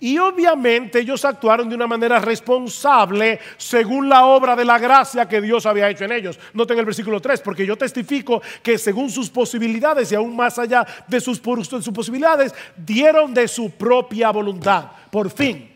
Y 0.00 0.16
obviamente 0.16 1.00
ellos 1.00 1.26
actuaron 1.26 1.68
de 1.68 1.74
una 1.74 1.86
manera 1.86 2.20
responsable 2.20 3.38
según 3.58 4.08
la 4.08 4.24
obra 4.24 4.56
de 4.56 4.64
la 4.64 4.78
gracia 4.78 5.28
que 5.28 5.42
Dios 5.42 5.66
había 5.66 5.90
hecho 5.90 6.04
en 6.04 6.12
ellos. 6.12 6.38
Noten 6.54 6.78
el 6.78 6.86
versículo 6.86 7.20
3, 7.20 7.42
porque 7.42 7.66
yo 7.66 7.76
testifico 7.76 8.40
que 8.62 8.78
según 8.78 9.10
sus 9.10 9.28
posibilidades 9.28 10.10
y 10.10 10.14
aún 10.14 10.34
más 10.34 10.58
allá 10.58 10.86
de 11.06 11.20
sus, 11.20 11.38
sus 11.38 11.90
posibilidades, 11.90 12.54
dieron 12.78 13.34
de 13.34 13.46
su 13.46 13.72
propia 13.72 14.30
voluntad. 14.30 14.86
Por 15.10 15.30
fin, 15.30 15.70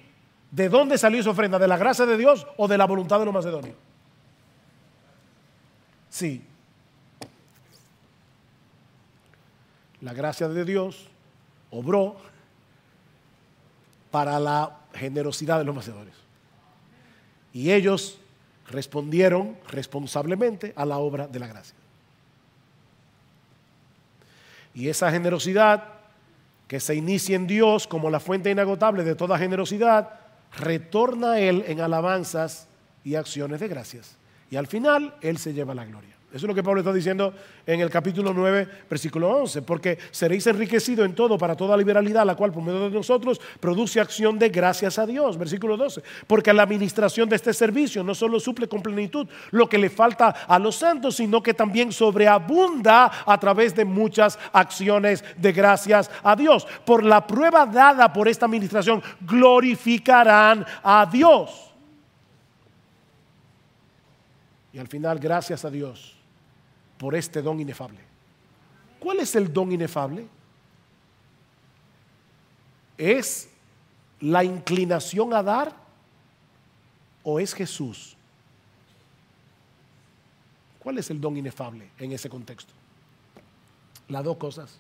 ¿de 0.51 0.71
dónde 0.71 0.97
salió 0.97 1.21
esa 1.21 1.31
ofrenda? 1.31 1.59
¿De 1.59 1.69
la 1.69 1.77
gracia 1.77 2.07
de 2.07 2.17
Dios 2.17 2.47
o 2.57 2.67
de 2.67 2.79
la 2.79 2.87
voluntad 2.87 3.19
de 3.19 3.27
los 3.27 3.35
macedonios? 3.35 3.90
Sí. 6.11 6.43
La 10.01 10.13
gracia 10.13 10.49
de 10.49 10.65
Dios 10.65 11.07
obró 11.71 12.17
para 14.11 14.39
la 14.41 14.77
generosidad 14.95 15.59
de 15.59 15.65
los 15.65 15.75
macedonios. 15.75 16.17
Y 17.53 17.71
ellos 17.71 18.19
respondieron 18.69 19.57
responsablemente 19.69 20.73
a 20.77 20.85
la 20.85 20.99
obra 20.99 21.27
de 21.27 21.39
la 21.39 21.47
gracia. 21.47 21.75
Y 24.75 24.89
esa 24.89 25.11
generosidad 25.11 25.85
que 26.69 26.79
se 26.79 26.95
inicia 26.95 27.35
en 27.35 27.49
Dios 27.49 27.89
como 27.89 28.11
la 28.11 28.21
fuente 28.21 28.51
inagotable 28.51 29.03
de 29.03 29.17
toda 29.17 29.39
generosidad, 29.39 30.21
retorna 30.57 31.33
a 31.33 31.41
Él 31.41 31.65
en 31.67 31.81
alabanzas 31.81 32.69
y 33.03 33.17
acciones 33.17 33.59
de 33.59 33.67
gracias. 33.67 34.20
Y 34.51 34.57
al 34.57 34.67
final 34.67 35.15
Él 35.21 35.39
se 35.39 35.55
lleva 35.55 35.75
la 35.75 35.85
gloria. 35.85 36.21
Eso 36.31 36.47
es 36.47 36.49
lo 36.49 36.55
que 36.55 36.63
Pablo 36.63 36.81
está 36.81 36.93
diciendo 36.93 37.35
en 37.67 37.81
el 37.81 37.91
capítulo 37.91 38.33
9, 38.33 38.69
versículo 38.89 39.29
11, 39.31 39.63
porque 39.63 39.99
seréis 40.13 40.47
enriquecidos 40.47 41.05
en 41.05 41.13
todo 41.13 41.37
para 41.37 41.57
toda 41.57 41.77
liberalidad, 41.77 42.25
la 42.25 42.37
cual 42.37 42.53
por 42.53 42.63
medio 42.63 42.89
de 42.89 42.91
nosotros 42.91 43.41
produce 43.59 44.01
acción 44.01 44.39
de 44.39 44.49
gracias 44.49 45.01
a 45.01 45.07
Dios. 45.07 45.37
Versículo 45.37 45.77
12, 45.77 46.03
porque 46.29 46.53
la 46.53 46.63
administración 46.63 47.29
de 47.29 47.35
este 47.35 47.53
servicio 47.53 48.05
no 48.05 48.15
solo 48.15 48.39
suple 48.39 48.69
con 48.69 48.81
plenitud 48.81 49.27
lo 49.51 49.69
que 49.69 49.79
le 49.79 49.91
falta 49.91 50.29
a 50.29 50.57
los 50.61 50.77
santos, 50.77 51.17
sino 51.17 51.43
que 51.43 51.53
también 51.53 51.91
sobreabunda 51.91 53.11
a 53.27 53.41
través 53.41 53.75
de 53.75 53.85
muchas 53.85 54.39
acciones 54.53 55.25
de 55.37 55.51
gracias 55.51 56.13
a 56.23 56.37
Dios. 56.37 56.65
Por 56.85 57.05
la 57.05 57.27
prueba 57.27 57.67
dada 57.67 58.13
por 58.13 58.29
esta 58.29 58.47
administración, 58.47 59.03
glorificarán 59.21 60.65
a 60.85 61.09
Dios. 61.11 61.70
Y 64.73 64.79
al 64.79 64.89
final, 64.89 65.19
gracias 65.19 65.65
a 65.65 65.71
Dios 65.71 66.15
por 66.99 67.15
este 67.15 67.43
don 67.43 67.59
inefable. 67.61 67.99
¿Cuál 68.99 69.21
es 69.21 69.35
el 69.35 69.53
don 69.53 69.73
inefable? 69.73 70.27
¿Es 72.97 73.49
la 74.21 74.45
inclinación 74.45 75.33
a 75.33 75.43
dar 75.43 75.75
o 77.23 77.41
es 77.41 77.55
Jesús? 77.55 78.17
¿Cuál 80.79 80.99
es 80.99 81.11
el 81.11 81.21
don 81.21 81.37
inefable 81.37 81.91
en 81.99 82.13
ese 82.13 82.29
contexto? 82.29 82.73
Las 84.09 84.25
dos 84.25 84.37
cosas. 84.37 84.79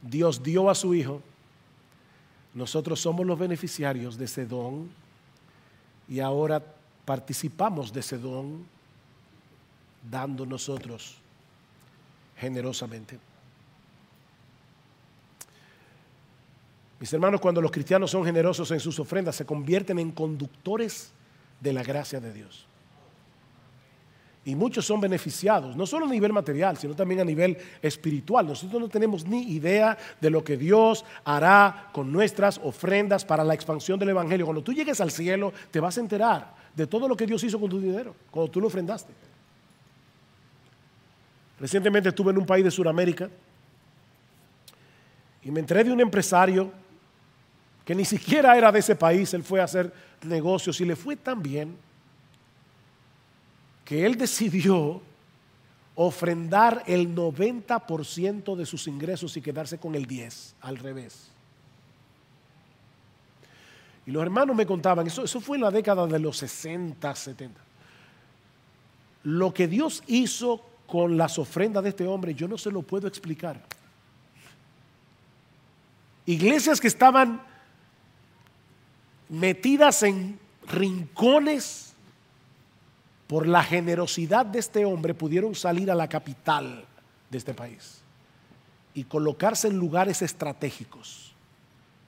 Dios 0.00 0.42
dio 0.42 0.68
a 0.68 0.74
su 0.74 0.94
Hijo, 0.94 1.22
nosotros 2.54 3.00
somos 3.00 3.24
los 3.24 3.38
beneficiarios 3.38 4.18
de 4.18 4.24
ese 4.24 4.44
don 4.44 4.90
y 6.08 6.20
ahora 6.20 6.62
participamos 7.04 7.92
de 7.92 8.00
ese 8.00 8.18
don 8.18 8.66
dando 10.10 10.46
nosotros 10.46 11.16
generosamente. 12.36 13.18
Mis 16.98 17.12
hermanos, 17.12 17.40
cuando 17.40 17.60
los 17.60 17.72
cristianos 17.72 18.10
son 18.12 18.24
generosos 18.24 18.70
en 18.70 18.78
sus 18.78 18.98
ofrendas, 19.00 19.34
se 19.34 19.44
convierten 19.44 19.98
en 19.98 20.12
conductores 20.12 21.10
de 21.60 21.72
la 21.72 21.82
gracia 21.82 22.20
de 22.20 22.32
Dios. 22.32 22.66
Y 24.44 24.56
muchos 24.56 24.84
son 24.86 25.00
beneficiados, 25.00 25.76
no 25.76 25.86
solo 25.86 26.06
a 26.06 26.08
nivel 26.08 26.32
material, 26.32 26.76
sino 26.76 26.94
también 26.94 27.20
a 27.20 27.24
nivel 27.24 27.56
espiritual. 27.80 28.46
Nosotros 28.46 28.80
no 28.80 28.88
tenemos 28.88 29.24
ni 29.24 29.52
idea 29.52 29.96
de 30.20 30.30
lo 30.30 30.42
que 30.42 30.56
Dios 30.56 31.04
hará 31.24 31.90
con 31.92 32.10
nuestras 32.10 32.58
ofrendas 32.58 33.24
para 33.24 33.44
la 33.44 33.54
expansión 33.54 34.00
del 34.00 34.08
Evangelio. 34.10 34.46
Cuando 34.46 34.62
tú 34.62 34.72
llegues 34.72 35.00
al 35.00 35.12
cielo, 35.12 35.52
te 35.70 35.78
vas 35.78 35.96
a 35.96 36.00
enterar 36.00 36.61
de 36.74 36.86
todo 36.86 37.08
lo 37.08 37.16
que 37.16 37.26
Dios 37.26 37.42
hizo 37.44 37.60
con 37.60 37.68
tu 37.68 37.80
dinero, 37.80 38.14
cuando 38.30 38.50
tú 38.50 38.60
lo 38.60 38.66
ofrendaste. 38.68 39.12
Recientemente 41.60 42.08
estuve 42.08 42.32
en 42.32 42.38
un 42.38 42.46
país 42.46 42.64
de 42.64 42.70
Sudamérica 42.70 43.28
y 45.42 45.50
me 45.50 45.60
enteré 45.60 45.84
de 45.84 45.92
un 45.92 46.00
empresario 46.00 46.72
que 47.84 47.94
ni 47.94 48.04
siquiera 48.04 48.56
era 48.56 48.70
de 48.70 48.78
ese 48.78 48.94
país, 48.94 49.34
él 49.34 49.42
fue 49.42 49.60
a 49.60 49.64
hacer 49.64 49.92
negocios 50.22 50.80
y 50.80 50.84
le 50.84 50.96
fue 50.96 51.16
tan 51.16 51.42
bien 51.42 51.76
que 53.84 54.06
él 54.06 54.16
decidió 54.16 55.02
ofrendar 55.94 56.84
el 56.86 57.14
90% 57.14 58.56
de 58.56 58.66
sus 58.66 58.86
ingresos 58.86 59.36
y 59.36 59.42
quedarse 59.42 59.78
con 59.78 59.94
el 59.94 60.06
10, 60.06 60.54
al 60.60 60.78
revés. 60.78 61.31
Y 64.06 64.10
los 64.10 64.22
hermanos 64.22 64.56
me 64.56 64.66
contaban, 64.66 65.06
eso, 65.06 65.24
eso 65.24 65.40
fue 65.40 65.56
en 65.56 65.62
la 65.62 65.70
década 65.70 66.06
de 66.06 66.18
los 66.18 66.36
60, 66.38 67.14
70. 67.14 67.60
Lo 69.24 69.54
que 69.54 69.68
Dios 69.68 70.02
hizo 70.06 70.64
con 70.86 71.16
las 71.16 71.38
ofrendas 71.38 71.82
de 71.82 71.90
este 71.90 72.06
hombre, 72.06 72.34
yo 72.34 72.48
no 72.48 72.58
se 72.58 72.70
lo 72.70 72.82
puedo 72.82 73.06
explicar. 73.06 73.62
Iglesias 76.26 76.80
que 76.80 76.88
estaban 76.88 77.40
metidas 79.28 80.02
en 80.02 80.38
rincones 80.68 81.94
por 83.26 83.46
la 83.46 83.62
generosidad 83.64 84.44
de 84.44 84.58
este 84.58 84.84
hombre 84.84 85.14
pudieron 85.14 85.54
salir 85.54 85.90
a 85.90 85.94
la 85.94 86.08
capital 86.08 86.84
de 87.30 87.38
este 87.38 87.54
país 87.54 88.02
y 88.94 89.04
colocarse 89.04 89.68
en 89.68 89.78
lugares 89.78 90.20
estratégicos. 90.20 91.31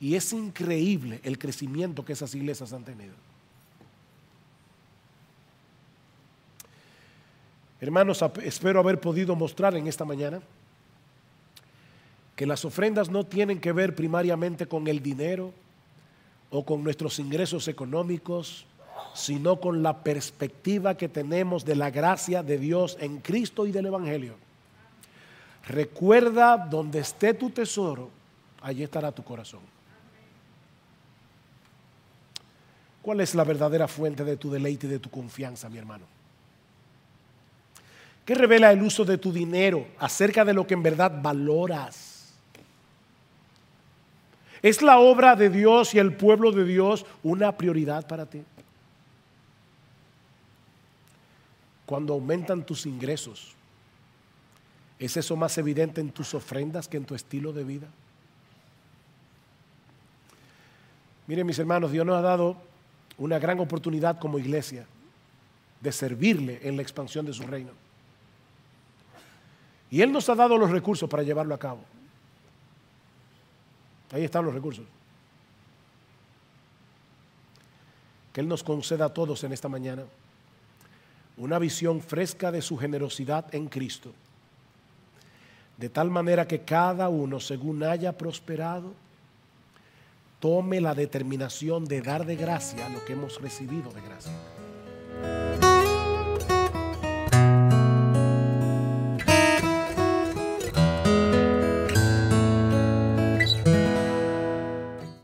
Y 0.05 0.17
es 0.17 0.35
increíble 0.35 1.19
el 1.23 1.39
crecimiento 1.39 2.05
que 2.05 2.13
esas 2.13 2.35
iglesias 2.35 2.75
han 2.75 2.85
tenido. 2.85 3.15
Hermanos, 7.81 8.23
espero 8.43 8.81
haber 8.81 9.01
podido 9.01 9.35
mostrar 9.35 9.75
en 9.77 9.87
esta 9.87 10.05
mañana 10.05 10.43
que 12.37 12.45
las 12.45 12.67
ofrendas 12.67 13.09
no 13.09 13.25
tienen 13.25 13.63
que 13.63 13.73
ver 13.73 13.95
primariamente 13.95 14.67
con 14.67 14.89
el 14.89 15.03
dinero 15.03 15.55
o 16.51 16.67
con 16.67 16.85
nuestros 16.85 17.19
ingresos 17.19 17.67
económicos, 17.69 18.67
sino 19.15 19.59
con 19.59 19.83
la 19.83 20.05
perspectiva 20.05 20.99
que 20.99 21.09
tenemos 21.09 21.65
de 21.65 21.77
la 21.77 21.91
gracia 21.91 22.43
de 22.43 22.59
Dios 22.59 22.99
en 23.01 23.21
Cristo 23.21 23.67
y 23.67 23.73
del 23.73 23.87
Evangelio. 23.87 24.35
Recuerda 25.67 26.59
donde 26.59 26.99
esté 26.99 27.33
tu 27.33 27.49
tesoro, 27.49 28.11
allí 28.61 28.83
estará 28.83 29.11
tu 29.11 29.25
corazón. 29.25 29.73
¿Cuál 33.05 33.21
es 33.21 33.35
la 33.35 33.45
verdadera 33.45 33.87
fuente 33.87 34.25
de 34.25 34.39
tu 34.39 34.51
deleite 34.51 34.87
y 34.87 34.91
de 34.91 34.99
tu 34.99 35.11
confianza, 35.11 35.69
mi 35.69 35.77
hermano? 35.77 36.07
¿Qué 38.25 38.35
revela 38.35 38.73
el 38.73 38.81
uso 38.81 39.05
de 39.05 39.19
tu 39.19 39.31
dinero 39.31 39.87
acerca 39.99 40.43
de 40.43 40.55
lo 40.55 40.67
que 40.67 40.73
en 40.73 40.83
verdad 40.83 41.13
valoras? 41.21 42.33
¿Es 44.63 44.81
la 44.81 45.01
obra 45.01 45.37
de 45.37 45.51
Dios 45.51 45.95
y 45.95 45.99
el 45.99 46.17
pueblo 46.17 46.51
de 46.51 46.65
Dios 46.65 47.05
una 47.23 47.55
prioridad 47.59 48.09
para 48.09 48.25
ti? 48.25 48.43
Cuando 51.85 52.15
aumentan 52.15 52.65
tus 52.65 52.87
ingresos, 52.87 53.55
¿es 54.99 55.15
eso 55.19 55.37
más 55.37 55.59
evidente 55.59 56.01
en 56.01 56.11
tus 56.11 56.33
ofrendas 56.33 56.89
que 56.89 56.97
en 56.97 57.05
tu 57.05 57.15
estilo 57.15 57.53
de 57.53 57.65
vida? 57.65 57.89
Miren 61.27 61.47
mis 61.47 61.59
hermanos, 61.59 61.93
Dios 61.93 62.07
nos 62.07 62.17
ha 62.17 62.23
dado 62.23 62.73
una 63.19 63.39
gran 63.39 63.61
oportunidad 63.61 64.19
como 64.19 64.39
iglesia 64.39 64.87
de 65.81 65.93
servirle 65.93 66.61
en 66.63 66.77
la 66.77 66.83
expansión 66.83 67.27
de 67.27 67.33
su 67.33 67.43
reino. 67.43 67.71
Y 69.91 70.01
Él 70.03 70.11
nos 70.11 70.29
ha 70.29 70.35
dado 70.35 70.59
los 70.59 70.71
recursos 70.71 71.09
para 71.09 71.23
llevarlo 71.23 71.55
a 71.55 71.59
cabo. 71.59 71.81
Ahí 74.13 74.25
están 74.25 74.45
los 74.45 74.55
recursos. 74.55 74.85
Que 78.33 78.41
Él 78.41 78.49
nos 78.49 78.65
conceda 78.65 79.07
a 79.07 79.15
todos 79.15 79.45
en 79.45 79.53
esta 79.53 79.69
mañana 79.69 80.05
una 81.37 81.59
visión 81.59 82.01
fresca 82.01 82.51
de 82.53 82.63
su 82.63 82.77
generosidad 82.77 83.53
en 83.55 83.69
Cristo. 83.69 84.13
De 85.77 85.89
tal 85.89 86.11
manera 86.11 86.47
que 86.47 86.61
cada 86.61 87.09
uno, 87.09 87.41
según 87.41 87.83
haya 87.83 88.17
prosperado, 88.17 88.95
tome 90.45 90.79
la 90.79 90.95
determinación 90.95 91.87
de 91.87 92.03
dar 92.03 92.27
de 92.27 92.37
gracia 92.37 92.87
lo 92.91 93.03
que 93.07 93.15
hemos 93.15 93.41
recibido 93.41 93.91
de 93.93 94.03
gracia. 94.03 94.31